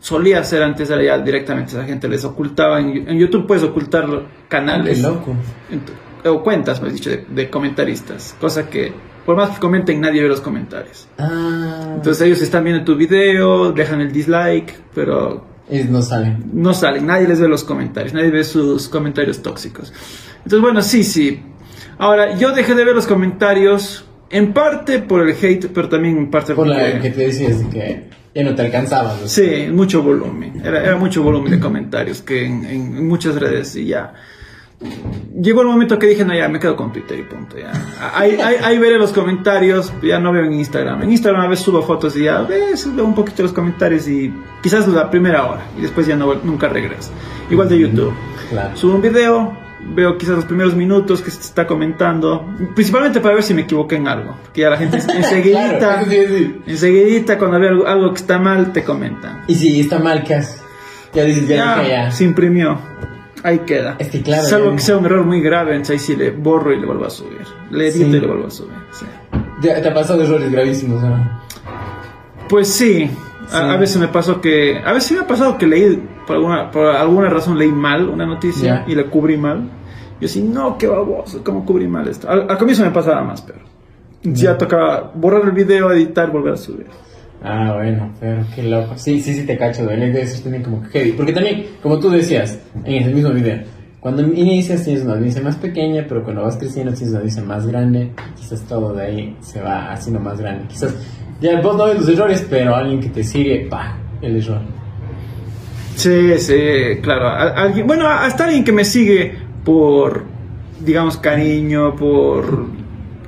solía 0.00 0.40
hacer 0.40 0.62
antes 0.62 0.90
era 0.90 1.02
ya 1.02 1.18
directamente 1.18 1.76
a 1.76 1.80
esa 1.80 1.86
gente 1.86 2.08
les 2.08 2.24
ocultaba, 2.24 2.80
en, 2.80 3.08
en 3.08 3.18
YouTube 3.18 3.46
puedes 3.46 3.62
ocultar 3.64 4.06
Qué 4.06 4.22
canales 4.48 5.00
loco. 5.02 5.34
en 5.70 5.82
o 6.28 6.42
cuentas, 6.42 6.82
me 6.82 6.90
dicho, 6.90 7.08
de, 7.10 7.24
de 7.28 7.48
comentaristas, 7.48 8.36
cosa 8.40 8.68
que 8.68 8.92
por 9.26 9.36
más 9.36 9.50
que 9.50 9.58
comenten 9.60 10.00
nadie 10.00 10.22
ve 10.22 10.28
los 10.28 10.40
comentarios. 10.40 11.06
Ah. 11.18 11.92
Entonces 11.96 12.26
ellos 12.26 12.40
están 12.42 12.64
viendo 12.64 12.84
tu 12.84 12.96
video, 12.96 13.72
dejan 13.72 14.00
el 14.00 14.10
dislike, 14.12 14.74
pero 14.94 15.44
Es, 15.68 15.88
no 15.88 16.02
sale. 16.02 16.36
no 16.52 16.72
salen, 16.74 17.06
nadie 17.06 17.28
les 17.28 17.40
ve 17.40 17.48
los 17.48 17.64
comentarios, 17.64 18.12
nadie 18.14 18.30
ve 18.30 18.44
sus 18.44 18.88
comentarios 18.88 19.42
tóxicos. 19.42 19.92
Entonces, 20.38 20.60
bueno, 20.60 20.82
sí, 20.82 21.04
sí. 21.04 21.42
Ahora, 21.98 22.36
yo 22.36 22.52
dejé 22.52 22.74
de 22.74 22.84
ver 22.84 22.94
los 22.94 23.06
comentarios 23.06 24.04
en 24.30 24.52
parte 24.52 25.00
por 25.00 25.28
el 25.28 25.34
hate, 25.40 25.66
pero 25.74 25.88
también 25.88 26.16
en 26.16 26.30
parte 26.30 26.54
Por 26.54 26.66
la 26.66 26.76
porque... 26.76 27.00
que 27.00 27.10
te 27.10 27.20
decías 27.26 27.58
de 27.58 27.68
que 27.68 28.04
ya 28.34 28.42
no 28.44 28.54
te 28.54 28.62
alcanzaba. 28.62 29.16
¿no? 29.20 29.28
Sí, 29.28 29.68
mucho 29.70 30.02
volumen. 30.02 30.62
Era, 30.64 30.82
era 30.84 30.96
mucho 30.96 31.22
volumen 31.22 31.50
de 31.52 31.60
comentarios 31.60 32.22
que 32.22 32.46
en- 32.46 32.64
en 32.64 33.06
muchas 33.08 33.34
redes 33.34 33.74
y 33.76 33.86
ya. 33.86 34.14
Llegó 35.40 35.62
el 35.62 35.68
momento 35.68 35.98
que 35.98 36.06
dije, 36.06 36.24
no, 36.24 36.34
ya 36.34 36.48
me 36.48 36.58
quedo 36.58 36.76
con 36.76 36.92
Twitter 36.92 37.18
y 37.18 37.22
punto. 37.22 37.56
Ya. 37.58 37.72
Ahí, 38.14 38.32
ahí, 38.42 38.56
ahí 38.62 38.78
veré 38.78 38.98
los 38.98 39.12
comentarios, 39.12 39.92
ya 40.02 40.18
no 40.18 40.32
veo 40.32 40.44
en 40.44 40.52
Instagram. 40.54 41.02
En 41.02 41.10
Instagram 41.12 41.42
a 41.42 41.48
veces 41.48 41.64
subo 41.64 41.82
fotos 41.82 42.16
y 42.16 42.24
ya 42.24 42.42
ves, 42.42 42.94
veo 42.94 43.04
un 43.04 43.14
poquito 43.14 43.42
los 43.42 43.52
comentarios 43.52 44.06
y 44.08 44.32
quizás 44.62 44.86
la 44.88 45.10
primera 45.10 45.46
hora 45.46 45.62
y 45.78 45.82
después 45.82 46.06
ya 46.06 46.16
no, 46.16 46.34
nunca 46.42 46.68
regreso. 46.68 47.10
Igual 47.50 47.68
de 47.68 47.78
YouTube. 47.78 48.12
Claro. 48.50 48.76
Subo 48.76 48.96
un 48.96 49.02
video, 49.02 49.56
veo 49.94 50.18
quizás 50.18 50.36
los 50.36 50.44
primeros 50.44 50.74
minutos 50.74 51.22
que 51.22 51.30
se 51.30 51.40
está 51.40 51.66
comentando, 51.66 52.46
principalmente 52.74 53.20
para 53.20 53.34
ver 53.34 53.42
si 53.44 53.54
me 53.54 53.62
equivoqué 53.62 53.96
en 53.96 54.08
algo. 54.08 54.36
Porque 54.44 54.62
ya 54.62 54.70
la 54.70 54.76
gente 54.76 54.96
enseguidita, 55.14 55.78
Claro, 55.78 56.06
enseguidita 56.66 57.38
cuando 57.38 57.60
ve 57.60 57.68
algo, 57.68 57.86
algo 57.86 58.10
que 58.12 58.20
está 58.20 58.38
mal, 58.38 58.72
te 58.72 58.82
comentan. 58.84 59.44
Y 59.46 59.54
si 59.54 59.80
está 59.80 59.98
mal, 59.98 60.22
¿qué 60.24 60.34
haces? 60.34 60.60
Ya 61.14 61.24
dices, 61.24 61.48
ya, 61.48 61.82
Ya, 61.82 61.88
ya. 61.88 62.10
se 62.10 62.24
imprimió. 62.24 62.78
Ahí 63.42 63.60
queda. 63.60 63.96
Es 63.98 64.10
que 64.10 64.22
claro, 64.22 64.42
Salvo 64.44 64.70
ya- 64.70 64.76
que 64.76 64.82
sea 64.82 64.96
un 64.98 65.06
error 65.06 65.24
muy 65.24 65.40
grave, 65.40 65.72
entonces 65.72 65.92
ahí 66.00 66.06
sí 66.06 66.16
le 66.16 66.30
borro 66.30 66.72
y 66.72 66.80
le 66.80 66.86
vuelvo 66.86 67.06
a 67.06 67.10
subir. 67.10 67.40
Le 67.70 67.88
edito 67.88 68.04
Sí. 68.10 68.16
y 68.16 68.20
le 68.20 68.26
vuelvo 68.26 68.46
a 68.46 68.50
subir. 68.50 68.74
sí. 68.92 69.06
Te 69.62 69.88
ha 69.88 69.94
pasado 69.94 70.22
errores 70.22 70.50
gravísimos, 70.50 71.02
¿no? 71.02 71.40
Pues 72.48 72.68
sí. 72.68 73.10
A, 73.52 73.72
a 73.72 73.76
veces 73.76 73.98
me 73.98 74.08
pasó 74.08 74.40
que. 74.40 74.78
A 74.84 74.92
veces 74.92 75.12
me 75.12 75.20
ha 75.24 75.26
pasado 75.26 75.58
que 75.58 75.66
leí, 75.66 76.02
por 76.26 76.36
alguna, 76.36 76.70
por 76.70 76.86
alguna 76.86 77.28
razón 77.28 77.58
leí 77.58 77.70
mal 77.72 78.08
una 78.08 78.24
noticia 78.26 78.84
Ya. 78.86 78.92
y 78.92 78.94
la 78.94 79.04
cubrí 79.04 79.36
mal. 79.36 79.68
Yo 80.20 80.26
así, 80.26 80.42
no, 80.42 80.76
qué 80.78 80.86
baboso, 80.86 81.42
¿cómo 81.42 81.64
cubrí 81.64 81.88
mal 81.88 82.06
esto? 82.08 82.28
Al, 82.28 82.46
al 82.50 82.58
comienzo 82.58 82.84
me 82.84 82.90
pasaba 82.90 83.22
más, 83.22 83.42
pero. 83.42 83.58
Ya 84.22 84.56
tocaba 84.58 85.12
borrar 85.14 85.42
el 85.44 85.52
video, 85.52 85.90
editar, 85.92 86.30
volver 86.30 86.52
a 86.52 86.56
subir. 86.58 86.86
Ah, 87.42 87.72
bueno, 87.74 88.12
pero 88.20 88.44
qué 88.54 88.62
loco. 88.62 88.96
Sí, 88.96 89.20
sí, 89.20 89.34
sí 89.34 89.46
te 89.46 89.56
cacho, 89.56 89.84
duele. 89.84 90.10
Debe 90.10 90.26
ser 90.26 90.42
también 90.42 90.62
como 90.62 90.82
que 90.82 90.88
heavy. 90.90 91.12
Porque 91.12 91.32
también, 91.32 91.66
como 91.82 91.98
tú 91.98 92.10
decías 92.10 92.58
en 92.84 92.94
ese 92.94 93.12
mismo 93.12 93.30
video, 93.30 93.62
cuando 94.00 94.22
inicias 94.22 94.84
tienes 94.84 95.02
una 95.04 95.14
audiencia 95.14 95.42
más 95.42 95.56
pequeña, 95.56 96.04
pero 96.08 96.22
cuando 96.22 96.42
vas 96.42 96.56
creciendo 96.56 96.92
tienes 96.92 97.10
una 97.10 97.18
audiencia 97.18 97.42
más 97.42 97.66
grande. 97.66 98.10
Quizás 98.36 98.62
todo 98.66 98.94
de 98.94 99.04
ahí 99.04 99.36
se 99.40 99.60
va 99.60 99.92
haciendo 99.92 100.20
más 100.20 100.40
grande. 100.40 100.66
Quizás 100.68 100.94
ya 101.40 101.60
vos 101.60 101.76
no 101.76 101.86
ves 101.86 102.00
los 102.00 102.08
errores, 102.08 102.46
pero 102.48 102.74
alguien 102.74 103.00
que 103.00 103.08
te 103.08 103.24
sigue, 103.24 103.66
pa, 103.70 103.96
el 104.20 104.36
error. 104.36 104.60
Sí, 105.96 106.38
sí, 106.38 107.00
claro. 107.02 107.28
Alguien, 107.28 107.86
bueno, 107.86 108.06
hasta 108.06 108.44
alguien 108.44 108.64
que 108.64 108.72
me 108.72 108.84
sigue 108.84 109.34
por, 109.64 110.24
digamos, 110.80 111.18
cariño, 111.18 111.94
por 111.96 112.79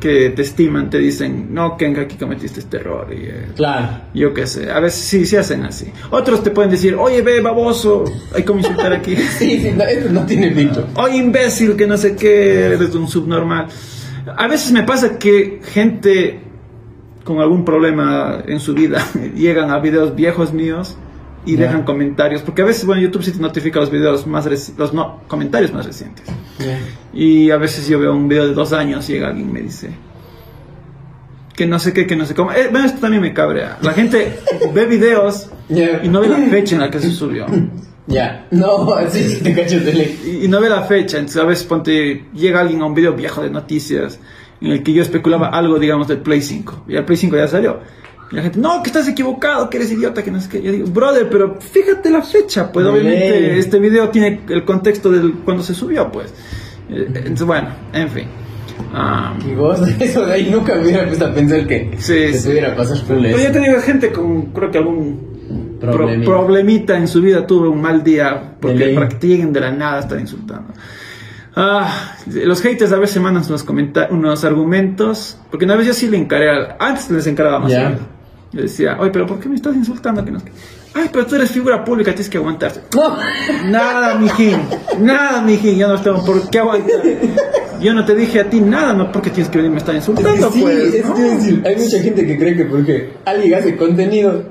que 0.02 0.30
te 0.30 0.42
estiman, 0.42 0.90
te 0.90 0.98
dicen, 0.98 1.54
no, 1.54 1.76
Ken, 1.76 1.96
aquí 1.96 2.16
cometiste 2.16 2.58
este 2.58 2.78
error. 2.78 3.06
Y, 3.12 3.22
eh, 3.22 3.46
Claro. 3.54 4.00
yo 4.12 4.34
qué 4.34 4.48
sé, 4.48 4.68
a 4.68 4.80
veces 4.80 5.00
sí, 5.04 5.24
sí 5.24 5.36
hacen 5.36 5.62
así. 5.62 5.92
Otros 6.10 6.42
te 6.42 6.50
pueden 6.50 6.72
decir, 6.72 6.96
oye, 6.96 7.22
ve, 7.22 7.40
baboso, 7.40 8.02
hay 8.34 8.42
como 8.42 8.58
insultar 8.58 8.92
aquí. 8.92 9.14
Sí, 9.38 9.60
sí, 9.60 9.70
no, 9.76 9.84
esto 9.84 10.10
no 10.10 10.26
tiene 10.26 10.50
filtro. 10.50 10.88
Oye, 10.96 11.18
imbécil, 11.18 11.76
que 11.76 11.86
no 11.86 11.96
sé 11.96 12.16
qué, 12.16 12.64
eres 12.74 12.92
un 12.96 13.06
subnormal. 13.06 13.68
A 14.36 14.48
veces 14.48 14.72
me 14.72 14.82
pasa 14.82 15.18
que 15.18 15.60
gente 15.72 16.40
con 17.22 17.38
algún 17.38 17.64
problema 17.64 18.42
en 18.44 18.58
su 18.58 18.74
vida 18.74 19.06
llegan 19.36 19.70
a 19.70 19.78
videos 19.78 20.16
viejos 20.16 20.52
míos 20.52 20.96
y 21.44 21.56
dejan 21.56 21.82
comentarios, 21.82 22.42
porque 22.42 22.62
a 22.62 22.64
veces, 22.64 22.84
bueno, 22.84 23.02
YouTube 23.02 23.24
sí 23.24 23.32
te 23.32 23.40
notifica 23.40 23.80
los 23.80 23.90
videos 23.90 24.26
más 24.26 24.46
los 24.76 24.94
no, 24.94 25.20
comentarios 25.26 25.72
más 25.72 25.86
recientes. 25.86 26.26
Y 27.12 27.50
a 27.50 27.56
veces 27.56 27.88
yo 27.88 27.98
veo 27.98 28.12
un 28.12 28.28
video 28.28 28.46
de 28.46 28.54
dos 28.54 28.72
años 28.72 29.08
y 29.08 29.14
llega 29.14 29.28
alguien 29.28 29.50
y 29.50 29.52
me 29.52 29.60
dice 29.62 29.90
que 31.54 31.66
no 31.66 31.78
sé 31.78 31.92
qué, 31.92 32.06
que 32.06 32.16
no 32.16 32.24
sé 32.24 32.34
cómo. 32.34 32.52
Eh, 32.52 32.68
bueno, 32.70 32.86
esto 32.86 33.00
también 33.00 33.22
me 33.22 33.32
cabrea. 33.32 33.78
La 33.82 33.92
gente 33.92 34.38
ve 34.74 34.86
videos 34.86 35.50
y 35.68 36.08
no 36.08 36.20
ve 36.20 36.28
la 36.28 36.38
fecha 36.38 36.74
en 36.74 36.80
la 36.80 36.90
que 36.90 37.00
se 37.00 37.10
subió. 37.10 37.46
Ya. 38.04 38.48
No, 38.50 38.96
sí, 39.10 39.22
sí 39.22 39.42
te 39.44 39.54
cacho 39.54 39.78
de 39.78 39.94
ley. 39.94 40.20
Y, 40.26 40.44
y 40.44 40.48
no 40.48 40.60
ve 40.60 40.68
la 40.68 40.82
fecha. 40.82 41.18
Entonces 41.18 41.40
a 41.40 41.44
veces 41.44 41.64
ponte, 41.64 42.24
llega 42.34 42.60
alguien 42.60 42.82
a 42.82 42.86
un 42.86 42.94
video 42.94 43.12
viejo 43.12 43.40
de 43.40 43.48
noticias 43.48 44.18
en 44.60 44.72
el 44.72 44.82
que 44.82 44.92
yo 44.92 45.02
especulaba 45.02 45.46
algo, 45.46 45.78
digamos, 45.78 46.08
del 46.08 46.18
Play 46.18 46.42
5. 46.42 46.86
Y 46.88 46.96
el 46.96 47.04
Play 47.04 47.16
5 47.16 47.36
ya 47.36 47.46
salió. 47.46 47.78
Y 48.32 48.36
la 48.36 48.42
gente, 48.42 48.58
no, 48.58 48.82
que 48.82 48.88
estás 48.88 49.06
equivocado, 49.08 49.68
que 49.70 49.76
eres 49.76 49.92
idiota, 49.92 50.22
que 50.22 50.30
no 50.30 50.40
sé 50.40 50.48
qué. 50.48 50.62
Yo 50.62 50.72
digo, 50.72 50.86
brother, 50.88 51.28
pero 51.30 51.60
fíjate 51.60 52.10
la 52.10 52.22
fecha. 52.22 52.72
Pues 52.72 52.86
obviamente 52.86 53.58
este 53.58 53.78
video 53.78 54.08
tiene 54.08 54.40
el 54.48 54.64
contexto 54.64 55.10
del 55.10 55.34
cuando 55.44 55.62
se 55.62 55.74
subió, 55.74 56.10
pues. 56.10 56.32
Eh, 56.88 57.06
Entonces, 57.14 57.46
bueno, 57.46 57.68
en 57.92 58.08
fin. 58.08 58.24
Ah, 58.94 59.34
Y 59.46 59.54
vos, 59.54 59.80
eso 60.00 60.24
de 60.26 60.32
ahí 60.32 60.50
nunca 60.50 60.74
me 60.76 60.82
hubiera 60.82 61.06
puesto 61.06 61.26
a 61.26 61.32
pensar 61.34 61.66
que 61.66 61.90
Sí, 61.98 62.12
te 62.14 62.34
sí. 62.34 62.48
pudiera 62.48 62.74
pasar 62.74 62.98
por 63.06 63.16
pero 63.18 63.36
ya 63.36 63.44
eso. 63.44 63.52
te 63.52 63.58
digo, 63.60 63.80
gente 63.82 64.12
con, 64.12 64.46
creo 64.46 64.70
que 64.70 64.78
algún 64.78 65.76
pro- 65.78 65.90
Problemita. 65.92 66.30
problemita 66.30 66.96
en 66.96 67.08
su 67.08 67.20
vida, 67.20 67.46
tuve 67.46 67.68
un 67.68 67.82
mal 67.82 68.02
día, 68.02 68.54
porque 68.60 68.86
De 68.86 69.08
que 69.20 69.26
lleguen 69.26 69.52
de 69.52 69.60
la 69.60 69.72
nada 69.72 70.00
estar 70.00 70.18
insultando. 70.18 70.72
Ah, 71.54 72.14
los 72.26 72.62
haters 72.62 72.92
a 72.92 72.96
veces 72.98 73.20
mandan 73.20 73.44
unos, 73.46 73.66
unos 74.10 74.44
argumentos, 74.44 75.38
porque 75.50 75.66
una 75.66 75.76
vez 75.76 75.86
yo 75.86 75.92
sí 75.92 76.08
le 76.08 76.16
encaré, 76.16 76.48
antes 76.78 77.10
les 77.10 77.26
encaraba 77.26 77.58
más. 77.60 77.70
Ya. 77.72 77.98
Yo 78.52 78.62
decía, 78.62 78.96
oye, 79.00 79.10
pero 79.10 79.26
¿por 79.26 79.40
qué 79.40 79.48
me 79.48 79.56
estás 79.56 79.74
insultando? 79.74 80.24
Que 80.24 80.30
no 80.30 80.38
sé 80.40 80.46
qué". 80.46 80.52
Ay, 80.94 81.08
pero 81.10 81.24
tú 81.26 81.36
eres 81.36 81.50
figura 81.50 81.82
pública, 81.84 82.10
tienes 82.10 82.28
que 82.28 82.36
aguantarte. 82.38 82.80
No. 82.94 83.16
Nada, 83.70 84.14
mijín, 84.18 84.58
nada, 85.00 85.40
mijín, 85.42 85.78
yo 85.78 85.88
no 85.88 86.00
tengo 86.00 86.22
por 86.24 86.50
qué 86.50 86.58
aguantar. 86.58 87.00
Yo 87.80 87.94
no 87.94 88.04
te 88.04 88.14
dije 88.14 88.40
a 88.40 88.50
ti 88.50 88.60
nada, 88.60 88.92
no 88.92 89.10
porque 89.10 89.30
tienes 89.30 89.50
que 89.50 89.58
venirme 89.58 89.78
a 89.78 89.80
estar 89.80 89.94
Es 89.96 90.04
que 90.04 90.10
insultando, 90.12 90.52
sí, 90.52 90.60
pues. 90.60 90.94
es 90.94 91.04
¿no? 91.06 91.14
que 91.14 91.68
hay 91.68 91.76
mucha 91.76 91.98
gente 91.98 92.26
que 92.26 92.38
cree 92.38 92.56
que 92.56 92.64
porque 92.66 93.14
alguien 93.24 93.54
hace 93.54 93.76
contenido, 93.76 94.44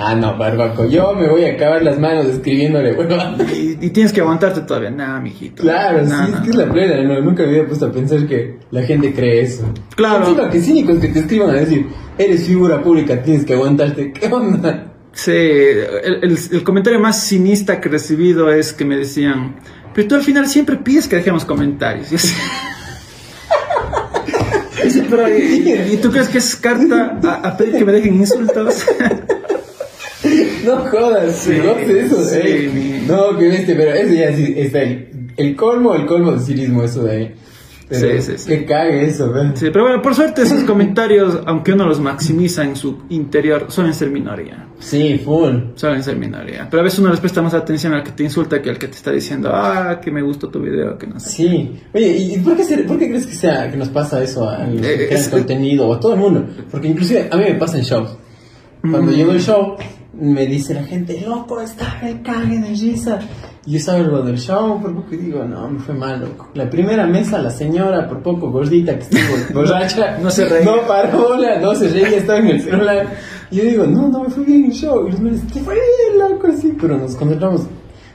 ah 0.00 0.14
no, 0.14 0.36
barbaco, 0.38 0.86
yo 0.86 1.12
me 1.14 1.28
voy 1.28 1.44
a 1.44 1.52
acabar 1.52 1.82
las 1.82 1.98
manos 1.98 2.26
escribiéndole, 2.26 2.94
huevón. 2.94 3.36
Y, 3.52 3.78
y 3.86 3.90
tienes 3.90 4.12
que 4.12 4.20
aguantarte 4.20 4.62
todavía. 4.62 4.90
Nada, 4.90 5.20
mijito. 5.20 5.62
Claro, 5.62 6.02
Nah, 6.02 6.26
sí, 6.26 6.30
nah, 6.32 6.38
es 6.38 6.44
que 6.44 6.50
es 6.50 6.56
la 6.56 6.70
plena, 6.72 7.02
no, 7.02 7.20
nunca 7.20 7.42
me 7.42 7.50
había 7.50 7.66
puesto 7.66 7.86
a 7.86 7.92
pensar 7.92 8.26
que 8.26 8.58
la 8.70 8.82
gente 8.82 9.12
cree 9.12 9.42
eso. 9.42 9.64
Claro. 9.96 10.26
Encima 10.28 10.50
que 10.50 10.60
cínicos 10.60 10.98
que 10.98 11.08
te 11.08 11.20
escriban 11.20 11.50
a 11.50 11.54
decir, 11.54 11.86
eres 12.18 12.46
figura 12.46 12.82
pública, 12.82 13.22
tienes 13.22 13.44
que 13.44 13.54
aguantarte, 13.54 14.12
¿qué 14.12 14.26
onda? 14.26 14.86
Sí, 15.12 15.32
el, 15.32 16.20
el- 16.22 16.38
el 16.52 16.62
comentario 16.62 17.00
más 17.00 17.24
cinista 17.24 17.80
que 17.80 17.88
he 17.88 17.92
recibido 17.92 18.50
es 18.52 18.72
que 18.72 18.84
me 18.84 18.96
decían, 18.96 19.56
pero 19.92 20.06
tú 20.06 20.14
al 20.14 20.22
final 20.22 20.46
siempre 20.46 20.76
pides 20.76 21.08
que 21.08 21.16
dejemos 21.16 21.44
comentarios. 21.44 22.12
Y, 22.12 22.14
así- 22.14 22.34
Dice, 24.84 25.04
pero, 25.10 25.28
¿y, 25.28 25.92
y 25.92 25.96
tú 26.00 26.10
crees 26.10 26.28
que 26.28 26.38
es 26.38 26.56
carta 26.56 27.18
a, 27.22 27.48
a 27.48 27.56
pedir 27.56 27.76
que 27.76 27.84
me 27.84 27.92
dejen 27.92 28.14
insultos? 28.14 28.86
No 30.64 30.76
jodas, 30.86 31.36
Sí, 31.36 31.52
no 31.62 31.72
eso 31.78 32.24
sí, 32.24 32.70
mi- 32.72 33.06
No, 33.06 33.36
que 33.38 33.48
bestia, 33.48 33.74
pero 33.76 33.92
eso 33.92 34.14
ya 34.14 34.34
sí 34.36 34.54
está 34.56 34.82
el, 34.82 35.32
el 35.36 35.56
colmo, 35.56 35.94
el 35.94 36.06
colmo 36.06 36.32
de 36.32 36.40
cinismo, 36.40 36.82
eso 36.84 37.04
de 37.04 37.12
ahí. 37.12 37.34
Pero 37.88 38.20
Sí, 38.20 38.22
sí, 38.22 38.38
sí. 38.38 38.48
Que 38.48 38.64
cague 38.66 39.04
eso, 39.04 39.32
¿ves? 39.32 39.46
Sí, 39.58 39.66
pero 39.72 39.84
bueno, 39.86 40.00
por 40.00 40.14
suerte 40.14 40.42
esos 40.42 40.62
comentarios, 40.62 41.40
aunque 41.44 41.72
uno 41.72 41.86
los 41.86 41.98
maximiza 41.98 42.62
en 42.62 42.76
su 42.76 42.98
interior, 43.08 43.66
suelen 43.68 43.92
ser 43.94 44.10
minoría. 44.10 44.68
Sí, 44.78 45.20
full. 45.24 45.56
Suelen 45.74 46.04
ser 46.04 46.14
minoría. 46.16 46.68
Pero 46.70 46.82
a 46.82 46.84
veces 46.84 47.00
uno 47.00 47.10
les 47.10 47.18
presta 47.18 47.42
más 47.42 47.52
atención 47.52 47.92
al 47.92 48.04
que 48.04 48.12
te 48.12 48.22
insulta 48.22 48.62
que 48.62 48.70
al 48.70 48.78
que 48.78 48.86
te 48.86 48.94
está 48.96 49.10
diciendo, 49.10 49.50
ah, 49.52 49.98
que 50.00 50.12
me 50.12 50.22
gustó 50.22 50.48
tu 50.48 50.60
video, 50.60 50.96
que 50.96 51.08
no 51.08 51.18
sé. 51.18 51.30
Sí. 51.30 51.80
Oye, 51.92 52.16
¿y 52.16 52.38
por 52.38 52.56
qué, 52.56 52.62
ser- 52.62 52.86
por 52.86 52.96
qué 52.96 53.08
crees 53.08 53.26
que, 53.26 53.34
sea, 53.34 53.68
que 53.68 53.76
nos 53.76 53.88
pasa 53.88 54.22
eso 54.22 54.48
a 54.48 54.64
los 54.68 54.80
que 54.82 54.92
Eh, 54.94 55.06
crean 55.08 55.20
es- 55.22 55.28
contenido 55.28 55.88
o 55.88 55.94
a 55.94 55.98
todo 55.98 56.14
el 56.14 56.20
mundo? 56.20 56.46
Porque 56.70 56.86
inclusive 56.86 57.28
a 57.28 57.36
mí 57.36 57.42
me 57.42 57.54
pasa 57.54 57.76
en 57.76 57.82
shows. 57.82 58.16
Cuando 58.82 59.10
Mm. 59.10 59.14
llego 59.16 59.32
al 59.32 59.40
show, 59.40 59.74
me 60.20 60.46
dice 60.46 60.74
la 60.74 60.84
gente, 60.84 61.20
loco, 61.26 61.60
está 61.60 61.98
me 62.02 62.22
cague 62.22 62.58
de 62.58 62.68
risa. 62.68 63.18
Yo 63.66 63.78
salgo 63.78 64.22
del 64.22 64.38
show, 64.38 64.80
por 64.80 64.94
poco 64.94 65.14
y 65.14 65.18
digo, 65.18 65.44
no, 65.44 65.68
me 65.68 65.78
fue 65.80 65.94
mal, 65.94 66.20
loco. 66.20 66.48
La 66.54 66.68
primera 66.68 67.06
mesa, 67.06 67.38
la 67.38 67.50
señora, 67.50 68.08
por 68.08 68.22
poco 68.22 68.50
gordita, 68.50 68.94
que 68.94 69.02
estuvo 69.02 69.54
borracha, 69.60 70.18
no 70.18 70.30
se 70.30 70.46
reía. 70.46 70.64
No 70.64 70.86
paró 70.86 71.36
no 71.60 71.74
se 71.74 71.88
reía, 71.88 72.18
estaba 72.18 72.38
en 72.38 72.48
el 72.48 72.62
celular. 72.62 73.06
Y 73.50 73.56
yo 73.56 73.64
digo, 73.64 73.86
no, 73.86 74.08
no 74.08 74.24
me 74.24 74.30
fue 74.30 74.44
bien 74.44 74.66
el 74.66 74.72
show. 74.72 75.06
Y 75.06 75.10
los 75.10 75.20
manes, 75.20 75.46
te 75.48 75.60
fue 75.60 75.74
bien, 75.74 76.30
loco, 76.30 76.48
sí. 76.56 76.74
Pero 76.80 76.98
nos 76.98 77.14
concentramos 77.16 77.62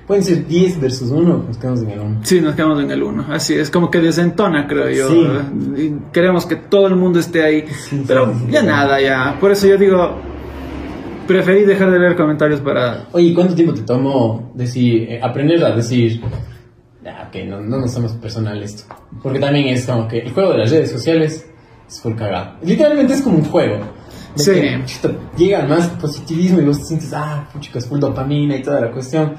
pueden 0.07 0.23
ser 0.23 0.45
10 0.45 0.81
versus 0.81 1.09
1, 1.09 1.45
nos 1.47 1.57
quedamos 1.57 1.81
en 1.81 1.89
el 1.89 1.99
1. 1.99 2.19
Sí, 2.23 2.41
nos 2.41 2.55
quedamos 2.55 2.83
en 2.83 2.91
el 2.91 3.01
1. 3.03 3.25
Así 3.29 3.55
es, 3.55 3.71
como 3.71 3.89
que 3.89 3.99
desentona, 3.99 4.67
creo 4.67 4.89
yo. 4.89 5.09
Sí. 5.09 5.81
Y 5.81 6.11
queremos 6.11 6.45
que 6.45 6.55
todo 6.55 6.87
el 6.87 6.95
mundo 6.95 7.19
esté 7.19 7.43
ahí. 7.43 7.65
Sí, 7.89 8.03
pero 8.07 8.33
sí, 8.33 8.51
ya 8.51 8.61
nada, 8.61 9.01
ya. 9.01 9.37
Por 9.39 9.51
eso 9.51 9.67
yo 9.67 9.77
digo, 9.77 10.19
preferí 11.28 11.63
dejar 11.63 11.91
de 11.91 11.99
leer 11.99 12.15
comentarios 12.15 12.59
para... 12.61 13.05
Oye, 13.11 13.34
¿cuánto 13.34 13.53
tiempo 13.55 13.73
te 13.73 13.82
tomó 13.82 14.51
decir, 14.55 15.03
eh, 15.09 15.19
aprender 15.21 15.63
a 15.63 15.76
decir, 15.76 16.21
ah, 17.05 17.28
ok, 17.28 17.36
no, 17.47 17.61
no 17.61 17.78
nos 17.80 17.91
somos 17.93 18.13
personal 18.13 18.61
esto? 18.63 18.84
Porque 19.21 19.39
también 19.39 19.67
es 19.69 19.86
como 19.86 20.07
que 20.07 20.19
el 20.19 20.32
juego 20.32 20.51
de 20.53 20.59
las 20.59 20.71
redes 20.71 20.91
sociales 20.91 21.45
es 21.88 22.01
full 22.01 22.15
cagado. 22.15 22.55
Literalmente 22.63 23.13
es 23.13 23.21
como 23.21 23.38
un 23.38 23.45
juego. 23.45 23.80
De 24.36 24.43
Sí. 24.43 24.51
que, 24.51 24.82
chuta, 24.86 25.11
llega 25.38 25.65
más 25.65 25.88
positivismo 25.89 26.59
y 26.59 26.65
vos 26.65 26.80
te 26.80 26.86
sientes, 26.86 27.13
ah, 27.13 27.47
puchica, 27.53 27.80
es 27.80 27.88
full 27.88 27.99
dopamina 27.99 28.55
y 28.57 28.61
toda 28.61 28.82
la 28.82 28.91
cuestión. 28.91 29.36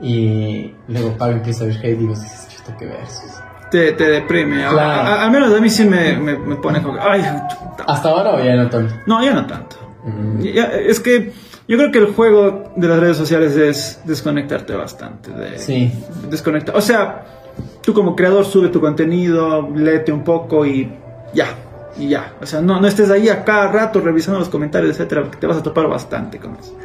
Y 0.00 0.72
luego 0.88 1.16
Pablo 1.16 1.36
empieza 1.36 1.62
a 1.64 1.68
ver 1.68 1.76
hate 1.76 2.00
y 2.00 2.06
vos 2.06 2.20
dices, 2.20 2.48
chuta, 2.48 2.76
qué 2.76 2.86
versos. 2.86 3.30
Te, 3.70 3.92
te 3.92 4.04
deprime. 4.10 4.56
Claro. 4.68 4.78
a- 4.80 5.22
al 5.24 5.30
menos 5.30 5.54
a 5.54 5.60
mí 5.60 5.70
sí 5.70 5.84
me, 5.84 6.16
me, 6.18 6.36
me 6.38 6.56
pone 6.56 6.82
como... 6.82 6.98
Ay, 7.00 7.22
chuta. 7.22 7.84
¿Hasta 7.86 8.08
ahora 8.10 8.34
o 8.34 8.40
ya 8.44 8.56
no 8.56 8.68
tanto? 8.68 8.94
No, 9.06 9.22
ya 9.24 9.32
no 9.32 9.46
tanto. 9.46 9.76
Ya, 10.40 10.64
es 10.64 11.00
que 11.00 11.32
yo 11.68 11.78
creo 11.78 11.92
que 11.92 11.98
el 11.98 12.06
juego 12.06 12.72
de 12.76 12.88
las 12.88 12.98
redes 12.98 13.16
sociales 13.16 13.56
es 13.56 14.00
desconectarte 14.04 14.74
bastante. 14.74 15.30
De, 15.30 15.58
Sí. 15.58 15.92
O 16.74 16.80
sea, 16.80 17.24
tú 17.82 17.94
como 17.94 18.16
creador 18.16 18.44
sube 18.44 18.68
tu 18.68 18.80
contenido, 18.80 19.68
léete 19.74 20.12
un 20.12 20.24
poco 20.24 20.66
y 20.66 20.90
ya. 21.34 21.46
Y 21.96 22.08
ya. 22.08 22.34
O 22.40 22.46
sea, 22.46 22.60
no, 22.60 22.80
no 22.80 22.86
estés 22.86 23.10
ahí 23.10 23.28
a 23.28 23.44
cada 23.44 23.70
rato 23.70 24.00
revisando 24.00 24.40
los 24.40 24.48
comentarios, 24.48 24.92
etcétera, 24.92 25.22
porque 25.22 25.38
te 25.38 25.46
vas 25.46 25.58
a 25.58 25.62
topar 25.62 25.88
bastante 25.88 26.38
con 26.38 26.56
eso. 26.56 26.76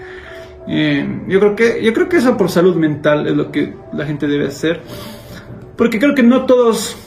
Eh, 0.67 1.23
yo 1.27 1.39
creo 1.39 1.55
que 1.55 1.81
yo 1.81 1.93
creo 1.93 2.09
que 2.09 2.17
eso 2.17 2.35
por 2.35 2.51
salud 2.51 2.75
mental 2.75 3.25
es 3.25 3.35
lo 3.35 3.51
que 3.51 3.73
la 3.93 4.05
gente 4.05 4.27
debe 4.27 4.47
hacer. 4.47 4.81
Porque 5.75 5.99
creo 5.99 6.13
que 6.13 6.23
no 6.23 6.45
todos 6.45 6.97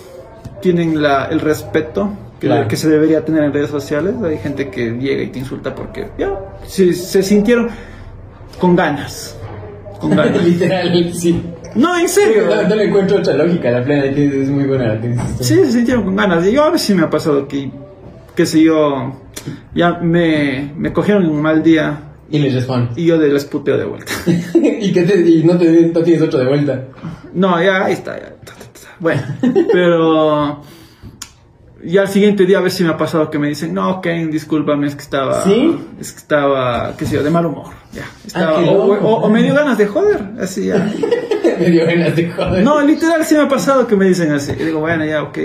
tienen 0.60 1.00
la, 1.02 1.26
el 1.26 1.40
respeto 1.40 2.10
que, 2.40 2.46
Claro. 2.46 2.66
que 2.68 2.76
se 2.76 2.88
debería 2.88 3.24
tener 3.24 3.44
en 3.44 3.52
redes 3.52 3.70
sociales. 3.70 4.14
Hay 4.24 4.38
gente 4.38 4.70
que 4.70 4.90
llega 4.92 5.22
y 5.22 5.28
te 5.28 5.38
insulta 5.40 5.74
porque 5.74 6.08
ya 6.18 6.30
se, 6.66 6.92
se 6.94 7.22
sintieron 7.22 7.68
con 8.58 8.74
ganas. 8.74 9.36
Con 10.00 10.10
ganas. 10.16 10.42
Literal, 10.44 11.12
sí. 11.14 11.42
No, 11.74 11.96
en 11.98 12.08
serio. 12.08 12.46
No, 12.48 12.68
no 12.68 12.74
le 12.74 12.84
encuentro 12.84 13.18
otra 13.18 13.34
lógica 13.34 13.70
la 13.70 13.84
plena, 13.84 14.02
que 14.14 14.42
es 14.42 14.48
muy 14.48 14.64
buena 14.64 14.94
la 14.94 15.00
que. 15.00 15.14
Sí, 15.40 15.54
se 15.56 15.70
sintieron 15.72 16.04
con 16.04 16.16
ganas. 16.16 16.44
Y 16.46 16.52
yo 16.52 16.64
a 16.64 16.70
veces 16.70 16.86
sí 16.88 16.94
me 16.94 17.02
ha 17.02 17.10
pasado 17.10 17.46
que, 17.46 17.70
qué 18.34 18.44
sé 18.46 18.62
yo, 18.62 19.14
ya 19.74 19.98
me, 20.00 20.72
me 20.76 20.92
cogieron 20.92 21.24
en 21.24 21.30
un 21.30 21.40
mal 21.42 21.62
día 21.62 22.00
Y 22.30 22.38
les 22.40 22.54
responde. 22.54 22.90
y 22.96 23.04
yo 23.06 23.16
les 23.18 23.44
puteo 23.44 23.76
de 23.78 23.84
vuelta. 23.84 24.10
y, 24.54 24.92
que 24.92 25.02
te- 25.02 25.20
y 25.20 25.44
no, 25.44 25.56
te, 25.58 25.70
no 25.94 26.00
tienes 26.02 26.22
otro 26.22 26.40
de 26.40 26.46
vuelta. 26.48 26.84
No, 27.34 27.62
ya, 27.62 27.84
ahí 27.84 27.92
está. 27.92 28.18
ya. 28.18 28.32
Bueno, 28.98 29.22
pero 29.72 30.62
ya 31.84 32.02
al 32.02 32.08
siguiente 32.08 32.46
día 32.46 32.58
a 32.58 32.60
veces 32.60 32.78
sí 32.78 32.84
me 32.84 32.90
ha 32.90 32.96
pasado 32.96 33.30
que 33.30 33.38
me 33.38 33.48
dicen, 33.48 33.72
no, 33.74 34.00
Ken, 34.00 34.30
discúlpame, 34.30 34.86
es 34.86 34.94
que 34.96 35.02
estaba, 35.02 35.42
¿Sí? 35.44 35.78
es 36.00 36.12
que 36.12 36.18
estaba, 36.18 36.94
qué 36.96 37.06
sé 37.06 37.16
yo, 37.16 37.22
de 37.22 37.30
mal 37.30 37.46
humor. 37.46 37.68
Ya, 37.92 38.04
estaba, 38.26 38.60
qué 38.62 38.68
o, 38.68 38.74
o- 38.84 39.20
o 39.22 39.28
me 39.30 39.42
dio 39.42 39.54
ganas 39.54 39.76
de 39.78 39.86
joder, 39.86 40.20
así 40.40 40.66
ya. 40.66 40.90
Me 41.58 41.70
dio 41.70 41.84
ganas 41.84 42.16
de 42.16 42.30
joder. 42.30 42.62
No, 42.64 42.80
literal 42.80 43.22
sí 43.24 43.34
me 43.34 43.42
ha 43.42 43.48
pasado 43.48 43.86
que 43.86 43.94
me 43.94 44.06
dicen 44.06 44.32
así. 44.32 44.52
Y 44.58 44.64
digo, 44.64 44.80
bueno, 44.80 45.04
ya, 45.04 45.22
ok. 45.22 45.38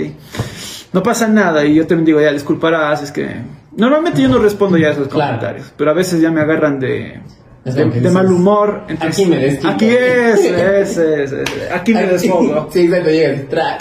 No 0.94 1.02
pasa 1.02 1.28
nada. 1.28 1.62
Y 1.66 1.74
yo 1.74 1.86
también 1.86 2.06
digo, 2.06 2.20
ya, 2.22 2.32
disculparás, 2.32 3.02
es 3.02 3.10
que... 3.12 3.28
Normalmente 3.76 4.22
yo 4.22 4.28
no 4.28 4.38
respondo 4.38 4.78
ya 4.78 4.88
a 4.88 4.90
esos 4.92 5.08
Claro. 5.08 5.32
comentarios. 5.38 5.72
Pero 5.76 5.90
a 5.90 5.94
veces 5.94 6.20
ya 6.22 6.30
me 6.30 6.40
agarran 6.40 6.78
de... 6.80 7.20
De, 7.74 8.10
mal 8.10 8.30
humor. 8.30 8.82
entonces- 8.88 9.18
Aquí 9.20 9.26
me 9.30 9.36
desquito. 9.38 9.68
Aquí 9.68 9.86
es, 9.88 10.44
es, 10.44 10.96
es, 10.98 11.32
es. 11.32 11.50
Aquí 11.72 11.92
me 11.94 12.06
desfogo. 12.06 12.68
Sí, 12.72 12.80
exacto, 12.82 13.10
llegas. 13.10 13.40
tra- 13.50 13.76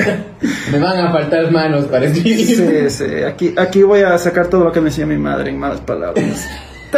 Me 0.71 0.79
van 0.79 0.97
a 0.97 1.11
faltar 1.11 1.51
manos 1.51 1.85
para 1.85 2.05
escribir. 2.07 2.45
Sí, 2.45 2.89
sí. 2.89 3.23
Aquí, 3.27 3.53
aquí 3.57 3.83
voy 3.83 4.01
a 4.01 4.17
sacar 4.17 4.47
todo 4.47 4.63
lo 4.63 4.71
que 4.71 4.79
me 4.81 4.89
decía 4.89 5.05
mi 5.05 5.17
madre 5.17 5.51
en 5.51 5.59
malas 5.59 5.81
palabras. 5.81 6.47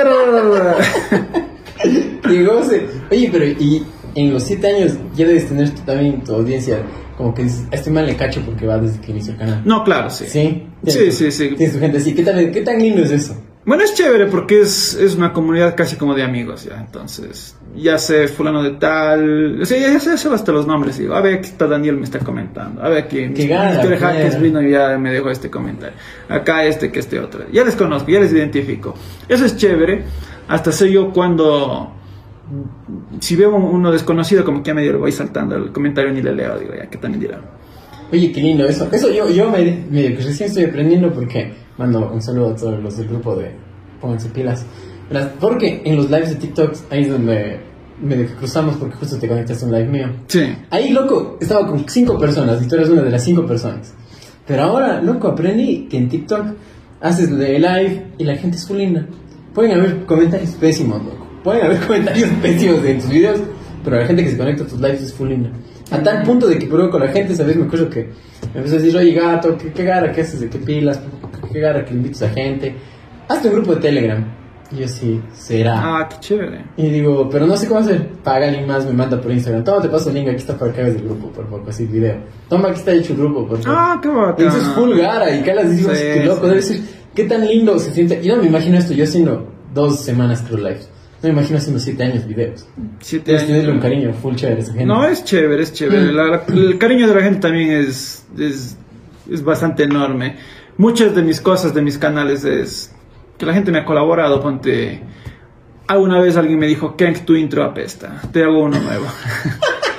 Y 2.29 2.43
goce. 2.43 2.87
Oye, 3.11 3.29
pero 3.31 3.45
y 3.45 3.83
en 4.15 4.33
los 4.33 4.43
7 4.43 4.67
años 4.67 4.93
ya 5.15 5.27
debes 5.27 5.47
tener 5.47 5.69
también 5.85 6.23
tu 6.23 6.33
audiencia. 6.35 6.79
Como 7.17 7.33
que 7.33 7.43
dices, 7.43 7.65
a 7.71 7.75
este 7.75 7.89
mal 7.89 8.05
le 8.05 8.15
cacho 8.15 8.41
porque 8.45 8.65
va 8.67 8.77
desde 8.77 8.99
que 9.01 9.11
inició 9.11 9.33
el 9.33 9.39
canal. 9.39 9.61
no, 9.65 9.83
claro, 9.83 10.09
sí. 10.09 10.25
Sí. 10.27 10.67
Sí, 10.85 11.11
sí, 11.11 11.31
sí. 11.31 11.49
Tienes 11.55 11.73
tu 11.73 11.79
gente 11.79 11.97
así. 11.97 12.13
¿Qué 12.13 12.23
tan, 12.23 12.51
qué 12.51 12.61
tan 12.61 12.77
lindo 12.79 13.01
es 13.03 13.11
eso? 13.11 13.35
Bueno, 13.67 13.83
es 13.83 13.93
chévere 13.95 14.27
porque 14.27 14.61
es, 14.61 14.93
es 14.93 15.15
una 15.15 15.33
comunidad 15.33 15.75
casi 15.75 15.97
como 15.97 16.15
de 16.15 16.23
amigos, 16.23 16.63
ya. 16.63 16.79
Entonces, 16.79 17.53
ya 17.75 17.97
sé 17.97 18.29
fulano 18.29 18.63
de 18.63 18.71
tal. 18.71 19.61
O 19.61 19.65
sea, 19.65 19.77
ya, 19.77 19.91
ya 19.91 19.99
sé, 19.99 20.17
sé 20.17 20.29
hasta 20.29 20.53
los 20.53 20.65
nombres. 20.65 20.97
Digo, 20.97 21.13
a 21.13 21.19
ver, 21.19 21.39
aquí 21.39 21.49
está 21.49 21.67
Daniel, 21.67 21.97
me 21.97 22.05
está 22.05 22.19
comentando. 22.19 22.81
A 22.81 22.87
ver, 22.87 23.03
aquí 23.03 23.19
Mr. 23.27 23.97
Hackers 23.97 24.39
vino 24.39 24.61
y 24.61 24.71
ya 24.71 24.97
me 24.97 25.11
dejó 25.11 25.29
este 25.31 25.49
comentario. 25.49 25.97
Acá 26.29 26.63
este, 26.63 26.93
que 26.93 26.99
este 26.99 27.19
otro. 27.19 27.41
Ya 27.51 27.65
les 27.65 27.75
conozco, 27.75 28.09
ya 28.09 28.21
les 28.21 28.31
identifico. 28.31 28.93
Eso 29.27 29.43
es 29.43 29.57
chévere. 29.57 30.05
Hasta 30.47 30.71
sé 30.71 30.89
yo 30.89 31.11
cuando. 31.11 31.91
Si 33.19 33.35
veo 33.35 33.53
uno 33.53 33.91
desconocido, 33.91 34.45
como 34.45 34.63
que 34.63 34.69
ya 34.69 34.75
medio 34.75 34.93
le 34.93 34.99
voy 34.99 35.11
saltando 35.11 35.57
el 35.57 35.73
comentario 35.73 36.13
ni 36.13 36.21
le 36.21 36.33
leo. 36.33 36.57
Digo, 36.57 36.73
ya, 36.73 36.89
¿qué 36.89 36.97
también 36.97 37.19
dirá? 37.19 37.41
Oye, 38.13 38.31
qué 38.31 38.39
lindo 38.39 38.65
eso. 38.65 38.87
Eso 38.93 39.11
yo, 39.11 39.29
yo 39.29 39.51
me, 39.51 39.85
que 39.91 40.23
recién 40.23 40.47
estoy 40.47 40.63
aprendiendo 40.63 41.11
porque 41.11 41.66
mando 41.77 42.11
un 42.11 42.21
saludo 42.21 42.51
a 42.51 42.55
todos 42.55 42.81
los 42.81 42.97
del 42.97 43.07
grupo 43.07 43.35
de 43.35 43.51
Pónganse 44.01 44.29
pilas. 44.29 44.65
Verás, 45.09 45.29
Porque 45.39 45.81
en 45.85 45.95
los 45.95 46.09
lives 46.09 46.29
de 46.29 46.35
TikTok 46.35 46.73
ahí 46.91 47.03
es 47.03 47.09
donde 47.09 47.59
medio 48.01 48.27
que 48.27 48.33
cruzamos 48.33 48.75
porque 48.75 48.95
justo 48.95 49.17
te 49.17 49.27
conectaste 49.27 49.65
a 49.65 49.67
un 49.67 49.73
live 49.73 49.87
mío. 49.87 50.07
Sí. 50.27 50.55
Ahí, 50.69 50.91
loco, 50.91 51.37
estaba 51.41 51.65
con 51.65 51.87
cinco 51.89 52.17
personas 52.17 52.61
y 52.61 52.67
tú 52.67 52.75
eres 52.75 52.89
una 52.89 53.01
de 53.01 53.09
las 53.09 53.23
cinco 53.23 53.45
personas. 53.45 53.93
Pero 54.45 54.63
ahora, 54.63 55.01
loco, 55.01 55.27
aprendí 55.27 55.87
que 55.89 55.97
en 55.97 56.09
TikTok 56.09 56.45
haces 57.01 57.35
de 57.37 57.59
live 57.59 58.13
y 58.17 58.23
la 58.23 58.35
gente 58.35 58.57
es 58.57 58.67
full 58.67 58.77
linda. 58.77 59.05
Pueden 59.53 59.71
haber 59.71 60.05
comentarios 60.05 60.51
pésimos, 60.51 61.03
loco. 61.03 61.27
Pueden 61.43 61.65
haber 61.65 61.79
comentarios 61.87 62.29
pésimos 62.41 62.83
en 62.85 62.99
tus 62.99 63.09
videos, 63.09 63.39
pero 63.83 63.97
la 63.97 64.05
gente 64.05 64.23
que 64.23 64.31
se 64.31 64.37
conecta 64.37 64.63
a 64.63 64.67
tus 64.67 64.79
lives 64.79 65.01
es 65.01 65.13
full 65.13 65.29
linda. 65.29 65.49
A 65.89 66.03
tal 66.03 66.23
punto 66.23 66.47
de 66.47 66.59
que 66.59 66.67
pruebo 66.67 66.91
con 66.91 67.01
la 67.01 67.07
gente, 67.07 67.33
¿sabes? 67.33 67.55
Me 67.55 67.65
acuerdo 67.65 67.89
que 67.89 68.09
me 68.53 68.59
empezó 68.59 68.75
a 68.75 68.79
decir, 68.79 68.95
oye 68.95 69.13
gato, 69.13 69.57
¿qué, 69.57 69.71
qué 69.71 69.83
gara 69.83 70.11
que 70.11 70.21
haces? 70.21 70.41
¿De 70.41 70.49
qué 70.49 70.59
pilas? 70.59 70.99
¿Qué, 71.57 71.59
qué 71.59 71.65
gara 71.65 71.83
que 71.85 71.91
le 71.91 71.97
invitas 71.97 72.21
a 72.23 72.29
gente? 72.29 72.75
Hazte 73.27 73.47
un 73.49 73.55
grupo 73.55 73.75
de 73.75 73.81
Telegram. 73.81 74.23
Y 74.71 74.77
yo 74.79 74.87
sí, 74.87 75.21
será. 75.33 75.75
Ah, 75.99 76.09
qué 76.09 76.17
chévere. 76.19 76.65
Y 76.75 76.89
digo, 76.89 77.29
pero 77.29 77.47
no 77.47 77.55
sé 77.55 77.67
cómo 77.67 77.79
hacer. 77.79 78.09
Paga 78.23 78.47
alguien 78.47 78.67
más, 78.67 78.85
me 78.85 78.91
manda 78.91 79.19
por 79.21 79.31
Instagram. 79.31 79.63
Toma, 79.63 79.81
te 79.81 79.87
paso 79.87 80.09
el 80.09 80.15
link, 80.15 80.27
aquí 80.27 80.37
está 80.37 80.57
para 80.57 80.73
que 80.73 80.81
hagas 80.81 80.95
el 80.95 81.03
grupo, 81.03 81.27
por 81.29 81.45
favor, 81.49 81.63
así 81.69 81.85
video. 81.85 82.17
Toma, 82.49 82.69
aquí 82.69 82.79
está 82.79 82.91
hecho 82.91 83.13
el 83.13 83.19
grupo, 83.19 83.47
por 83.47 83.57
favor. 83.61 83.79
Ah, 83.79 83.99
qué 84.01 84.09
y 84.09 84.11
bacán. 84.11 84.47
eso 84.47 84.57
es 84.57 84.67
full 84.75 84.97
gara, 84.97 85.33
y 85.35 85.41
calas 85.41 85.71
y 85.71 85.75
digo, 85.77 85.89
Sí, 85.93 86.01
qué 86.01 86.25
loco, 86.25 86.41
sí. 86.43 86.49
debe 86.49 86.61
ser, 86.61 86.79
qué 87.15 87.23
tan 87.23 87.47
lindo 87.47 87.79
se 87.79 87.91
siente. 87.93 88.21
Yo 88.21 88.35
no 88.35 88.41
me 88.43 88.49
imagino 88.49 88.77
esto, 88.77 88.93
yo 88.93 89.05
haciendo 89.05 89.49
dos 89.73 90.01
semanas 90.01 90.43
creo 90.45 90.57
lives. 90.57 90.89
No 91.23 91.29
me 91.29 91.33
imagino 91.39 91.57
haciendo 91.57 91.79
siete 91.79 92.03
años 92.03 92.27
videos. 92.27 92.67
Siete 92.99 93.31
Debes 93.31 93.49
años. 93.49 93.67
un 93.73 93.79
cariño 93.79 94.13
full 94.13 94.35
chévere 94.35 94.59
a 94.59 94.63
esa 94.63 94.71
gente. 94.73 94.85
No, 94.85 95.05
es 95.05 95.23
chévere, 95.23 95.63
es 95.63 95.71
chévere. 95.73 96.11
La- 96.11 96.27
la- 96.27 96.43
el 96.53 96.77
cariño 96.77 97.07
de 97.07 97.15
la 97.15 97.21
gente 97.21 97.39
también 97.39 97.71
es, 97.71 98.25
es, 98.37 98.77
es 99.31 99.43
bastante 99.43 99.83
enorme. 99.83 100.35
Muchas 100.77 101.15
de 101.15 101.21
mis 101.23 101.41
cosas, 101.41 101.73
de 101.73 101.81
mis 101.81 101.97
canales, 101.97 102.43
es 102.43 102.93
que 103.37 103.45
la 103.45 103.53
gente 103.53 103.71
me 103.71 103.79
ha 103.79 103.85
colaborado. 103.85 104.41
Ponte. 104.41 105.01
Alguna 105.87 106.19
vez 106.19 106.35
alguien 106.37 106.59
me 106.59 106.67
dijo, 106.67 106.95
Kenk, 106.95 107.19
tu 107.25 107.35
intro 107.35 107.63
apesta. 107.63 108.21
Te 108.31 108.43
hago 108.43 108.59
uno 108.63 108.79
nuevo. 108.79 109.05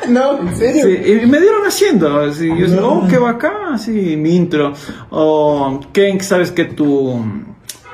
No, 0.09 0.39
en 0.41 0.57
serio. 0.57 0.85
Sí, 0.87 1.21
y 1.23 1.27
me 1.27 1.39
dieron 1.39 1.67
haciendo. 1.67 2.21
Así, 2.21 2.49
yo, 2.49 2.67
No. 2.69 2.89
oh, 3.01 3.07
qué 3.09 3.19
bacán, 3.19 3.79
sí, 3.79 4.17
mi 4.17 4.37
intro. 4.37 4.73
O, 5.11 5.81
Kenk, 5.93 6.23
sabes 6.23 6.51
que 6.51 6.65
tu, 6.65 7.23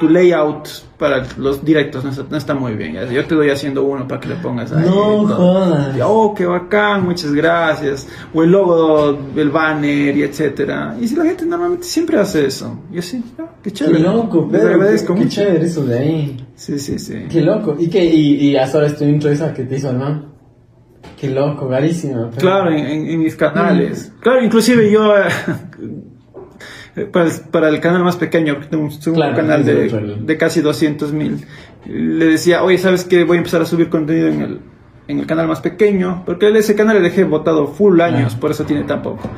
tu 0.01 0.09
layout 0.09 0.69
para 0.99 1.25
los 1.39 1.65
directos 1.65 2.03
no 2.05 2.11
está, 2.11 2.25
no 2.29 2.37
está 2.37 2.55
muy 2.55 2.75
bien. 2.75 2.97
Yo 3.13 3.25
te 3.27 3.35
doy 3.35 3.51
haciendo 3.51 3.85
uno 3.85 4.09
para 4.09 4.21
que 4.21 4.29
le 4.29 4.35
pongas 4.37 4.73
ahí. 4.73 4.85
No 4.87 5.27
jodas. 5.29 5.97
Oh, 6.05 6.35
qué 6.35 6.47
bacán, 6.47 7.05
muchas 7.05 7.33
gracias. 7.33 8.09
O 8.33 8.43
el 8.43 8.51
logo, 8.51 9.19
el 9.37 9.51
banner 9.51 10.17
y 10.17 10.23
etcétera. 10.23 10.97
Y 11.01 11.07
si 11.09 11.15
la 11.17 11.25
gente 11.25 11.47
normalmente 11.47 11.85
siempre 11.87 12.19
hace 12.19 12.47
eso. 12.47 12.81
Y 12.93 12.99
así, 12.99 13.23
ah, 13.39 13.45
qué 13.63 13.71
Qué 13.71 13.73
chévere. 13.73 14.01
loco, 14.01 14.49
Les 14.51 14.61
pero 14.63 14.75
agradezco 14.75 15.15
qué, 15.15 15.23
qué 15.23 15.29
chévere 15.29 15.65
eso 15.67 15.85
de 15.85 15.99
ahí. 15.99 16.47
Sí, 16.57 16.79
sí, 16.79 16.99
sí. 16.99 17.27
Qué 17.31 17.41
loco. 17.43 17.77
¿Y 17.79 17.89
qué? 17.89 18.05
¿Y, 18.05 18.49
y 18.51 18.57
hasta 18.57 18.79
ahora 18.79 18.89
es 18.89 18.97
tu 18.99 19.05
intro 19.05 19.31
esa 19.31 19.53
que 19.55 19.65
te 19.65 19.77
hizo 19.77 19.91
el 19.91 19.97
man? 19.99 20.27
Qué 21.21 21.31
loco, 21.31 21.69
carísimo. 21.69 22.29
pero- 22.31 22.41
Claro, 22.41 22.71
en, 22.71 22.79
en- 22.85 23.07
en 23.09 23.19
mis 23.21 23.37
canales. 23.37 24.13
Claro, 24.21 24.43
inclusive 24.45 24.91
yo 24.91 25.13
para, 27.13 27.27
el, 27.27 27.33
para 27.51 27.69
el 27.69 27.81
canal 27.81 28.05
más 28.05 28.17
pequeño, 28.17 28.55
porque 28.55 28.69
tengo 28.69 28.85
un, 28.85 28.91
tengo 28.91 29.11
un 29.11 29.15
Claro, 29.15 29.37
canal 29.37 29.65
de, 29.65 30.17
de 30.21 30.37
casi 30.37 30.61
200 30.61 31.13
mil, 31.13 31.45
le 31.87 32.25
decía, 32.27 32.63
oye, 32.63 32.79
¿sabes 32.79 33.05
qué? 33.05 33.25
Voy 33.25 33.37
a 33.37 33.39
empezar 33.39 33.61
a 33.63 33.67
subir 33.67 33.89
contenido 33.89 34.29
en 34.29 34.41
el, 34.43 34.61
en 35.09 35.19
el 35.19 35.27
canal 35.27 35.49
más 35.49 35.61
pequeño, 35.61 36.23
porque 36.25 36.49
ese 36.57 36.75
canal 36.75 36.97
le 36.97 37.03
dejé 37.03 37.25
votado 37.25 37.67
full 37.69 38.01
años, 38.01 38.29
Claro. 38.29 38.41
por 38.41 38.51
eso 38.53 38.65
tiene 38.65 38.85
tan 38.85 39.03
poco. 39.03 39.29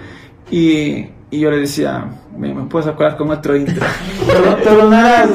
Y, 0.50 1.06
y 1.30 1.40
yo 1.40 1.50
le 1.50 1.58
decía, 1.58 2.04
me, 2.38 2.54
me 2.54 2.66
puedes 2.66 2.86
acordar 2.86 3.16
con 3.16 3.30
otro 3.30 3.56
intro. 3.56 3.84
Pero 4.26 4.88
la 4.90 5.26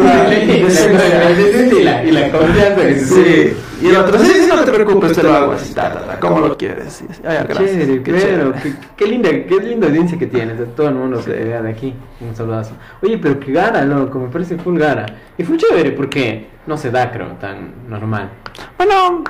y 1.79 1.83
la, 1.83 2.03
y 2.05 2.11
la 2.11 2.31
confianza 2.31 3.05
Sí. 3.15 3.53
Y 3.81 3.87
el 3.87 3.95
otro, 3.97 4.19
sí, 4.19 4.31
sí, 4.31 4.50
no 4.65 4.71
te 4.71 4.71
preocupes, 4.83 5.13
te 5.13 5.23
lo 5.23 5.33
hago 5.33 5.51
así, 5.53 5.73
ta, 5.73 5.91
ta, 5.93 5.99
ta, 6.05 6.19
como 6.19 6.39
lo 6.39 6.57
quieres. 6.57 7.03
Ay, 7.25 7.37
gracias. 7.47 7.69
Chévere, 7.71 8.03
qué 8.03 8.11
pero 8.13 8.53
qué, 8.53 8.73
qué 8.95 9.05
linda, 9.07 9.29
qué 9.29 9.59
linda 9.59 9.87
audiencia 9.87 10.17
que 10.17 10.27
tienes, 10.27 10.57
de 10.59 10.65
todo 10.67 10.87
el 10.89 10.95
mundo 10.95 11.21
que 11.23 11.31
vea 11.31 11.61
de 11.61 11.69
aquí, 11.69 11.93
un 12.21 12.35
saludazo. 12.35 12.73
Oye, 13.01 13.17
pero 13.17 13.39
qué 13.39 13.51
gara, 13.51 13.83
loco, 13.85 14.19
me 14.19 14.29
parece 14.29 14.57
full 14.57 14.77
gara. 14.77 15.05
Y 15.37 15.43
fue 15.43 15.57
chévere 15.57 15.91
porque 15.91 16.47
no 16.67 16.77
se 16.77 16.91
da, 16.91 17.11
creo, 17.11 17.27
tan 17.39 17.89
normal. 17.89 18.29
Bueno, 18.77 19.23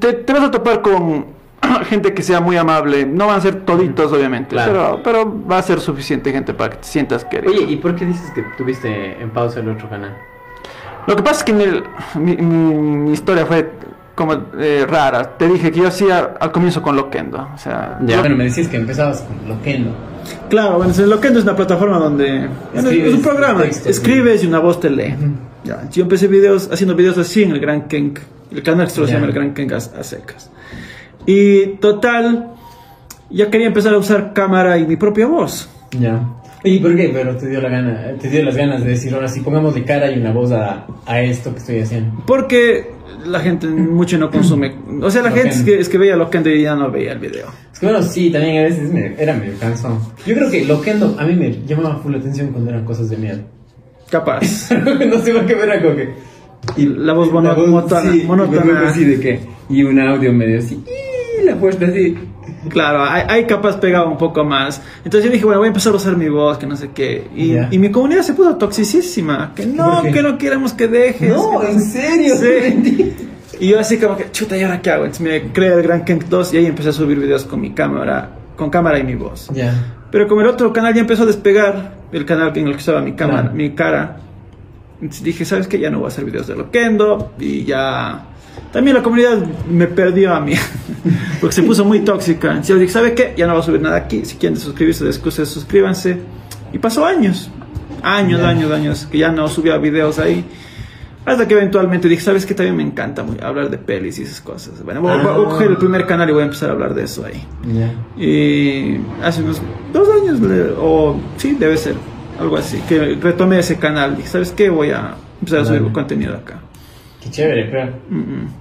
te, 0.00 0.12
te 0.14 0.32
vas 0.32 0.42
a 0.44 0.50
topar 0.50 0.82
con 0.82 1.26
gente 1.88 2.14
que 2.14 2.22
sea 2.22 2.40
muy 2.40 2.56
amable. 2.56 3.06
No 3.06 3.26
van 3.26 3.38
a 3.38 3.40
ser 3.40 3.64
toditos, 3.64 4.12
obviamente, 4.12 4.50
Claro. 4.50 5.00
pero, 5.02 5.24
pero 5.24 5.46
va 5.50 5.58
a 5.58 5.62
ser 5.62 5.80
suficiente 5.80 6.32
gente 6.32 6.54
para 6.54 6.70
que 6.70 6.76
te 6.78 6.84
sientas 6.84 7.24
querido. 7.24 7.52
Oye, 7.52 7.64
¿y 7.72 7.76
por 7.76 7.94
qué 7.94 8.04
dices 8.06 8.30
que 8.34 8.42
tuviste 8.56 9.20
en 9.20 9.30
pausa 9.30 9.60
el 9.60 9.68
otro 9.68 9.88
canal? 9.88 10.16
Lo 11.08 11.16
que 11.16 11.22
pasa 11.22 11.38
es 11.38 11.44
que 11.44 11.52
en 11.52 11.60
el- 11.60 11.82
mi, 12.16 12.36
mi- 12.36 12.74
mi 12.74 13.12
historia 13.12 13.44
fue 13.46 13.70
como 14.14 14.34
eh, 14.58 14.84
rara. 14.88 15.36
Te 15.38 15.48
dije 15.48 15.70
que 15.72 15.80
yo 15.80 15.88
hacía 15.88 16.34
al 16.40 16.52
comienzo 16.52 16.82
con 16.82 16.96
Loquendo. 16.96 17.48
O 17.54 17.58
sea, 17.58 17.98
Ya. 18.04 18.16
Lo- 18.16 18.22
Bueno, 18.22 18.36
me 18.36 18.44
decías 18.44 18.68
que 18.68 18.76
empezabas 18.76 19.22
con 19.22 19.48
Loquendo. 19.48 19.90
Claro, 20.50 20.78
bueno, 20.78 20.92
Loquendo 21.06 21.38
es 21.38 21.44
una 21.44 21.56
plataforma 21.56 21.98
donde 21.98 22.48
Escribes 22.74 23.08
es 23.08 23.14
un 23.14 23.22
programa, 23.22 23.64
escribes 23.64 24.44
y 24.44 24.46
una 24.46 24.58
voz 24.58 24.80
te 24.80 24.90
lee. 24.90 25.14
Ya, 25.64 25.88
yo 25.90 26.02
empecé 26.02 26.26
videos 26.28 26.68
haciendo 26.72 26.94
videos 26.94 27.16
así 27.18 27.42
en 27.42 27.50
el 27.52 27.60
Gran 27.60 27.88
Kenk, 27.88 28.18
el 28.52 28.62
canal 28.62 28.88
se 28.90 29.04
llama 29.06 29.26
el 29.26 29.32
Gran 29.32 29.54
Kenk 29.54 29.72
a, 29.72 29.76
a 29.76 30.02
secas. 30.02 30.50
Y 31.26 31.76
total, 31.76 32.50
ya 33.30 33.50
quería 33.50 33.66
empezar 33.68 33.94
a 33.94 33.98
usar 33.98 34.32
cámara 34.32 34.78
y 34.78 34.86
mi 34.86 34.96
propia 34.96 35.26
voz. 35.26 35.68
Ya. 35.98 36.20
¿Y 36.64 36.78
por 36.80 36.96
qué? 36.96 37.10
Pero 37.12 37.36
te 37.36 37.48
dio 37.48 37.60
la 37.60 37.68
gana, 37.68 38.12
te 38.20 38.28
dio 38.28 38.42
las 38.44 38.56
ganas 38.56 38.82
de 38.82 38.90
decir, 38.90 39.14
ahora 39.14 39.28
sí, 39.28 39.40
pongamos 39.40 39.74
de 39.74 39.84
cara 39.84 40.10
y 40.10 40.18
una 40.18 40.32
voz 40.32 40.50
a, 40.52 40.86
a 41.06 41.20
esto 41.22 41.52
que 41.52 41.58
estoy 41.58 41.78
haciendo. 41.80 42.22
Porque 42.26 42.90
la 43.24 43.40
gente 43.40 43.66
mucho 43.68 44.18
no 44.18 44.30
consume. 44.30 44.74
O 45.00 45.10
sea, 45.10 45.22
la 45.22 45.30
gente 45.30 45.50
es 45.50 45.62
que, 45.62 45.78
es 45.78 45.88
que 45.88 45.98
veía 45.98 46.16
Loquendo 46.16 46.50
y 46.50 46.62
ya 46.62 46.74
no 46.74 46.90
veía 46.90 47.12
el 47.12 47.18
video. 47.20 47.46
Es 47.72 47.78
que 47.78 47.86
bueno, 47.86 48.02
sí, 48.02 48.30
también 48.30 48.58
a 48.58 48.62
veces 48.68 48.92
me- 48.92 49.14
era 49.18 49.34
medio 49.34 49.52
cansón. 49.60 49.98
Yo 50.26 50.34
creo 50.34 50.50
que 50.50 50.64
Loquendo 50.64 51.14
a 51.18 51.24
mí 51.24 51.34
me 51.36 51.64
llamaba 51.64 51.96
full 52.02 52.14
atención 52.16 52.48
cuando 52.48 52.70
eran 52.70 52.84
cosas 52.84 53.08
de 53.10 53.16
miedo. 53.16 53.38
Capaz. 54.10 54.70
no 54.72 55.18
sé 55.22 55.32
por 55.32 55.46
qué 55.46 55.52
era 55.52 55.80
como 55.82 55.94
que... 55.96 56.08
Y 56.76 56.86
la 56.86 57.12
voz 57.12 57.30
monótona- 57.30 58.02
sí, 58.12 58.24
monótona. 58.26 58.60
acuerdo 58.62 58.86
así 58.88 59.04
de 59.04 59.20
que... 59.20 59.40
Y 59.70 59.82
un 59.84 60.00
audio 60.00 60.32
medio 60.32 60.58
así... 60.58 60.82
Y 61.40 61.44
la 61.44 61.54
puesta 61.56 61.86
así... 61.86 62.16
Claro, 62.68 63.04
hay, 63.04 63.22
hay 63.28 63.44
capaz 63.46 63.78
pegaba 63.78 64.06
un 64.08 64.18
poco 64.18 64.44
más. 64.44 64.82
Entonces 65.04 65.24
yo 65.24 65.32
dije, 65.32 65.44
bueno, 65.44 65.60
voy 65.60 65.66
a 65.66 65.68
empezar 65.68 65.92
a 65.92 65.96
usar 65.96 66.16
mi 66.16 66.28
voz, 66.28 66.58
que 66.58 66.66
no 66.66 66.76
sé 66.76 66.90
qué. 66.94 67.28
Y, 67.34 67.54
Ya. 67.54 67.68
y 67.70 67.78
mi 67.78 67.90
comunidad 67.90 68.22
se 68.22 68.34
puso 68.34 68.56
toxicísima. 68.56 69.52
Que 69.54 69.66
no, 69.66 70.02
que 70.02 70.22
no 70.22 70.36
queremos 70.38 70.72
que 70.72 70.88
dejes. 70.88 71.34
No, 71.34 71.60
que 71.60 71.70
en 71.70 71.80
serio. 71.80 72.34
Sí. 72.36 73.14
Y 73.60 73.68
yo 73.68 73.80
así 73.80 73.98
como 73.98 74.16
que, 74.16 74.30
chuta, 74.30 74.56
¿y 74.56 74.62
ahora 74.62 74.80
qué 74.82 74.90
hago? 74.90 75.04
Entonces 75.04 75.20
me 75.26 75.52
creé 75.52 75.72
el 75.74 75.82
Gran 75.82 76.04
Kenk 76.04 76.24
2 76.24 76.54
y 76.54 76.56
ahí 76.58 76.66
empecé 76.66 76.90
a 76.90 76.92
subir 76.92 77.18
videos 77.18 77.44
con 77.44 77.60
mi 77.60 77.72
cámara, 77.72 78.30
con 78.56 78.70
cámara 78.70 78.98
y 78.98 79.04
mi 79.04 79.14
voz. 79.14 79.48
Ya. 79.52 79.74
Pero 80.10 80.26
como 80.28 80.40
el 80.42 80.46
otro 80.46 80.72
canal 80.72 80.94
ya 80.94 81.00
empezó 81.00 81.24
a 81.24 81.26
despegar, 81.26 81.94
el 82.12 82.24
canal 82.24 82.52
en 82.56 82.66
el 82.68 82.72
que 82.74 82.78
estaba 82.78 83.00
mi 83.00 83.12
cámara, 83.12 83.42
Claro. 83.42 83.54
mi 83.56 83.70
cara, 83.74 84.16
dije, 85.00 85.44
¿sabes 85.44 85.66
qué? 85.68 85.78
Ya 85.78 85.90
no 85.90 85.98
voy 85.98 86.06
a 86.06 86.08
hacer 86.08 86.24
videos 86.24 86.46
de 86.46 86.56
Loquendo 86.56 87.32
y 87.38 87.64
ya... 87.64 88.24
También 88.72 88.96
la 88.96 89.02
comunidad 89.02 89.38
me 89.70 89.86
perdió 89.86 90.34
a 90.34 90.40
mí, 90.40 90.52
porque 91.40 91.54
se 91.54 91.62
puso 91.62 91.84
muy 91.84 92.00
tóxica. 92.00 92.48
Entonces 92.48 92.68
yo 92.74 92.78
dije, 92.78 92.92
¿sabe 92.92 93.14
qué? 93.14 93.34
Ya 93.36 93.46
no 93.46 93.54
voy 93.54 93.62
a 93.62 93.64
subir 93.64 93.80
nada 93.80 93.96
aquí. 93.96 94.24
Si 94.24 94.36
quieren 94.36 94.58
suscribirse, 94.58 95.04
ustedes 95.04 95.48
suscríbanse. 95.48 96.18
Y 96.72 96.78
pasó 96.78 97.04
años, 97.06 97.50
años, 98.02 98.42
años, 98.42 98.70
años, 98.70 99.08
que 99.10 99.18
ya 99.18 99.30
no 99.32 99.48
subía 99.48 99.78
videos 99.78 100.18
ahí. 100.18 100.44
Hasta 101.24 101.46
que 101.46 101.54
eventualmente 101.54 102.08
dije, 102.08 102.22
¿sabes 102.22 102.46
qué? 102.46 102.54
También 102.54 102.76
me 102.76 102.82
encanta 102.82 103.22
muy 103.22 103.36
hablar 103.42 103.68
de 103.70 103.76
pelis 103.78 104.18
y 104.18 104.22
esas 104.22 104.40
cosas. 104.40 104.82
Bueno, 104.82 105.02
voy, 105.02 105.12
voy 105.18 105.26
a 105.26 105.30
Ah. 105.30 105.34
coger 105.34 105.70
el 105.70 105.76
primer 105.76 106.06
canal 106.06 106.28
y 106.28 106.32
voy 106.32 106.40
a 106.42 106.44
empezar 106.44 106.70
a 106.70 106.72
hablar 106.72 106.94
de 106.94 107.04
eso 107.04 107.24
ahí. 107.26 107.44
Y 108.22 108.98
hace 109.22 109.42
unos 109.42 109.60
dos 109.92 110.08
años, 110.10 110.38
o 110.80 111.16
sí, 111.36 111.56
debe 111.58 111.76
ser, 111.76 111.94
algo 112.40 112.56
así, 112.56 112.78
que 112.88 113.16
retomé 113.20 113.58
ese 113.58 113.76
canal. 113.76 114.16
Dije, 114.16 114.28
¿sabes 114.28 114.52
qué? 114.52 114.70
Voy 114.70 114.90
a 114.90 115.14
empezar 115.40 115.60
a 115.60 115.64
subir 115.66 115.82
contenido 115.92 116.34
acá. 116.34 116.60
Qué 117.22 117.30
chévere, 117.30 117.68
pero... 117.70 117.92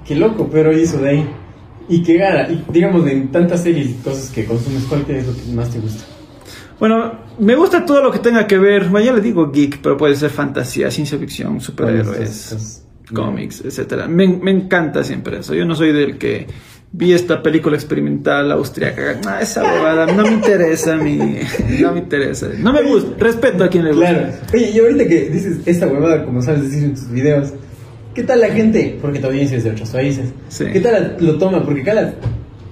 Qué 0.05 0.15
loco, 0.15 0.49
pero 0.51 0.71
hizo 0.77 0.97
de 0.99 1.09
ahí. 1.09 1.29
Y 1.89 2.03
qué 2.03 2.17
gara. 2.17 2.49
Y 2.51 2.63
digamos, 2.71 3.05
de 3.05 3.15
tantas 3.31 3.63
series 3.63 3.89
y 3.89 3.93
cosas 3.95 4.29
que 4.31 4.45
consumes, 4.45 4.83
¿cuál 4.85 5.05
es 5.07 5.25
lo 5.27 5.33
que 5.33 5.41
más 5.53 5.69
te 5.69 5.79
gusta? 5.79 6.03
Bueno, 6.79 7.13
me 7.39 7.55
gusta 7.55 7.85
todo 7.85 8.03
lo 8.03 8.11
que 8.11 8.19
tenga 8.19 8.45
que 8.45 8.57
ver, 8.57 8.89
bueno, 8.89 9.05
ya 9.05 9.13
le 9.13 9.21
digo 9.21 9.51
geek, 9.51 9.79
pero 9.81 9.97
puede 9.97 10.15
ser 10.15 10.29
fantasía, 10.29 10.91
ciencia 10.91 11.17
ficción, 11.17 11.59
superhéroes, 11.59 12.19
Cosas- 12.51 12.83
cómics, 13.13 13.63
etcétera. 13.65 14.07
Me, 14.07 14.27
me 14.27 14.51
encanta 14.51 15.03
siempre 15.03 15.39
eso. 15.39 15.53
Yo 15.55 15.65
no 15.65 15.73
soy 15.75 15.91
del 15.93 16.17
que 16.17 16.45
vi 16.91 17.13
esta 17.13 17.41
película 17.41 17.75
experimental 17.77 18.51
austriaca. 18.51 19.19
Ah, 19.25 19.39
esa 19.41 19.61
bobada, 19.63 20.05
no 20.07 20.23
me 20.23 20.33
interesa 20.33 20.93
a 20.93 20.97
mí. 20.97 21.17
No 21.79 21.93
me 21.93 21.99
interesa. 21.99 22.49
No 22.59 22.73
me 22.73 22.81
gusta. 22.83 23.15
Respeto 23.17 23.63
a 23.63 23.69
quien 23.69 23.85
le 23.85 23.91
gusta. 23.93 24.09
Claro. 24.13 24.33
Oye, 24.53 24.71
y 24.71 24.79
ahorita 24.79 25.07
que 25.07 25.29
dices 25.29 25.59
esta 25.65 25.87
huevada, 25.87 26.25
como 26.25 26.41
sabes 26.41 26.63
decir 26.63 26.83
en 26.83 26.93
tus 26.95 27.09
videos, 27.09 27.53
¿qué 28.17 28.23
tal 28.23 28.41
la 28.41 28.49
gente? 28.49 28.97
Porque 28.99 29.19
tu 29.19 29.27
audiencia 29.27 29.57
es 29.57 29.63
de 29.63 29.69
otros 29.69 29.91
países. 29.91 30.33
Sí. 30.49 30.65
¿Qué 30.73 30.79
tal 30.79 31.17
lo 31.19 31.37
toma? 31.37 31.63
Porque 31.63 31.83
cada... 31.83 32.15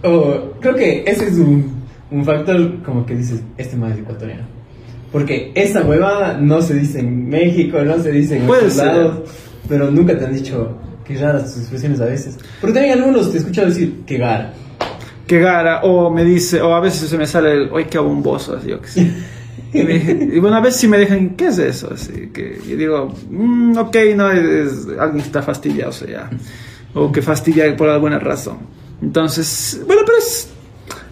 oh, 0.04 0.54
creo 0.60 0.74
que 0.74 1.04
ese 1.06 1.28
es 1.28 1.38
un, 1.38 1.84
un 2.10 2.26
factor 2.26 2.82
como 2.82 3.06
que 3.06 3.14
dices, 3.14 3.42
este 3.56 3.76
más 3.76 3.92
es 3.92 4.00
ecuatoriano. 4.00 4.42
Porque 5.12 5.52
esa 5.54 5.84
huevada 5.84 6.40
no 6.40 6.64
se 6.64 6.74
dice 6.74 7.00
en 7.00 7.30
México, 7.30 7.78
no 7.84 8.00
se 8.00 8.12
dice 8.12 8.38
en 8.38 8.50
otros 8.50 8.74
ser. 8.74 8.88
lados, 8.88 9.20
pero 9.70 9.92
nunca 9.92 10.18
te 10.18 10.26
han 10.26 10.34
dicho 10.34 10.80
qué 11.06 11.16
raras 11.16 11.44
tus 11.54 11.62
expresiones 11.62 12.02
a 12.02 12.06
veces. 12.06 12.40
Porque 12.60 12.74
también 12.74 12.98
algunos 12.98 13.30
te 13.30 13.38
he 13.38 13.40
escuchado 13.40 13.68
decir 13.68 14.02
que 14.08 14.18
gara. 14.18 14.52
que 15.28 15.40
gara, 15.40 15.84
o 15.84 16.10
me 16.10 16.26
dice, 16.26 16.60
o 16.60 16.74
a 16.74 16.80
veces 16.80 17.08
se 17.08 17.20
me 17.20 17.28
sale 17.28 17.54
el, 17.54 17.70
oye, 17.72 17.86
qué 17.86 18.00
bomboso, 18.00 18.58
así 18.58 18.70
yo 18.70 18.82
que 18.82 18.88
sé. 18.88 19.12
Y, 19.74 19.84
me- 19.84 19.96
y 20.36 20.40
bueno, 20.40 20.56
a 20.58 20.62
veces 20.62 20.80
sí 20.82 20.88
me 20.88 20.98
dejan, 20.98 21.32
¿qué 21.32 21.48
es 21.48 21.58
eso? 21.58 21.92
Así 21.94 22.30
que 22.34 22.60
yo 22.68 22.78
digo, 22.78 23.14
"Mm, 23.30 23.78
ok, 23.78 23.96
no, 24.16 24.32
es, 24.32 24.88
alguien 25.00 25.26
está 25.26 25.42
fastidiado, 25.42 25.90
o 25.90 25.94
sea, 25.94 26.08
ya. 26.10 26.30
o 26.94 27.12
que 27.12 27.22
fastidia 27.22 27.76
por 27.76 27.90
alguna 27.90 28.20
razón. 28.20 28.58
Entonces, 29.02 29.82
bueno, 29.86 30.04
pero 30.06 30.18
es, 30.18 30.50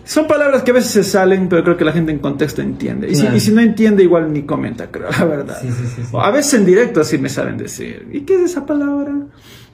son 0.06 0.28
palabras 0.28 0.64
que 0.64 0.72
a 0.72 0.76
veces 0.76 0.92
se 0.92 1.04
salen, 1.04 1.50
pero 1.50 1.64
creo 1.64 1.76
que 1.78 1.84
la 1.86 1.92
gente 1.92 2.12
en 2.12 2.20
contexto 2.20 2.62
entiende. 2.62 3.10
Y, 3.10 3.16
si, 3.16 3.28
y 3.28 3.40
si 3.42 3.52
no 3.52 3.60
entiende, 3.62 4.02
igual 4.04 4.32
ni 4.32 4.44
comenta, 4.44 4.90
creo, 4.90 5.10
la 5.12 5.26
verdad. 5.26 5.58
Sí, 5.62 5.68
sí, 5.70 5.88
sí, 5.96 6.02
A 6.18 6.32
veces 6.32 6.54
en 6.56 6.66
directo 6.66 7.02
así 7.02 7.18
me 7.18 7.28
saben 7.30 7.58
decir, 7.58 8.08
¿y 8.14 8.22
qué 8.22 8.36
es 8.36 8.52
esa 8.52 8.66
palabra? 8.66 9.14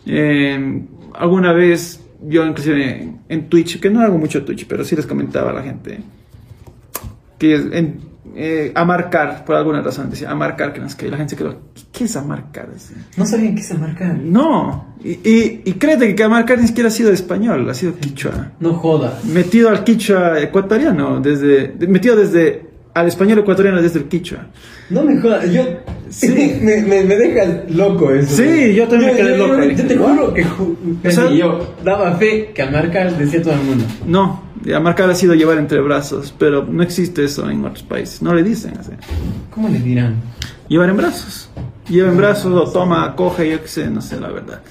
Eh, 0.05 0.81
alguna 1.15 1.53
vez 1.53 1.99
yo 2.27 2.45
inclusive 2.45 3.01
en, 3.01 3.19
en 3.29 3.47
Twitch, 3.49 3.79
que 3.79 3.89
no 3.91 4.01
hago 4.01 4.17
mucho 4.17 4.43
Twitch, 4.43 4.65
pero 4.67 4.83
sí 4.83 4.95
les 4.95 5.05
comentaba 5.05 5.51
a 5.51 5.53
la 5.53 5.61
gente, 5.63 5.99
que 7.37 7.53
en, 7.55 8.01
eh, 8.35 8.71
a 8.75 8.85
marcar, 8.85 9.43
por 9.45 9.55
alguna 9.55 9.81
razón, 9.81 10.09
decía, 10.09 10.29
a 10.31 10.35
marcar, 10.35 10.73
que 10.73 10.79
no 10.79 10.87
es 10.87 10.95
que 10.95 11.09
la 11.09 11.17
gente 11.17 11.31
se 11.31 11.37
quedó, 11.37 11.57
¿qué 11.91 12.03
es 12.05 12.15
a 12.15 12.23
marcar? 12.23 12.69
Así. 12.75 12.93
No 13.17 13.25
sabían 13.25 13.55
qué 13.55 13.63
se 13.63 13.73
marca. 13.75 14.05
No, 14.21 14.95
y, 15.03 15.11
y, 15.29 15.61
y 15.65 15.73
créete 15.73 16.13
que 16.15 16.23
a 16.23 16.29
marcar 16.29 16.59
ni 16.59 16.67
siquiera 16.67 16.87
ha 16.89 16.91
sido 16.91 17.11
español, 17.11 17.69
ha 17.69 17.73
sido 17.73 17.95
quichua. 17.95 18.51
No 18.59 18.73
joda. 18.73 19.19
Metido 19.25 19.69
al 19.69 19.83
quichua 19.83 20.39
ecuatoriano, 20.39 21.19
desde, 21.21 21.69
de- 21.69 21.87
metido 21.87 22.15
desde, 22.15 22.67
al 22.93 23.07
español 23.07 23.39
ecuatoriano 23.39 23.81
desde 23.81 23.99
el 23.99 24.05
quichua. 24.05 24.47
No 24.89 25.03
me 25.03 25.19
jodas, 25.21 25.51
yo. 25.51 25.63
Sí. 26.09 26.57
me, 26.63 26.81
me, 26.81 27.03
me 27.03 27.15
dejas 27.15 27.69
loco 27.69 28.11
eso. 28.11 28.37
Sí, 28.37 28.73
yo 28.73 28.87
también 28.87 29.11
me 29.11 29.17
quedé 29.17 29.37
yo- 29.37 29.47
loco. 29.47 29.63
Yo 29.63 29.85
te 29.87 29.95
juro 29.95 30.33
que. 30.33 30.43
ju- 30.45 30.75
O 31.07 31.11
sea- 31.11 31.29
y 31.31 31.37
yo 31.37 31.75
daba 31.83 32.15
fe 32.15 32.51
que 32.55 32.61
al 32.63 32.71
marcar 32.71 33.15
decía 33.15 33.41
todo 33.41 33.53
el 33.53 33.61
mundo. 33.61 33.85
No, 34.07 34.48
a 34.75 34.79
marcar 34.79 35.09
ha 35.09 35.15
sido 35.15 35.33
llevar 35.35 35.57
entre 35.57 35.79
brazos, 35.81 36.33
pero 36.37 36.65
no 36.65 36.83
existe 36.83 37.23
eso 37.23 37.49
en 37.49 37.63
otros 37.65 37.83
países, 37.83 38.21
no 38.21 38.33
le 38.33 38.43
dicen 38.43 38.73
así. 38.79 38.91
¿Cómo 39.51 39.69
le 39.69 39.79
dirán? 39.79 40.15
Llevar 40.67 40.89
en 40.89 40.97
brazos. 40.97 41.49
Lleva 41.89 42.09
en 42.09 42.17
brazos 42.17 42.53
o 42.53 42.71
toma, 42.71 43.15
coge, 43.15 43.49
yo 43.49 43.61
qué 43.61 43.67
sé, 43.67 43.89
no 43.89 43.99
sé 44.01 44.19
la 44.19 44.27
verdad. 44.29 44.61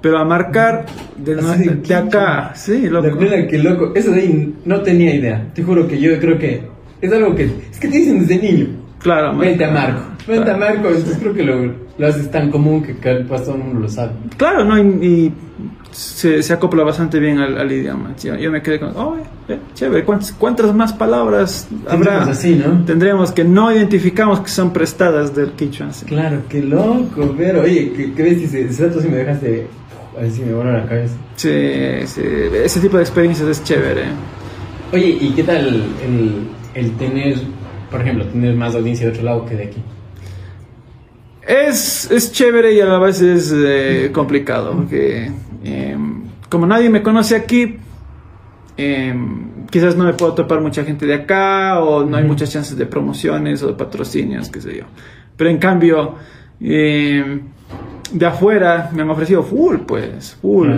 Pero 0.00 0.18
a 0.18 0.24
marcar 0.24 0.86
de, 1.16 1.34
no- 1.34 1.48
de 1.56 1.74
de 1.74 1.94
acá, 1.94 2.52
sí, 2.54 2.82
La 2.82 3.00
loco. 3.00 3.18
plena 3.18 3.48
que 3.48 3.58
loco. 3.58 3.92
Eso 3.96 4.12
de 4.12 4.20
ahí 4.20 4.54
no 4.64 4.80
tenía 4.82 5.12
idea. 5.12 5.48
Te 5.54 5.64
juro 5.64 5.88
que 5.88 5.98
yo 5.98 6.16
creo 6.20 6.38
que 6.38 6.62
es 7.00 7.12
algo 7.12 7.34
que. 7.34 7.44
Es 7.72 7.80
que 7.80 7.88
te 7.88 7.96
dicen 7.98 8.20
desde 8.24 8.38
niño. 8.40 8.66
Claro, 9.00 9.32
man. 9.32 9.40
Vente 9.40 9.64
a 9.64 9.72
Marco. 9.72 10.02
Vente 10.28 10.50
a 10.52 10.56
Claro. 10.56 10.74
Marco. 10.74 10.88
Entonces 10.90 11.18
creo 11.18 11.34
que 11.34 11.42
lo, 11.42 11.74
lo 11.98 12.06
haces 12.06 12.30
tan 12.30 12.48
común 12.52 12.80
que 12.84 12.94
todo 12.94 13.54
el 13.54 13.58
mundo 13.58 13.80
lo 13.80 13.88
sabe. 13.88 14.12
Claro, 14.36 14.64
no, 14.64 14.78
y, 14.78 15.04
y 15.04 15.32
se, 15.90 16.42
se 16.42 16.52
acopla 16.52 16.84
bastante 16.84 17.18
bien 17.18 17.38
al, 17.38 17.58
al 17.58 17.70
idioma. 17.70 18.14
Yo, 18.22 18.36
yo 18.36 18.50
me 18.50 18.62
quedé 18.62 18.80
con, 18.80 18.96
oh, 18.96 19.16
eh, 19.16 19.52
eh, 19.54 19.58
chévere, 19.74 20.04
¿cuántas, 20.04 20.32
cuántas 20.32 20.74
más 20.74 20.92
palabras 20.92 21.68
habrá? 21.88 22.22
Así, 22.22 22.54
¿no? 22.54 22.84
Tendremos 22.84 23.32
que 23.32 23.44
no 23.44 23.72
identificamos 23.72 24.40
que 24.40 24.48
son 24.48 24.72
prestadas 24.72 25.34
del 25.34 25.52
quichua. 25.52 25.92
sí. 25.92 26.06
Claro, 26.06 26.42
qué 26.48 26.62
loco, 26.62 27.34
pero 27.36 27.62
oye, 27.62 28.12
¿qué, 28.16 28.22
ves? 28.22 28.42
Ese, 28.42 28.62
ese 28.66 28.88
dato 28.88 29.00
sí 29.00 29.08
me 29.08 29.18
dejaste. 29.18 29.66
Así 30.20 30.42
me 30.42 30.52
voló 30.52 30.72
la 30.72 30.84
cabeza. 30.84 31.14
Sí, 31.36 32.06
sí, 32.06 32.22
ese 32.64 32.80
tipo 32.80 32.96
de 32.96 33.04
experiencias 33.04 33.48
es 33.48 33.62
chévere. 33.62 34.04
Oye, 34.92 35.16
¿y 35.20 35.30
qué 35.30 35.44
tal 35.44 35.68
el, 36.04 36.48
el 36.74 36.96
tener, 36.96 37.36
por 37.90 38.00
ejemplo, 38.00 38.26
tener 38.26 38.56
más 38.56 38.74
audiencia 38.74 39.06
de 39.06 39.12
otro 39.12 39.22
lado 39.22 39.46
que 39.46 39.54
de 39.54 39.64
aquí? 39.64 39.82
Es, 41.46 42.10
es 42.10 42.32
chévere 42.32 42.74
y 42.74 42.80
a 42.80 42.86
la 42.86 42.98
vez 42.98 43.20
es 43.22 43.52
eh, 43.54 44.10
complicado, 44.12 44.72
porque 44.76 45.30
em, 45.64 46.22
como 46.48 46.66
nadie 46.66 46.90
me 46.90 47.02
conoce 47.02 47.36
aquí, 47.36 47.76
em, 48.76 49.66
quizás 49.70 49.96
no 49.96 50.04
me 50.04 50.12
puedo 50.14 50.34
topar 50.34 50.60
mucha 50.60 50.84
gente 50.84 51.06
de 51.06 51.14
acá 51.14 51.80
o 51.80 52.04
no 52.04 52.16
hay 52.16 52.24
muchas 52.24 52.50
chances 52.50 52.76
de 52.76 52.86
promociones 52.86 53.62
o 53.62 53.68
de 53.68 53.74
patrocinios, 53.74 54.48
qué 54.48 54.60
sé 54.60 54.76
yo. 54.78 54.84
Pero 55.36 55.50
en 55.50 55.58
cambio, 55.58 56.14
em, 56.60 57.42
de 58.12 58.26
afuera 58.26 58.90
me 58.92 59.02
han 59.02 59.10
ofrecido 59.10 59.42
full, 59.42 59.78
pues, 59.78 60.36
full. 60.40 60.70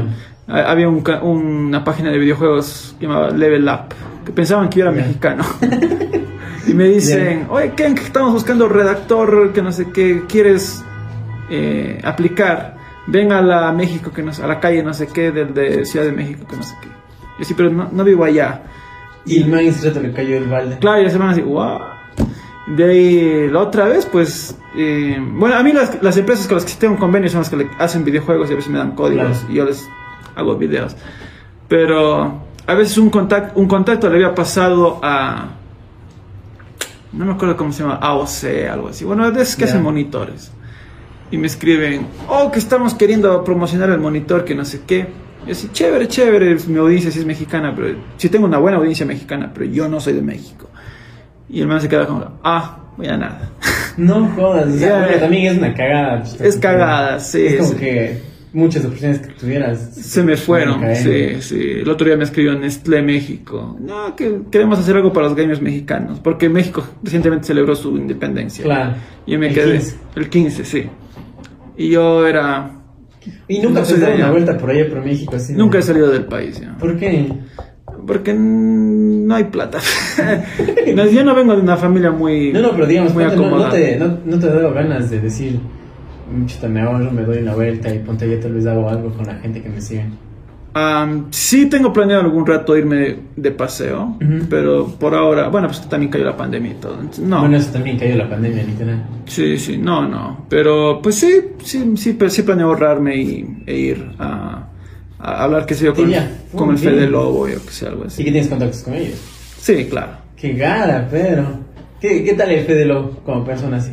Había 0.47 0.89
un 0.89 1.05
una 1.22 1.85
página 1.85 2.11
de 2.11 2.18
videojuegos 2.18 2.97
que 2.99 3.07
llamaba 3.07 3.31
Level 3.31 3.68
Up, 3.68 3.95
que 4.24 4.33
pensaban 4.33 4.68
que 4.68 4.81
yo 4.81 4.87
era 4.87 4.93
mexicano. 4.93 5.45
y 6.66 6.74
me 6.74 6.89
dicen, 6.89 7.47
oye, 7.51 7.72
Ken, 7.76 7.97
estamos 7.97 8.33
buscando 8.33 8.68
redactor, 8.68 9.53
que 9.53 9.62
no 9.62 9.70
sé 9.70 9.91
qué, 9.93 10.24
¿quieres 10.28 10.85
eh, 11.51 12.01
aplicar? 12.03 12.80
Ven 13.11 13.33
a 13.33 13.43
la 13.43 13.73
México, 13.73 14.11
que 14.13 14.23
no 14.23 14.33
sé- 14.33 14.43
a 14.43 14.47
la 14.47 14.61
calle 14.61 14.83
no 14.83 14.95
sé 14.95 15.07
qué, 15.09 15.33
del 15.33 15.53
de 15.53 15.85
Ciudad 15.85 16.07
de 16.07 16.13
México, 16.13 16.47
que 16.49 16.57
no 16.57 16.63
sé 16.63 16.75
qué. 16.81 16.89
Yo 17.39 17.45
sí, 17.45 17.55
pero 17.55 17.71
no, 17.71 17.89
no 17.91 18.05
vivo 18.05 18.25
allá. 18.25 18.63
Y 19.27 19.43
el 19.43 19.49
magistrado 19.51 20.01
le 20.01 20.13
cayó 20.13 20.37
el 20.37 20.47
balde. 20.49 20.79
Claro, 20.79 21.01
y 21.01 21.05
la 21.05 21.11
semana 21.11 21.33
así, 21.33 21.41
wow. 21.43 21.79
De 22.69 22.85
ahí, 22.85 23.49
la 23.51 23.61
otra 23.61 23.87
vez, 23.89 24.07
pues, 24.07 24.57
eh, 24.77 25.19
bueno, 25.33 25.57
a 25.57 25.63
mí 25.63 25.73
las, 25.73 26.03
las 26.03 26.17
empresas 26.17 26.47
con 26.47 26.57
las 26.57 26.65
que 26.65 26.71
sí 26.73 26.79
tengo 26.79 26.95
un 26.95 27.01
convenio 27.01 27.29
son 27.29 27.41
las 27.41 27.51
que 27.51 27.57
le 27.57 27.69
hacen 27.79 28.05
videojuegos 28.05 28.49
y 28.49 28.53
a 28.53 28.57
veces 28.57 28.71
me 28.71 28.79
dan 28.79 28.93
códigos 28.93 29.39
Claro. 29.39 29.53
y 29.53 29.57
yo 29.57 29.65
les 29.65 29.89
hago 30.37 30.57
videos. 30.57 30.97
Pero 31.69 32.43
a 32.67 32.75
veces 32.75 32.97
un 32.99 33.11
contacto, 33.11 33.59
un 33.59 33.67
contacto 33.67 34.09
le 34.09 34.17
había 34.17 34.35
pasado 34.35 35.01
a, 35.03 35.49
no 37.13 37.25
me 37.25 37.33
acuerdo 37.33 37.57
cómo 37.57 37.73
se 37.73 37.83
llama, 37.83 37.97
AOC, 37.97 38.69
algo 38.71 38.89
así. 38.89 39.05
Bueno, 39.05 39.27
esos 39.29 39.57
que 39.57 39.65
hacen 39.65 39.83
monitores. 39.83 40.53
Y 41.31 41.39
me 41.39 41.47
escriben, 41.47 42.07
oh, 42.28 42.51
que 42.51 42.59
estamos 42.59 42.95
queriendo 42.95 43.43
promocionar 43.45 43.91
el 43.91 43.99
monitor, 43.99 44.45
que 44.45 44.55
no 44.55 44.64
sé 44.64 44.81
qué. 44.87 45.07
Y 45.47 45.53
así, 45.53 45.68
chévere, 45.72 46.09
chévere, 46.09 46.57
mi 46.66 46.78
audiencia 46.78 47.11
sí 47.11 47.20
es 47.20 47.24
mexicana, 47.26 47.72
pero 47.74 47.97
sí 48.16 48.28
tengo 48.28 48.47
una 48.47 48.59
buena 48.59 48.78
audiencia 48.78 49.07
mexicana, 49.07 49.51
pero 49.55 49.66
yo 49.66 49.89
no 49.89 50.01
soy 50.01 50.14
de 50.14 50.22
México. 50.22 50.68
Y 51.49 51.61
el 51.61 51.66
man 51.66 51.81
se 51.81 51.89
queda 51.89 52.07
como, 52.07 52.39
ah, 52.45 52.78
ya 52.99 53.16
nada. 53.16 53.51
No 53.97 54.28
jodas, 54.37 54.72
o 54.72 54.78
sea, 54.78 55.18
también 55.18 55.53
es 55.53 55.59
una 55.59 55.74
cagada. 55.74 56.20
pues, 56.20 56.41
Es 56.41 56.57
cagada, 56.59 57.18
sí, 57.18 57.45
Es 57.45 57.57
como 57.57 57.70
sí. 57.70 57.76
que 57.76 58.18
muchas 58.53 58.85
oportunidades 58.85 59.26
que 59.26 59.35
tuvieras 59.35 59.95
Se 59.95 60.22
me 60.22 60.37
fueron, 60.37 60.81
sí, 60.95 61.43
sí. 61.43 61.61
El 61.81 61.89
otro 61.89 62.07
día 62.07 62.16
me 62.16 62.24
escribió 62.24 62.55
Nestlé 62.59 63.03
México. 63.03 63.76
No, 63.81 64.14
que 64.16 64.43
queremos 64.51 64.78
hacer 64.78 64.97
algo 64.97 65.12
para 65.12 65.26
los 65.26 65.37
gamers 65.37 65.61
mexicanos, 65.61 66.20
porque 66.20 66.49
México 66.49 66.85
recientemente 67.03 67.49
celebró 67.49 67.74
su 67.74 67.97
independencia. 67.97 68.64
Claro. 68.64 68.95
Y 69.26 69.33
yo 69.33 69.39
me 69.39 69.49
El 69.49 69.55
quedé. 69.55 69.72
15. 69.72 69.97
El 70.16 70.28
15, 70.31 70.64
sí. 70.64 70.87
Y 71.81 71.89
yo 71.89 72.26
era. 72.26 72.72
Y 73.49 73.61
nunca 73.61 73.81
No 73.81 73.87
te 73.87 73.95
de 73.95 74.01
dado 74.01 74.14
una 74.16 74.31
vuelta 74.33 74.59
por 74.59 74.70
allá 74.70 74.87
por 74.91 75.03
México 75.03 75.37
así. 75.37 75.53
de- 75.55 75.59
Nunca 75.59 75.78
he 75.78 75.83
salido 75.83 76.11
del 76.11 76.24
país, 76.26 76.61
ya. 76.61 76.76
¿Por 76.78 76.99
qué? 76.99 77.33
Porque 78.07 78.35
no 78.35 79.35
hay 79.35 79.45
plata. 79.45 79.78
No, 80.95 81.07
yo 81.07 81.24
no 81.24 81.35
vengo 81.35 81.55
de 81.55 81.62
una 81.62 81.76
familia 81.76 82.11
muy. 82.11 82.53
No, 82.53 82.61
no, 82.61 82.72
pero 82.72 82.87
digamos, 82.87 83.14
muy 83.14 83.24
ponte, 83.24 83.37
no, 83.37 83.43
no 83.43 83.49
acomodada. 83.49 83.72
te, 83.74 83.97
no, 83.97 84.18
no 84.26 84.39
te 84.39 84.47
da 84.49 84.70
ganas 84.72 85.09
de 85.09 85.20
decir, 85.20 85.59
"Mm, 86.31 86.47
chuta, 86.47 86.68
me 86.68 86.81
ahorro, 86.83 87.11
me 87.12 87.22
doy 87.22 87.39
una 87.39 87.55
vuelta 87.55 87.95
y 87.95 88.01
ponte 88.01 88.28
ya 88.28 88.41
tal 88.41 88.55
vez 88.55 88.66
hago 88.66 88.89
algo 88.89 89.11
con 89.12 89.26
la 89.26 89.35
gente 89.37 89.62
que 89.62 89.68
me 89.68 89.81
sigue. 89.81 90.05
Am, 90.73 91.27
sí 91.31 91.66
tengo 91.66 91.93
planeado 91.93 92.23
algún 92.23 92.47
rato 92.47 92.77
irme 92.77 93.16
de 93.35 93.51
paseo, 93.51 94.16
pero 94.49 94.87
por 94.87 95.14
ahora, 95.14 95.49
bueno, 95.49 95.66
pues 95.66 95.89
también 95.89 96.12
cayó 96.12 96.25
la 96.25 96.37
pandemia 96.37 96.71
y 96.73 96.75
todo. 96.75 96.97
no. 97.23 97.41
Bueno, 97.41 97.57
eso 97.57 97.73
también 97.73 97.99
cayó 97.99 98.14
la 98.16 98.29
pandemia, 98.31 98.62
literal. 98.62 99.05
Sí, 99.27 99.59
sí, 99.59 99.79
no, 99.79 100.07
no. 100.09 100.47
Pero 100.49 101.01
pues 101.03 101.16
sí, 101.16 101.33
sí, 101.64 101.93
sí, 101.97 102.12
pero 102.12 102.31
sí 102.31 102.43
planeo 102.43 102.68
ahorrarme 102.68 103.16
y, 103.16 103.62
e 103.66 103.77
ir 103.77 104.11
a, 104.21 104.68
a 105.18 105.43
hablar, 105.45 105.66
qué 105.66 105.75
sé 105.75 105.87
yo, 105.87 105.95
con, 105.95 106.09
Sí, 106.09 106.16
con 106.57 106.71
el 106.71 106.79
Fede. 106.79 107.07
Lobo, 107.09 107.49
yo 107.49 107.61
que 107.64 107.71
sé, 107.73 107.87
algo 107.89 108.03
Sí 108.03 108.07
así. 108.09 108.25
que 108.25 108.31
tienes 108.31 108.49
contactos 108.49 108.83
con 108.83 108.95
ellos. 108.95 109.18
Sí, 109.59 109.87
claro. 109.91 110.12
Qué 110.37 110.53
gara, 110.53 111.09
Pedro. 111.11 111.47
¿Qué, 112.01 112.23
qué 112.25 112.33
tal 112.35 112.51
el 112.51 112.64
Fede 112.64 112.85
Lobo 112.87 113.11
como 113.27 113.45
persona 113.45 113.77
así? 113.79 113.91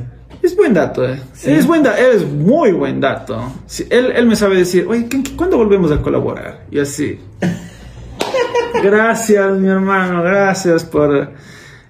Es 0.48 0.56
buen 0.56 0.74
dato, 0.74 1.04
eh. 1.08 1.20
Sí. 1.34 1.52
Es 1.52 1.68
buen 1.68 1.84
dato, 1.84 1.98
es 2.02 2.26
muy 2.26 2.72
buen 2.72 3.02
dato. 3.02 3.52
Sí, 3.66 3.86
él, 3.90 4.14
él 4.16 4.26
me 4.28 4.36
sabe 4.38 4.56
decir, 4.56 4.86
oye, 4.88 5.08
¿qué- 5.10 5.22
¿cuándo 5.36 5.58
volvemos 5.58 5.92
a 5.92 6.02
colaborar? 6.02 6.62
Y 6.72 6.80
así. 6.80 7.20
gracias, 8.84 9.52
mi 9.58 9.68
hermano, 9.68 10.24
gracias 10.24 10.86
por... 10.86 11.34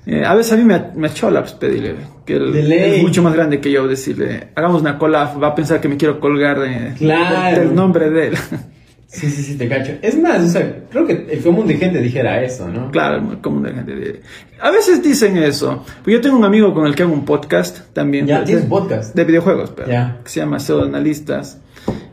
eh, 0.05 0.25
a 0.25 0.33
veces 0.33 0.53
a 0.53 0.55
mí 0.57 0.63
me, 0.63 0.81
me 0.95 1.13
chola 1.13 1.41
pues, 1.41 1.53
pedirle 1.53 1.95
que 2.25 2.35
él 2.37 2.71
es 2.71 3.03
mucho 3.03 3.21
más 3.21 3.33
grande 3.33 3.59
que 3.61 3.71
yo 3.71 3.87
decirle, 3.87 4.47
hagamos 4.55 4.81
una 4.81 4.97
collab, 4.97 5.41
va 5.41 5.49
a 5.49 5.55
pensar 5.55 5.79
que 5.79 5.87
me 5.87 5.97
quiero 5.97 6.19
colgar 6.19 6.59
de- 6.59 6.93
Claro. 6.97 7.59
del 7.59 7.75
nombre 7.75 8.09
de 8.09 8.27
él. 8.29 8.33
Sí, 9.07 9.29
sí, 9.31 9.41
sí, 9.41 9.55
te 9.57 9.69
cacho. 9.69 9.93
Es 10.01 10.19
más, 10.19 10.41
o 10.43 10.47
sea, 10.49 10.83
creo 10.91 11.07
que 11.07 11.27
el 11.31 11.39
común 11.41 11.65
de 11.65 11.75
gente 11.77 11.99
dijera 11.99 12.43
eso, 12.43 12.67
¿no? 12.67 12.91
Claro, 12.91 13.21
muy 13.21 13.37
común 13.37 13.63
de 13.63 13.73
gente. 13.73 13.95
de- 13.95 14.21
A 14.61 14.69
veces 14.69 15.01
dicen 15.01 15.37
eso. 15.37 15.85
Pues 16.03 16.13
yo 16.15 16.21
tengo 16.21 16.35
un 16.37 16.43
amigo 16.43 16.73
con 16.73 16.85
el 16.85 16.93
que 16.93 17.03
hago 17.03 17.13
un 17.13 17.23
podcast 17.23 17.79
también. 17.93 18.27
Ya, 18.27 18.43
tienes 18.43 18.65
de- 18.65 18.69
podcast. 18.69 19.15
De 19.15 19.23
videojuegos, 19.23 19.71
pero. 19.75 19.87
Ya. 19.89 20.19
Que 20.23 20.29
se 20.29 20.41
llama 20.41 20.59
Pseudoanalistas. 20.59 21.57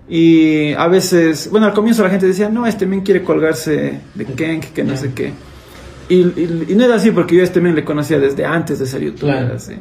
Y 0.08 0.72
a 0.74 0.86
veces, 0.86 1.48
bueno, 1.50 1.66
al 1.66 1.72
comienzo 1.74 2.02
la 2.04 2.10
gente 2.10 2.26
decía, 2.26 2.48
no, 2.48 2.66
este 2.66 2.86
men 2.86 3.00
quiere 3.00 3.22
colgarse 3.24 3.98
de 4.14 4.24
Kenk, 4.24 4.66
que 4.66 4.84
no 4.84 4.96
sé 4.96 5.10
qué. 5.14 5.32
Y, 6.08 6.16
y- 6.16 6.64
y 6.68 6.74
no 6.74 6.84
era 6.84 6.94
así 6.96 7.10
porque 7.10 7.34
yo 7.34 7.40
a 7.40 7.44
este 7.44 7.60
men 7.60 7.74
le 7.74 7.84
conocía 7.84 8.18
desde 8.20 8.44
antes 8.44 8.78
de 8.78 8.86
ser 8.86 9.00
youtuber. 9.02 9.34
Claro. 9.38 9.54
así. 9.56 9.72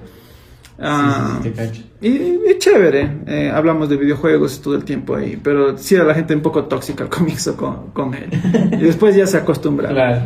Ah, 0.80 1.40
sí, 1.42 1.50
sí, 1.50 1.50
te 1.50 1.56
cacho. 1.56 1.82
y, 2.02 2.08
y 2.10 2.58
chévere, 2.58 3.20
eh, 3.28 3.52
hablamos 3.54 3.90
de 3.90 3.98
videojuegos 3.98 4.60
todo 4.62 4.76
el 4.76 4.84
tiempo 4.84 5.16
ahí, 5.16 5.40
pero 5.42 5.78
sí 5.78 5.96
era 5.96 6.04
la 6.04 6.16
gente 6.16 6.36
un 6.36 6.42
poco 6.42 6.66
tóxica 6.66 7.04
al 7.04 7.10
comienzo 7.12 7.56
con, 7.56 7.92
con 7.92 8.14
él. 8.16 8.30
Y 8.74 8.84
después 8.84 9.16
ya 9.16 9.28
se 9.28 9.38
acostumbra. 9.38 9.90
Claro. 9.90 10.22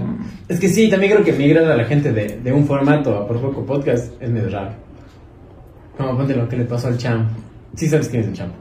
Es 0.47 0.59
que 0.59 0.69
sí, 0.69 0.89
también 0.89 1.11
creo 1.13 1.25
que 1.25 1.33
migrar 1.33 1.65
a 1.65 1.75
la 1.75 1.83
gente 1.85 2.13
de, 2.13 2.39
de 2.41 2.53
un 2.53 2.65
formato 2.65 3.15
a 3.15 3.27
por 3.27 3.39
poco 3.41 3.65
podcast 3.65 4.13
es 4.21 4.29
medio 4.29 4.49
raro. 4.49 4.71
Como 5.97 6.15
ponte 6.17 6.35
lo 6.35 6.47
que 6.47 6.55
le 6.57 6.63
pasó 6.65 6.87
al 6.87 6.97
Champ. 6.97 7.29
Sí 7.75 7.87
sabes 7.87 8.07
quién 8.07 8.21
es 8.21 8.27
el 8.29 8.33
Champ. 8.33 8.53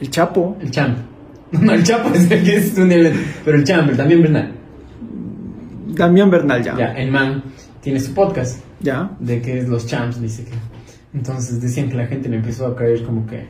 El 0.00 0.10
Chapo. 0.10 0.56
El 0.60 0.70
Champ. 0.70 0.98
No, 1.52 1.72
el 1.72 1.82
Chapo 1.84 2.12
es 2.12 2.30
el 2.30 2.42
que 2.44 2.56
es 2.56 2.76
un 2.76 2.88
nivel. 2.88 3.14
Pero 3.44 3.56
el 3.56 3.64
Champ, 3.64 3.88
el 3.90 3.96
también 3.96 4.20
Bernal. 4.22 4.52
Damián 5.88 6.30
Bernal 6.30 6.62
ya. 6.62 6.76
Ya, 6.76 6.92
el 6.92 7.10
man 7.10 7.42
tiene 7.80 8.00
su 8.00 8.12
podcast 8.12 8.60
¿Ya? 8.80 9.10
de 9.20 9.40
que 9.40 9.60
es 9.60 9.68
los 9.68 9.86
Champs, 9.86 10.20
dice 10.20 10.44
que. 10.44 10.50
Entonces 11.16 11.60
decían 11.62 11.88
que 11.88 11.96
la 11.96 12.06
gente 12.06 12.28
le 12.28 12.36
empezó 12.36 12.66
a 12.66 12.76
caer 12.76 13.02
como 13.02 13.26
que, 13.26 13.46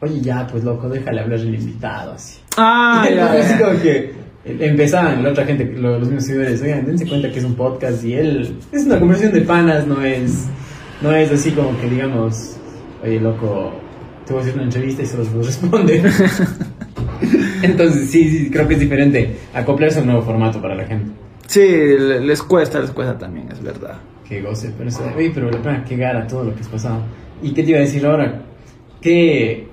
oye, 0.00 0.20
ya, 0.22 0.46
pues 0.46 0.64
loco, 0.64 0.88
déjale 0.88 1.20
hablar 1.20 1.38
al 1.38 1.54
invitado, 1.54 2.12
así. 2.12 2.38
Ah, 2.56 3.06
Y 3.10 3.14
ya, 3.14 3.38
ya. 3.38 3.58
como 3.60 3.80
que 3.80 4.12
empezaban 4.44 5.22
la 5.22 5.28
otra 5.30 5.44
gente, 5.44 5.66
lo- 5.66 5.98
los 5.98 6.08
mismos 6.08 6.24
seguidores, 6.24 6.62
oigan, 6.62 6.86
dense 6.86 7.06
cuenta 7.06 7.30
que 7.30 7.38
es 7.38 7.44
un 7.44 7.54
podcast 7.54 8.02
y 8.04 8.14
él 8.14 8.56
es 8.72 8.86
una 8.86 8.98
conversación 8.98 9.34
de 9.34 9.42
panas, 9.42 9.86
no 9.86 10.02
es, 10.02 10.46
no 11.02 11.12
es 11.12 11.30
así 11.30 11.50
como 11.52 11.78
que 11.78 11.90
digamos, 11.90 12.56
oye 13.04 13.20
loco, 13.20 13.72
te 14.26 14.32
voy 14.32 14.40
a 14.40 14.42
hacer 14.44 14.54
una 14.54 14.64
entrevista 14.64 15.02
y 15.02 15.06
se 15.06 15.18
los 15.18 15.30
responde. 15.32 16.02
Entonces 17.62 18.10
sí, 18.10 18.28
sí, 18.30 18.50
creo 18.50 18.66
que 18.66 18.74
es 18.74 18.80
diferente 18.80 19.36
acoplarse 19.52 19.98
a 19.98 20.02
un 20.02 20.06
nuevo 20.08 20.22
formato 20.22 20.60
para 20.62 20.74
la 20.74 20.84
gente. 20.86 21.10
Sí, 21.46 21.60
le- 21.60 22.20
les 22.20 22.42
cuesta, 22.42 22.80
les 22.80 22.90
cuesta 22.92 23.18
también, 23.18 23.48
es 23.52 23.62
verdad. 23.62 23.98
Que 24.30 24.40
goce, 24.40 24.72
pero 24.78 24.88
eso, 24.88 25.02
oye, 25.16 25.30
pero 25.34 25.50
la 25.50 25.60
pena 25.60 25.84
que 25.84 25.96
gara 25.96 26.26
todo 26.26 26.44
lo 26.44 26.54
que 26.54 26.60
has 26.62 26.68
pasado. 26.68 27.00
¿Y 27.42 27.52
qué 27.52 27.62
te 27.64 27.70
iba 27.70 27.78
a 27.78 27.82
decir 27.82 28.06
ahora? 28.06 28.42
¿Qué, 29.02 29.66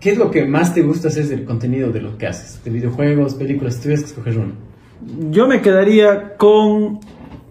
¿Qué 0.00 0.10
es 0.10 0.18
lo 0.18 0.30
que 0.30 0.44
más 0.44 0.74
te 0.74 0.82
gusta 0.82 1.08
hacer 1.08 1.26
del 1.26 1.44
contenido 1.44 1.90
de 1.92 2.00
lo 2.00 2.18
que 2.18 2.26
haces? 2.26 2.62
¿De 2.64 2.70
videojuegos, 2.70 3.34
películas? 3.36 3.74
Si 3.76 3.82
tuvieras 3.82 4.02
que 4.04 4.10
escoger 4.10 4.38
uno. 4.38 4.52
Yo 5.30 5.46
me 5.46 5.62
quedaría 5.62 6.36
con 6.36 6.98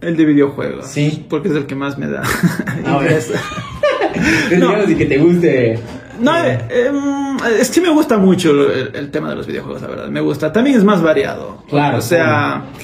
el 0.01 0.17
de 0.17 0.25
videojuegos. 0.25 0.85
Sí. 0.87 1.25
Porque 1.29 1.47
es 1.49 1.55
el 1.55 1.65
que 1.65 1.75
más 1.75 1.97
me 1.97 2.07
da. 2.07 2.23
Ah, 2.85 2.99
No. 4.57 4.89
y 4.89 4.95
que 4.95 5.05
te 5.05 5.17
guste. 5.17 5.79
No, 6.19 6.35
eh, 6.45 6.59
eh, 6.69 6.91
es 7.59 7.69
que 7.69 7.81
me 7.81 7.89
gusta 7.89 8.17
mucho 8.17 8.51
el, 8.71 8.95
el 8.95 9.11
tema 9.11 9.29
de 9.29 9.35
los 9.35 9.47
videojuegos, 9.47 9.81
la 9.81 9.87
verdad. 9.87 10.07
Me 10.09 10.21
gusta. 10.21 10.51
También 10.51 10.77
es 10.77 10.83
más 10.83 11.01
variado. 11.01 11.63
Claro, 11.69 11.97
O 11.97 12.01
sea, 12.01 12.65
eh, 12.73 12.81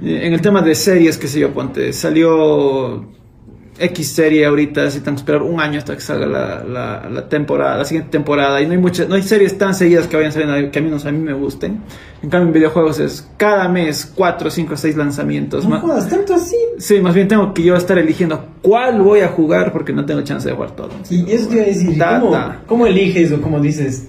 en 0.00 0.32
el 0.32 0.40
tema 0.40 0.62
de 0.62 0.74
series, 0.74 1.18
que 1.18 1.28
sé 1.28 1.40
yo, 1.40 1.50
ponte, 1.52 1.92
salió 1.92 3.04
X 3.78 4.08
serie 4.12 4.44
ahorita, 4.46 4.90
si 4.90 5.00
tengo 5.00 5.16
que 5.16 5.20
esperar 5.20 5.42
un 5.42 5.58
año 5.60 5.78
hasta 5.78 5.94
que 5.94 6.00
salga 6.02 6.26
la, 6.26 6.62
la, 6.62 7.08
la 7.10 7.28
temporada, 7.28 7.78
la 7.78 7.84
siguiente 7.84 8.10
temporada. 8.10 8.60
Y 8.60 8.66
no 8.66 8.72
hay 8.72 8.78
muchas, 8.78 9.08
no 9.08 9.14
hay 9.14 9.22
series 9.22 9.56
tan 9.58 9.74
seguidas 9.74 10.06
que 10.06 10.16
vayan 10.16 10.30
saliendo 10.30 10.70
que 10.70 10.78
a 10.78 10.82
mí, 10.82 10.90
no- 10.90 10.96
a 10.98 11.10
mí 11.12 11.18
me 11.18 11.32
gusten. 11.32 11.80
En 12.22 12.30
cambio, 12.30 12.48
en 12.48 12.52
videojuegos 12.52 13.00
es 13.00 13.28
cada 13.38 13.68
mes 13.68 14.10
4, 14.14 14.50
5, 14.50 14.76
6 14.76 14.96
lanzamientos. 14.96 15.66
no 15.66 15.80
jodas, 15.80 16.08
tanto 16.08 16.34
así. 16.34 16.54
Sí, 16.78 17.00
más 17.00 17.14
bien 17.14 17.26
tengo 17.28 17.52
que 17.54 17.62
yo 17.64 17.74
estar 17.74 17.98
eligiendo 17.98 18.44
cuál 18.60 19.00
voy 19.00 19.20
a 19.20 19.28
jugar 19.28 19.72
porque 19.72 19.92
no 19.92 20.04
tengo 20.04 20.20
chance 20.22 20.48
de 20.48 20.54
jugar 20.54 20.76
todo. 20.76 20.90
Y 21.10 21.30
eso 21.32 21.48
te 21.48 21.54
iba 21.56 21.64
a 21.64 21.66
decir, 21.66 21.96
Da, 21.98 22.20
¿cómo, 22.20 22.32
da. 22.32 22.62
¿cómo 22.66 22.86
eliges 22.86 23.32
o 23.32 23.40
cómo 23.40 23.58
dices? 23.58 24.06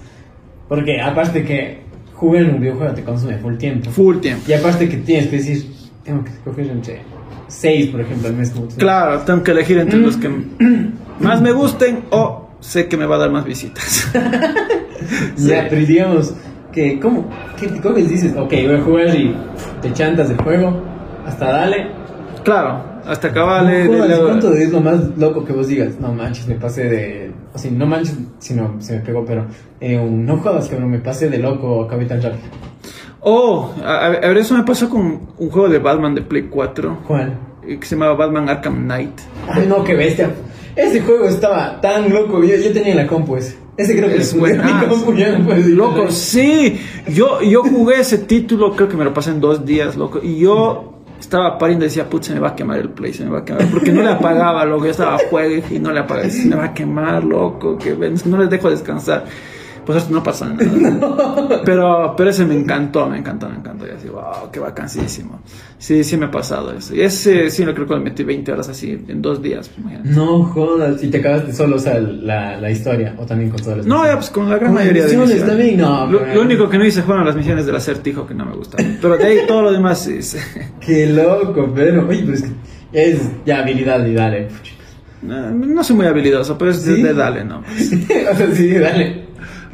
Porque 0.68 1.00
aparte 1.00 1.42
que 1.44 1.82
jugar 2.12 2.42
en 2.42 2.54
un 2.54 2.60
videojuego 2.60 2.94
te 2.94 3.02
consume 3.02 3.38
full 3.38 3.56
tiempo. 3.56 3.90
Full 3.90 4.18
tiempo. 4.18 4.44
Y 4.46 4.52
aparte 4.52 4.88
que 4.88 4.98
tienes 4.98 5.28
que 5.28 5.36
decir, 5.38 5.73
tengo 6.04 6.24
que 6.24 6.30
escoger 6.30 6.66
entre 6.68 7.02
seis, 7.48 7.90
por 7.90 8.00
ejemplo, 8.00 8.28
al 8.28 8.34
mes. 8.34 8.50
Como. 8.50 8.68
Claro, 8.68 9.20
tengo 9.20 9.42
que 9.42 9.50
elegir 9.50 9.78
entre 9.78 9.98
los 9.98 10.16
que 10.16 10.30
más 11.20 11.40
me 11.40 11.52
gusten 11.52 12.04
o 12.10 12.50
sé 12.60 12.88
que 12.88 12.96
me 12.96 13.06
va 13.06 13.16
a 13.16 13.18
dar 13.18 13.30
más 13.30 13.44
visitas. 13.44 14.10
Ya, 15.36 15.66
pero 15.68 15.84
digamos, 15.86 16.34
que, 16.72 16.98
¿cómo, 16.98 17.28
qué, 17.58 17.68
¿cómo 17.80 17.96
les 17.96 18.08
dices? 18.08 18.34
Ok, 18.36 18.52
voy 18.66 18.74
a 18.74 18.82
jugar 18.82 19.14
y 19.14 19.34
te 19.82 19.92
chantas 19.92 20.30
el 20.30 20.36
juego, 20.36 20.82
hasta 21.26 21.46
dale. 21.46 21.88
Claro, 22.42 22.82
hasta 23.06 23.28
acabarle. 23.28 23.88
No 23.88 24.24
¿Cuánto 24.24 24.52
es 24.54 24.70
lo 24.70 24.80
más 24.80 25.16
loco 25.16 25.44
que 25.44 25.52
vos 25.52 25.68
digas? 25.68 25.98
No 26.00 26.12
manches, 26.12 26.46
me 26.46 26.56
pasé 26.56 26.84
de. 26.84 27.32
O 27.54 27.58
sea, 27.58 27.70
no 27.70 27.86
manches, 27.86 28.18
sino 28.38 28.76
se 28.80 28.96
me 28.96 29.00
pegó, 29.00 29.24
pero. 29.24 29.46
Eh, 29.80 29.98
un, 29.98 30.26
no 30.26 30.38
jodas, 30.38 30.68
que 30.68 30.76
me 30.76 30.98
pasé 30.98 31.28
de 31.30 31.38
loco 31.38 31.84
a 31.84 31.88
Capital 31.88 32.20
Shark. 32.20 32.38
Oh, 33.24 33.72
a, 33.82 34.06
a 34.06 34.08
ver, 34.10 34.36
eso 34.36 34.54
me 34.54 34.64
pasó 34.64 34.88
con 34.90 35.20
un 35.38 35.50
juego 35.50 35.68
de 35.68 35.78
Batman 35.78 36.14
de 36.14 36.20
Play 36.20 36.42
4 36.50 36.98
¿Cuál? 37.06 37.38
que 37.66 37.86
se 37.86 37.96
llamaba 37.96 38.14
Batman 38.14 38.48
Arkham 38.48 38.84
Knight. 38.84 39.18
Ay, 39.48 39.66
no, 39.66 39.82
qué 39.82 39.94
bestia. 39.94 40.30
Ese 40.76 41.00
juego 41.00 41.26
estaba 41.26 41.80
tan 41.80 42.12
loco. 42.12 42.42
Yo, 42.44 42.56
yo 42.56 42.72
tenía 42.72 42.90
en 42.90 42.96
la 42.98 43.06
compu 43.06 43.36
ese. 43.36 43.56
Ese 43.76 43.96
creo 43.96 44.08
que 44.08 44.18
Es 44.18 44.32
ya 44.34 45.38
no 45.38 45.54
Loco, 45.56 46.10
sí. 46.10 46.78
Yo, 47.08 47.40
yo 47.42 47.62
jugué 47.62 48.00
ese 48.00 48.18
título, 48.18 48.76
creo 48.76 48.88
que 48.88 48.96
me 48.96 49.04
lo 49.04 49.12
pasé 49.12 49.30
en 49.30 49.40
dos 49.40 49.64
días, 49.64 49.96
loco. 49.96 50.20
Y 50.22 50.38
yo 50.38 50.94
estaba 51.18 51.58
pariendo 51.58 51.84
y 51.84 51.88
decía, 51.88 52.08
putz, 52.08 52.26
se 52.26 52.34
me 52.34 52.40
va 52.40 52.50
a 52.50 52.54
quemar 52.56 52.78
el 52.78 52.90
play, 52.90 53.12
se 53.12 53.24
me 53.24 53.30
va 53.30 53.40
a 53.40 53.44
quemar. 53.44 53.66
Porque 53.66 53.90
no 53.90 54.02
le 54.02 54.10
apagaba, 54.10 54.64
loco. 54.64 54.84
Yo 54.84 54.90
estaba 54.90 55.16
a 55.16 55.18
juego 55.18 55.64
y 55.70 55.78
no 55.78 55.92
le 55.92 56.00
apagaba. 56.00 56.28
Se 56.30 56.46
me 56.46 56.56
va 56.56 56.66
a 56.66 56.74
quemar, 56.74 57.24
loco. 57.24 57.78
Que 57.78 57.96
no 58.26 58.38
les 58.38 58.50
dejo 58.50 58.70
descansar. 58.70 59.24
Pues 59.84 59.98
esto 59.98 60.14
no 60.14 60.22
pasa 60.22 60.46
nada. 60.48 60.64
Pero, 61.64 62.14
pero 62.16 62.30
ese 62.30 62.44
me 62.44 62.54
encantó, 62.54 63.06
me 63.08 63.18
encantó, 63.18 63.48
me 63.48 63.56
encantó. 63.56 63.86
Y 63.86 63.90
así, 63.90 64.08
wow, 64.08 64.50
qué 64.52 64.60
vacancísimo. 64.60 65.40
Sí, 65.78 66.04
sí 66.04 66.16
me 66.16 66.26
ha 66.26 66.30
pasado 66.30 66.72
eso. 66.72 66.94
Y 66.94 67.00
ese 67.02 67.50
sí, 67.50 67.64
lo 67.64 67.74
creo 67.74 67.86
que 67.86 67.94
le 67.94 68.00
metí 68.00 68.22
20 68.22 68.52
horas 68.52 68.68
así 68.68 68.90
en 69.08 69.20
dos 69.22 69.42
días. 69.42 69.68
pues, 69.68 69.78
imagínate. 69.80 70.08
No 70.10 70.44
jodas. 70.44 71.02
Y 71.02 71.08
te 71.08 71.18
acabaste 71.18 71.52
solo, 71.52 71.76
o 71.76 71.78
sea, 71.78 71.98
la, 72.00 72.58
la 72.60 72.70
historia. 72.70 73.14
O 73.18 73.24
también 73.26 73.50
con 73.50 73.60
todas 73.60 73.78
las 73.78 73.86
No, 73.86 74.04
ya 74.04 74.14
pues 74.14 74.30
con 74.30 74.48
la 74.50 74.56
gran 74.58 74.74
mayoría 74.74 75.02
de 75.02 75.08
misiones 75.08 75.28
misiones. 75.30 75.48
también, 75.56 75.76
no, 75.78 76.06
Lo, 76.10 76.18
pero- 76.20 76.34
lo 76.34 76.40
único 76.42 76.68
que 76.68 76.78
no 76.78 76.84
hice 76.86 77.02
fueron 77.02 77.24
las 77.26 77.36
misiones 77.36 77.66
del 77.66 77.76
acertijo 77.76 78.26
que 78.26 78.34
no 78.34 78.44
me 78.46 78.56
gustaron. 78.56 78.98
Pero 79.00 79.16
de 79.16 79.24
ahí 79.24 79.38
todo 79.46 79.62
lo 79.62 79.72
demás 79.72 80.00
sí 80.02 80.14
hice. 80.18 80.38
Qué 80.80 81.06
loco, 81.06 81.70
pero. 81.74 82.06
Oye, 82.08 82.22
pero 82.24 82.34
es 82.34 82.42
que. 82.42 82.50
Es 82.92 83.20
ya 83.44 83.60
habilidad 83.60 84.04
y 84.06 84.14
dale. 84.14 84.48
No, 85.22 85.50
no 85.50 85.82
soy 85.82 85.96
muy 85.96 86.06
habilidoso, 86.06 86.56
pero 86.58 86.70
es 86.70 86.84
de- 86.84 86.96
¿Sí? 86.96 87.02
de 87.02 87.14
dale, 87.14 87.44
¿no? 87.44 87.58
o 88.32 88.36
sea, 88.36 88.50
sí, 88.52 88.70
dale. 88.72 89.23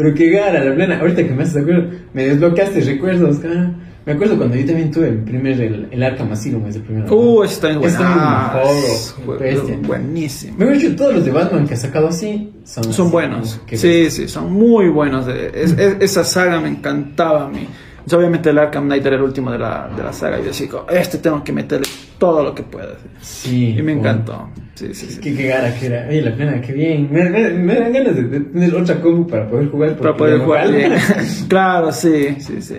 Pero 0.03 0.15
qué 0.15 0.31
gara, 0.31 0.65
la 0.65 0.75
plena. 0.75 0.99
Ahorita 0.99 1.23
que 1.23 1.31
me 1.35 1.43
haces 1.43 1.59
acuerdo, 1.59 1.91
me 2.15 2.25
desbloqueaste 2.25 2.81
recuerdos, 2.81 3.39
cara. 3.39 3.75
Me 4.07 4.15
acuerdo 4.15 4.39
cuando 4.39 4.57
yo 4.57 4.65
también 4.65 4.91
tuve 4.91 5.09
el 5.09 5.19
primer, 5.19 5.61
el, 5.61 5.89
el 5.91 6.03
Arkham 6.03 6.33
Asylum, 6.33 6.67
es 6.67 6.77
el 6.77 6.83
primero. 6.83 7.15
Uh, 7.15 7.43
ese 7.45 7.61
también 7.61 7.83
es 7.85 7.89
Ese 7.95 8.03
también 8.03 8.19
buenazo. 8.25 8.61
es 8.63 9.15
un 9.19 9.25
juego, 9.27 9.41
Jue- 9.41 9.45
bestia. 9.45 9.79
Buenísimo. 9.87 10.55
Me 10.57 10.65
todos 10.97 11.15
los 11.17 11.25
de 11.27 11.31
Batman 11.31 11.67
que 11.69 11.75
ha 11.75 11.77
sacado 11.77 12.09
así 12.09 12.51
son, 12.65 12.85
Son 12.85 13.07
así, 13.07 13.13
buenos. 13.13 13.61
Sí, 13.71 14.11
sí, 14.11 14.27
son 14.27 14.53
muy 14.55 14.89
buenos. 14.89 15.29
Es- 15.29 15.73
es- 15.79 15.97
esa 16.01 16.25
saga 16.25 16.61
me 16.61 16.71
encantaba 16.71 17.45
a 17.45 17.49
mí. 17.51 17.69
Entonces, 18.11 18.27
obviamente 18.27 18.51
el 18.51 18.59
Arkham 18.59 18.87
Knight 18.87 19.07
era 19.07 19.15
el 19.15 19.23
último 19.23 19.53
de 19.53 19.59
la, 19.61 19.89
de 19.97 20.03
la 20.03 20.13
saga. 20.13 20.41
Y 20.41 20.41
yo 20.41 20.49
decía, 20.49 20.69
este 20.91 21.19
tengo 21.19 21.45
que 21.45 21.53
meterle 21.53 21.87
todo 22.19 22.43
lo 22.43 22.53
que 22.53 22.65
pueda. 22.65 22.97
Sí. 23.21 23.77
Y 23.79 23.83
me 23.83 23.93
encantó. 23.93 24.49
Sí, 24.75 24.93
sí, 24.95 25.07
sí. 25.07 25.21
Qué, 25.21 25.37
qué 25.37 25.47
gara 25.47 25.73
que 25.73 25.87
era. 25.87 26.09
Oye, 26.09 26.21
la 26.21 26.35
plena, 26.35 26.61
qué 26.61 26.73
bien. 26.73 27.09
Me, 27.09 27.31
me, 27.31 27.51
me 27.51 27.75
dan 27.77 27.93
ganas 27.93 28.17
de, 28.17 28.25
de 28.25 28.41
tener 28.41 28.75
otra 28.75 29.01
compu 29.01 29.31
para 29.31 29.49
poder 29.49 29.69
jugar. 29.69 29.97
Para 29.97 30.17
poder 30.17 30.41
jugar 30.41 30.73
bien. 30.73 30.95
claro, 31.49 31.93
sí, 31.93 32.35
sí, 32.41 32.61
sí. 32.61 32.79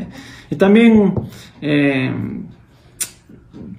Y 0.49 0.55
también 0.57 1.13
eh, 1.61 2.13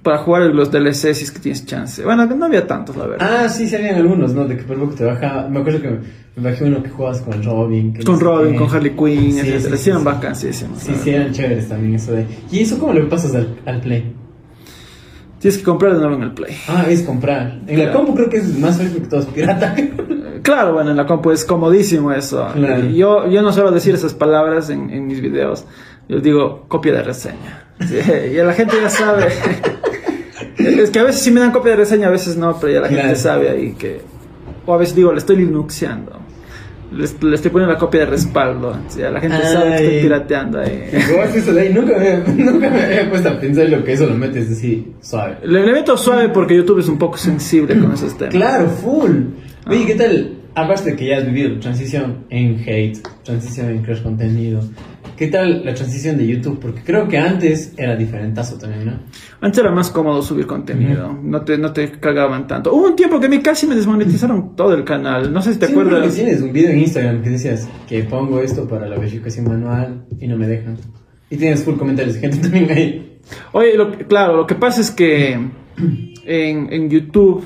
para 0.03 0.17
jugar 0.19 0.43
los 0.43 0.69
DLCs 0.71 1.17
si 1.17 1.23
es 1.23 1.31
que 1.31 1.39
tienes 1.39 1.65
chance. 1.65 2.03
Bueno, 2.03 2.25
no 2.25 2.45
había 2.45 2.67
tantos, 2.67 2.95
la 2.97 3.07
verdad. 3.07 3.27
Ah, 3.45 3.49
sí, 3.49 3.67
sí 3.67 3.75
habían 3.75 3.95
algunos, 3.95 4.33
¿no? 4.33 4.45
De 4.45 4.57
que 4.57 4.63
por 4.63 4.77
poco 4.77 4.93
te 4.93 5.05
bajaba. 5.05 5.47
Me 5.49 5.59
acuerdo 5.61 5.81
que 5.81 5.87
me, 5.89 5.97
me 6.35 6.49
bajé 6.51 6.65
uno 6.65 6.83
que 6.83 6.89
jugabas 6.89 7.21
con 7.21 7.41
Robin. 7.41 7.93
que 7.93 8.03
con 8.03 8.19
Robin, 8.19 8.55
con 8.55 8.69
Harley 8.69 8.91
Quinn, 8.95 9.31
Sí, 9.33 9.39
etcétera. 9.39 9.61
sí, 9.61 9.69
Sí, 9.77 9.77
sí, 9.83 9.89
eran 9.89 10.01
sí. 10.01 10.05
vacancísimos. 10.05 10.79
Sí, 10.79 10.91
sí, 11.03 11.09
eran 11.09 11.31
chéveres 11.31 11.69
también 11.69 11.95
eso 11.95 12.11
de... 12.11 12.25
¿Y 12.51 12.59
eso 12.59 12.77
cómo 12.77 12.93
le 12.93 13.01
pasas 13.05 13.33
al, 13.33 13.55
al 13.65 13.81
Play? 13.81 14.13
Tienes 15.39 15.57
que 15.57 15.63
comprar 15.65 15.93
de 15.93 15.99
nuevo 15.99 16.15
en 16.15 16.23
el 16.23 16.31
Play. 16.31 16.55
Ah, 16.69 16.85
es 16.89 17.01
comprar. 17.03 17.59
En 17.67 17.79
la 17.79 17.91
compu 17.91 18.15
creo 18.15 18.29
que 18.29 18.37
es 18.37 18.57
más 18.59 18.77
fácil 18.77 18.91
porque 18.93 19.07
todo 19.07 19.19
es 19.21 19.25
pirata. 19.27 19.75
Claro, 20.43 20.73
bueno, 20.73 20.91
en 20.91 20.97
la 20.97 21.05
compu 21.05 21.31
es 21.31 21.45
comodísimo 21.45 22.11
eso. 22.11 22.45
Claro. 22.53 22.83
Yo, 22.89 23.29
yo 23.29 23.41
no 23.41 23.53
suelo 23.53 23.71
decir 23.71 23.95
esas 23.95 24.13
palabras 24.13 24.69
en, 24.69 24.89
en 24.89 25.07
mis 25.07 25.21
videos. 25.21 25.63
Yo 26.09 26.19
digo 26.19 26.65
copia 26.67 26.93
de 26.93 27.03
reseña. 27.03 27.67
Sí, 27.79 27.97
y 28.31 28.35
la 28.35 28.53
gente 28.53 28.75
ya 28.81 28.89
sabe. 28.89 29.27
es 30.57 30.89
que 30.91 30.99
a 30.99 31.03
veces 31.03 31.21
sí 31.21 31.31
me 31.31 31.39
dan 31.39 31.51
copia 31.51 31.71
de 31.71 31.77
reseña, 31.77 32.07
a 32.07 32.11
veces 32.11 32.37
no, 32.37 32.57
pero 32.59 32.73
ya 32.73 32.81
la 32.81 32.87
Claro. 32.89 33.03
gente 33.03 33.19
sabe 33.19 33.49
ahí 33.49 33.73
que. 33.73 34.01
O 34.65 34.73
a 34.73 34.77
veces 34.77 34.95
digo, 34.95 35.11
le 35.11 35.17
estoy 35.19 35.37
linuxeando. 35.37 36.19
Le, 36.91 37.07
le 37.27 37.35
estoy 37.35 37.49
poniendo 37.49 37.73
la 37.73 37.79
copia 37.79 38.01
de 38.01 38.05
respaldo. 38.05 38.77
Sí, 38.87 39.01
la 39.01 39.19
gente 39.19 39.37
sabe 39.41 39.69
que 39.69 39.75
estoy 39.77 39.95
Ay. 39.95 40.01
pirateando 40.03 40.59
ahí. 40.59 40.89
¿Cómo 41.09 41.23
es 41.23 41.35
eso 41.35 41.53
de 41.53 41.61
ahí? 41.61 41.73
Nunca 41.73 41.97
me, 41.97 42.17
nunca 42.43 42.69
me 42.69 42.81
había 42.83 43.09
puesto 43.09 43.29
a 43.29 43.39
pensar 43.39 43.67
lo 43.69 43.83
que 43.83 43.93
eso 43.93 44.05
lo 44.05 44.13
metes 44.13 44.51
así, 44.51 44.93
suave. 45.01 45.37
Le, 45.43 45.65
le 45.65 45.71
meto 45.73 45.97
suave 45.97 46.29
porque 46.29 46.55
YouTube 46.55 46.79
es 46.79 46.87
un 46.87 46.99
poco 46.99 47.17
sensible 47.17 47.77
con 47.79 47.91
esos 47.93 48.15
temas. 48.17 48.35
Claro, 48.35 48.69
full. 48.69 49.11
Oye, 49.67 49.79
Ah. 49.81 49.87
¿qué 49.87 49.95
tal? 49.95 50.37
Aparte 50.55 50.91
de 50.91 50.95
que 50.95 51.07
ya 51.07 51.17
has 51.17 51.25
vivido 51.25 51.59
transición 51.59 52.25
en 52.29 52.59
hate, 52.63 52.99
transición 53.23 53.69
en 53.71 53.81
crash 53.81 54.03
contenido, 54.03 54.61
¿qué 55.17 55.27
tal 55.27 55.63
la 55.65 55.73
transición 55.73 56.17
de 56.17 56.27
YouTube? 56.27 56.59
Porque 56.59 56.81
creo 56.83 57.07
que 57.07 57.17
antes 57.17 57.73
era 57.77 57.95
diferentazo 57.95 58.57
también, 58.57 58.85
¿no? 58.85 58.99
Antes 59.41 59.59
era 59.59 59.71
más 59.71 59.89
cómodo 59.89 60.21
subir 60.21 60.45
contenido, 60.47 61.17
no, 61.21 61.41
te, 61.41 61.57
no 61.57 61.71
te 61.73 61.91
cagaban 61.91 62.47
tanto. 62.47 62.73
Hubo 62.73 62.87
un 62.87 62.95
tiempo 62.95 63.19
que 63.19 63.25
a 63.27 63.29
mí 63.29 63.39
casi 63.41 63.67
me 63.67 63.75
desmonetizaron 63.75 64.55
todo 64.55 64.73
el 64.73 64.83
canal, 64.83 65.31
no 65.31 65.41
sé 65.41 65.53
si 65.53 65.59
te 65.59 65.67
Sí, 65.67 65.75
me 65.75 65.81
acuerdas. 65.81 66.09
que 66.13 66.21
tienes 66.23 66.41
un 66.41 66.51
video 66.53 66.71
en 66.71 66.79
Instagram 66.79 67.21
que 67.21 67.29
decías 67.29 67.67
que 67.87 68.03
pongo 68.03 68.39
esto 68.41 68.67
para 68.67 68.87
la 68.87 68.97
verificación 68.97 69.45
manual 69.47 70.05
y 70.19 70.27
no 70.27 70.37
me 70.37 70.47
dejan. 70.47 70.77
Y 71.29 71.37
tienes 71.37 71.63
full 71.63 71.75
comentarios 71.75 72.15
de 72.15 72.21
gente 72.21 72.37
también 72.41 72.71
ahí. 72.71 73.19
Oye, 73.53 73.75
lo 73.75 73.91
claro, 74.07 74.35
lo 74.37 74.45
que 74.47 74.55
pasa 74.55 74.81
es 74.81 74.91
que 74.91 75.33
en, 76.25 76.71
en 76.73 76.89
YouTube, 76.89 77.43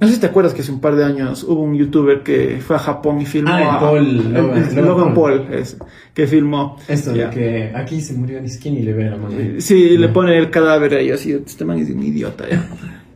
no 0.00 0.06
sé 0.08 0.14
si 0.14 0.20
te 0.20 0.26
acuerdas 0.26 0.54
que 0.54 0.62
hace 0.62 0.70
un 0.72 0.80
par 0.80 0.96
de 0.96 1.04
años 1.04 1.44
hubo 1.44 1.60
un 1.62 1.74
youtuber 1.76 2.22
que 2.22 2.60
fue 2.66 2.76
a 2.76 2.78
Japón 2.78 3.20
y 3.20 3.26
filmó. 3.26 3.50
Ah, 3.52 3.76
a- 3.76 3.80
Paul, 3.80 3.98
el- 3.98 4.32
Logan- 4.34 4.56
el- 4.68 4.76
Logan 4.76 4.84
Logan 4.86 5.14
Paul. 5.14 5.42
Paul, 5.42 5.54
es, 5.54 5.76
que 6.14 6.26
filmó. 6.26 6.76
Esto 6.88 7.12
de 7.12 7.30
que 7.30 7.72
aquí 7.74 8.00
se 8.00 8.14
murió 8.14 8.40
ni 8.40 8.48
skin 8.48 8.74
y 8.76 8.82
le 8.82 8.92
ve 8.92 9.10
la 9.10 9.16
mano. 9.16 9.34
Sí, 9.58 9.96
le 9.96 10.08
pone 10.08 10.36
el 10.38 10.50
cadáver 10.50 10.94
ahí, 10.94 11.10
así, 11.10 11.32
este 11.32 11.64
man 11.64 11.78
es 11.78 11.90
un 11.90 12.02
idiota 12.02 12.48
ya. 12.48 12.68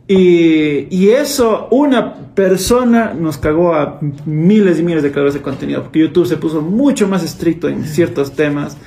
Y, 0.07 0.87
y 0.89 1.09
eso, 1.11 1.69
una 1.71 2.13
persona 2.35 3.13
nos 3.13 3.37
cagó 3.37 3.73
a 3.73 3.99
miles 4.25 4.79
y 4.79 4.83
miles 4.83 5.01
de 5.01 5.11
creadores 5.11 5.33
de 5.33 5.41
contenido, 5.41 5.81
porque 5.83 5.99
YouTube 5.99 6.25
se 6.27 6.35
puso 6.37 6.61
mucho 6.61 7.07
más 7.07 7.23
estricto 7.23 7.69
en 7.69 7.85
ciertos 7.85 8.33
temas. 8.33 8.77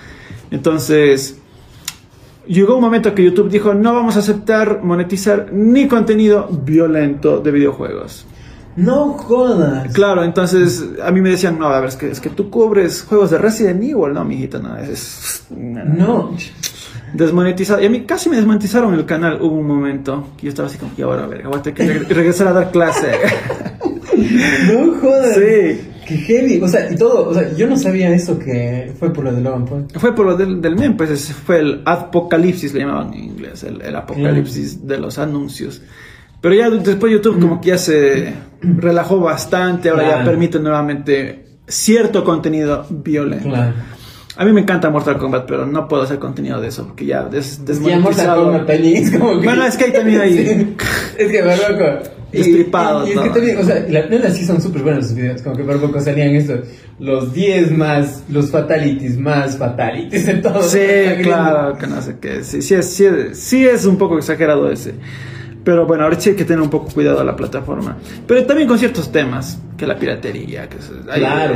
Entonces, 0.50 1.40
llegó 2.46 2.76
un 2.76 2.80
momento 2.80 3.14
que 3.14 3.24
YouTube 3.24 3.48
dijo, 3.50 3.74
no 3.74 3.94
vamos 3.94 4.16
a 4.16 4.20
aceptar 4.20 4.80
monetizar 4.82 5.48
ni 5.52 5.86
contenido 5.88 6.48
violento 6.50 7.40
de 7.40 7.50
videojuegos. 7.50 8.26
No 8.76 9.12
jodas. 9.14 9.92
Claro, 9.94 10.22
entonces 10.22 10.84
a 11.02 11.10
mí 11.10 11.20
me 11.22 11.30
decían, 11.30 11.58
no, 11.58 11.66
a 11.68 11.80
ver, 11.80 11.88
es 11.88 11.96
que, 11.96 12.10
es 12.10 12.20
que 12.20 12.28
tú 12.28 12.50
cubres 12.50 13.02
juegos 13.08 13.30
de 13.30 13.38
Resident 13.38 13.82
Evil, 13.82 14.12
no, 14.12 14.22
mijita, 14.24 14.58
no, 14.58 14.76
es... 14.76 15.44
No. 15.50 16.32
Desmonetizado. 17.14 17.80
Y 17.80 17.86
a 17.86 17.90
mí 17.90 18.02
casi 18.02 18.28
me 18.28 18.36
desmonetizaron 18.36 18.92
el 18.92 19.06
canal. 19.06 19.38
Hubo 19.40 19.54
un 19.56 19.66
momento 19.66 20.28
que 20.36 20.44
yo 20.46 20.48
estaba 20.50 20.68
así 20.68 20.76
como 20.76 20.94
que 20.94 21.04
ahora, 21.04 21.24
a 21.24 21.26
ver, 21.26 21.44
voy 21.46 21.58
a 21.58 21.62
tener 21.62 21.74
que 21.74 22.00
reg- 22.00 22.08
regresar 22.08 22.48
a 22.48 22.52
dar 22.52 22.70
clase. 22.70 23.12
No 24.16 24.94
jodas. 25.00 25.34
Sí. 25.34 25.90
Qué 26.06 26.16
heavy. 26.18 26.60
O 26.62 26.68
sea, 26.68 26.90
y 26.90 26.96
todo. 26.96 27.28
O 27.28 27.34
sea, 27.34 27.52
yo 27.54 27.66
no 27.66 27.76
sabía 27.76 28.10
eso 28.10 28.38
que 28.38 28.92
fue 28.98 29.12
por 29.12 29.24
lo 29.24 29.32
de 29.32 29.40
Logan 29.40 29.64
Paul. 29.64 29.86
fue 29.94 30.14
por 30.14 30.26
lo 30.26 30.36
del, 30.36 30.60
del 30.60 30.76
meme, 30.76 30.94
pues 30.94 31.10
ese 31.10 31.32
fue 31.34 31.58
el 31.60 31.82
apocalipsis, 31.84 32.72
le 32.74 32.80
llamaban 32.80 33.12
en 33.14 33.24
inglés, 33.24 33.64
el, 33.64 33.80
el 33.82 33.96
apocalipsis 33.96 34.86
de 34.86 34.98
los 34.98 35.18
anuncios. 35.18 35.82
Pero 36.40 36.54
ya 36.54 36.70
después 36.70 37.10
YouTube 37.12 37.40
como 37.40 37.60
que 37.60 37.70
ya 37.70 37.78
se 37.78 38.34
relajó 38.60 39.18
bastante, 39.20 39.88
ahora 39.88 40.18
ya 40.18 40.24
permite 40.24 40.58
nuevamente 40.60 41.46
cierto 41.66 42.22
contenido 42.24 42.86
violento. 42.90 43.48
Claro. 43.48 43.72
A 44.38 44.44
mí 44.44 44.52
me 44.52 44.60
encanta 44.60 44.90
Mortal 44.90 45.16
Kombat, 45.16 45.46
pero 45.46 45.64
no 45.66 45.88
puedo 45.88 46.02
hacer 46.02 46.18
contenido 46.18 46.60
de 46.60 46.68
eso, 46.68 46.86
porque 46.86 47.06
ya 47.06 47.22
des, 47.24 47.52
Es 47.52 47.58
que 47.58 47.64
ya 47.64 47.98
Mortal 47.98 48.04
desmonetizado. 48.04 48.44
Kombat 48.44 48.66
también 48.66 49.02
es 49.02 49.10
como 49.18 49.40
que... 49.40 49.46
Bueno, 49.46 49.64
es 49.64 49.76
que 49.78 49.84
ahí 49.86 49.92
también 49.92 50.20
hay- 50.20 50.36
Sí. 50.46 50.76
Es 51.18 51.32
que 51.32 51.42
por 51.42 52.02
poco... 52.26 52.36
Y- 52.36 52.38
Destripado 52.38 53.06
Y, 53.06 53.10
y 53.10 53.12
es 53.12 53.20
que 53.20 53.28
también, 53.30 53.58
o 53.58 53.64
sea, 53.64 53.86
la 53.88 54.06
neta 54.06 54.30
sí 54.30 54.44
son 54.44 54.60
súper 54.60 54.82
buenos 54.82 55.04
los 55.06 55.14
videos, 55.14 55.42
como 55.42 55.56
que 55.56 55.62
por 55.64 55.80
poco 55.80 56.00
salían 56.00 56.34
estos, 56.34 56.60
los 56.98 57.32
10 57.32 57.70
más, 57.76 58.24
los 58.30 58.50
fatalities 58.50 59.16
más 59.18 59.56
fatalities 59.58 60.26
en 60.28 60.42
todo. 60.42 60.62
Sí, 60.62 60.78
claro, 61.22 61.76
que 61.78 61.86
no 61.86 62.00
sé 62.02 62.16
qué. 62.20 62.42
Sí, 62.42 62.62
sí, 62.62 62.74
es, 62.74 62.86
sí, 62.92 63.04
es- 63.06 63.38
sí 63.38 63.66
es 63.66 63.84
un 63.86 63.96
poco 63.96 64.18
exagerado 64.18 64.70
ese. 64.70 64.94
Pero 65.64 65.84
bueno, 65.84 66.04
ahora 66.04 66.20
sí 66.20 66.30
hay 66.30 66.36
que 66.36 66.44
tener 66.44 66.60
un 66.62 66.70
poco 66.70 66.86
cuidado 66.92 67.18
a 67.20 67.24
la 67.24 67.34
plataforma. 67.34 67.96
Pero 68.26 68.44
también 68.46 68.68
con 68.68 68.78
ciertos 68.78 69.10
temas, 69.10 69.58
que 69.76 69.84
la 69.84 69.98
piratería, 69.98 70.68
que 70.68 70.76
hay- 71.10 71.18
Claro. 71.20 71.54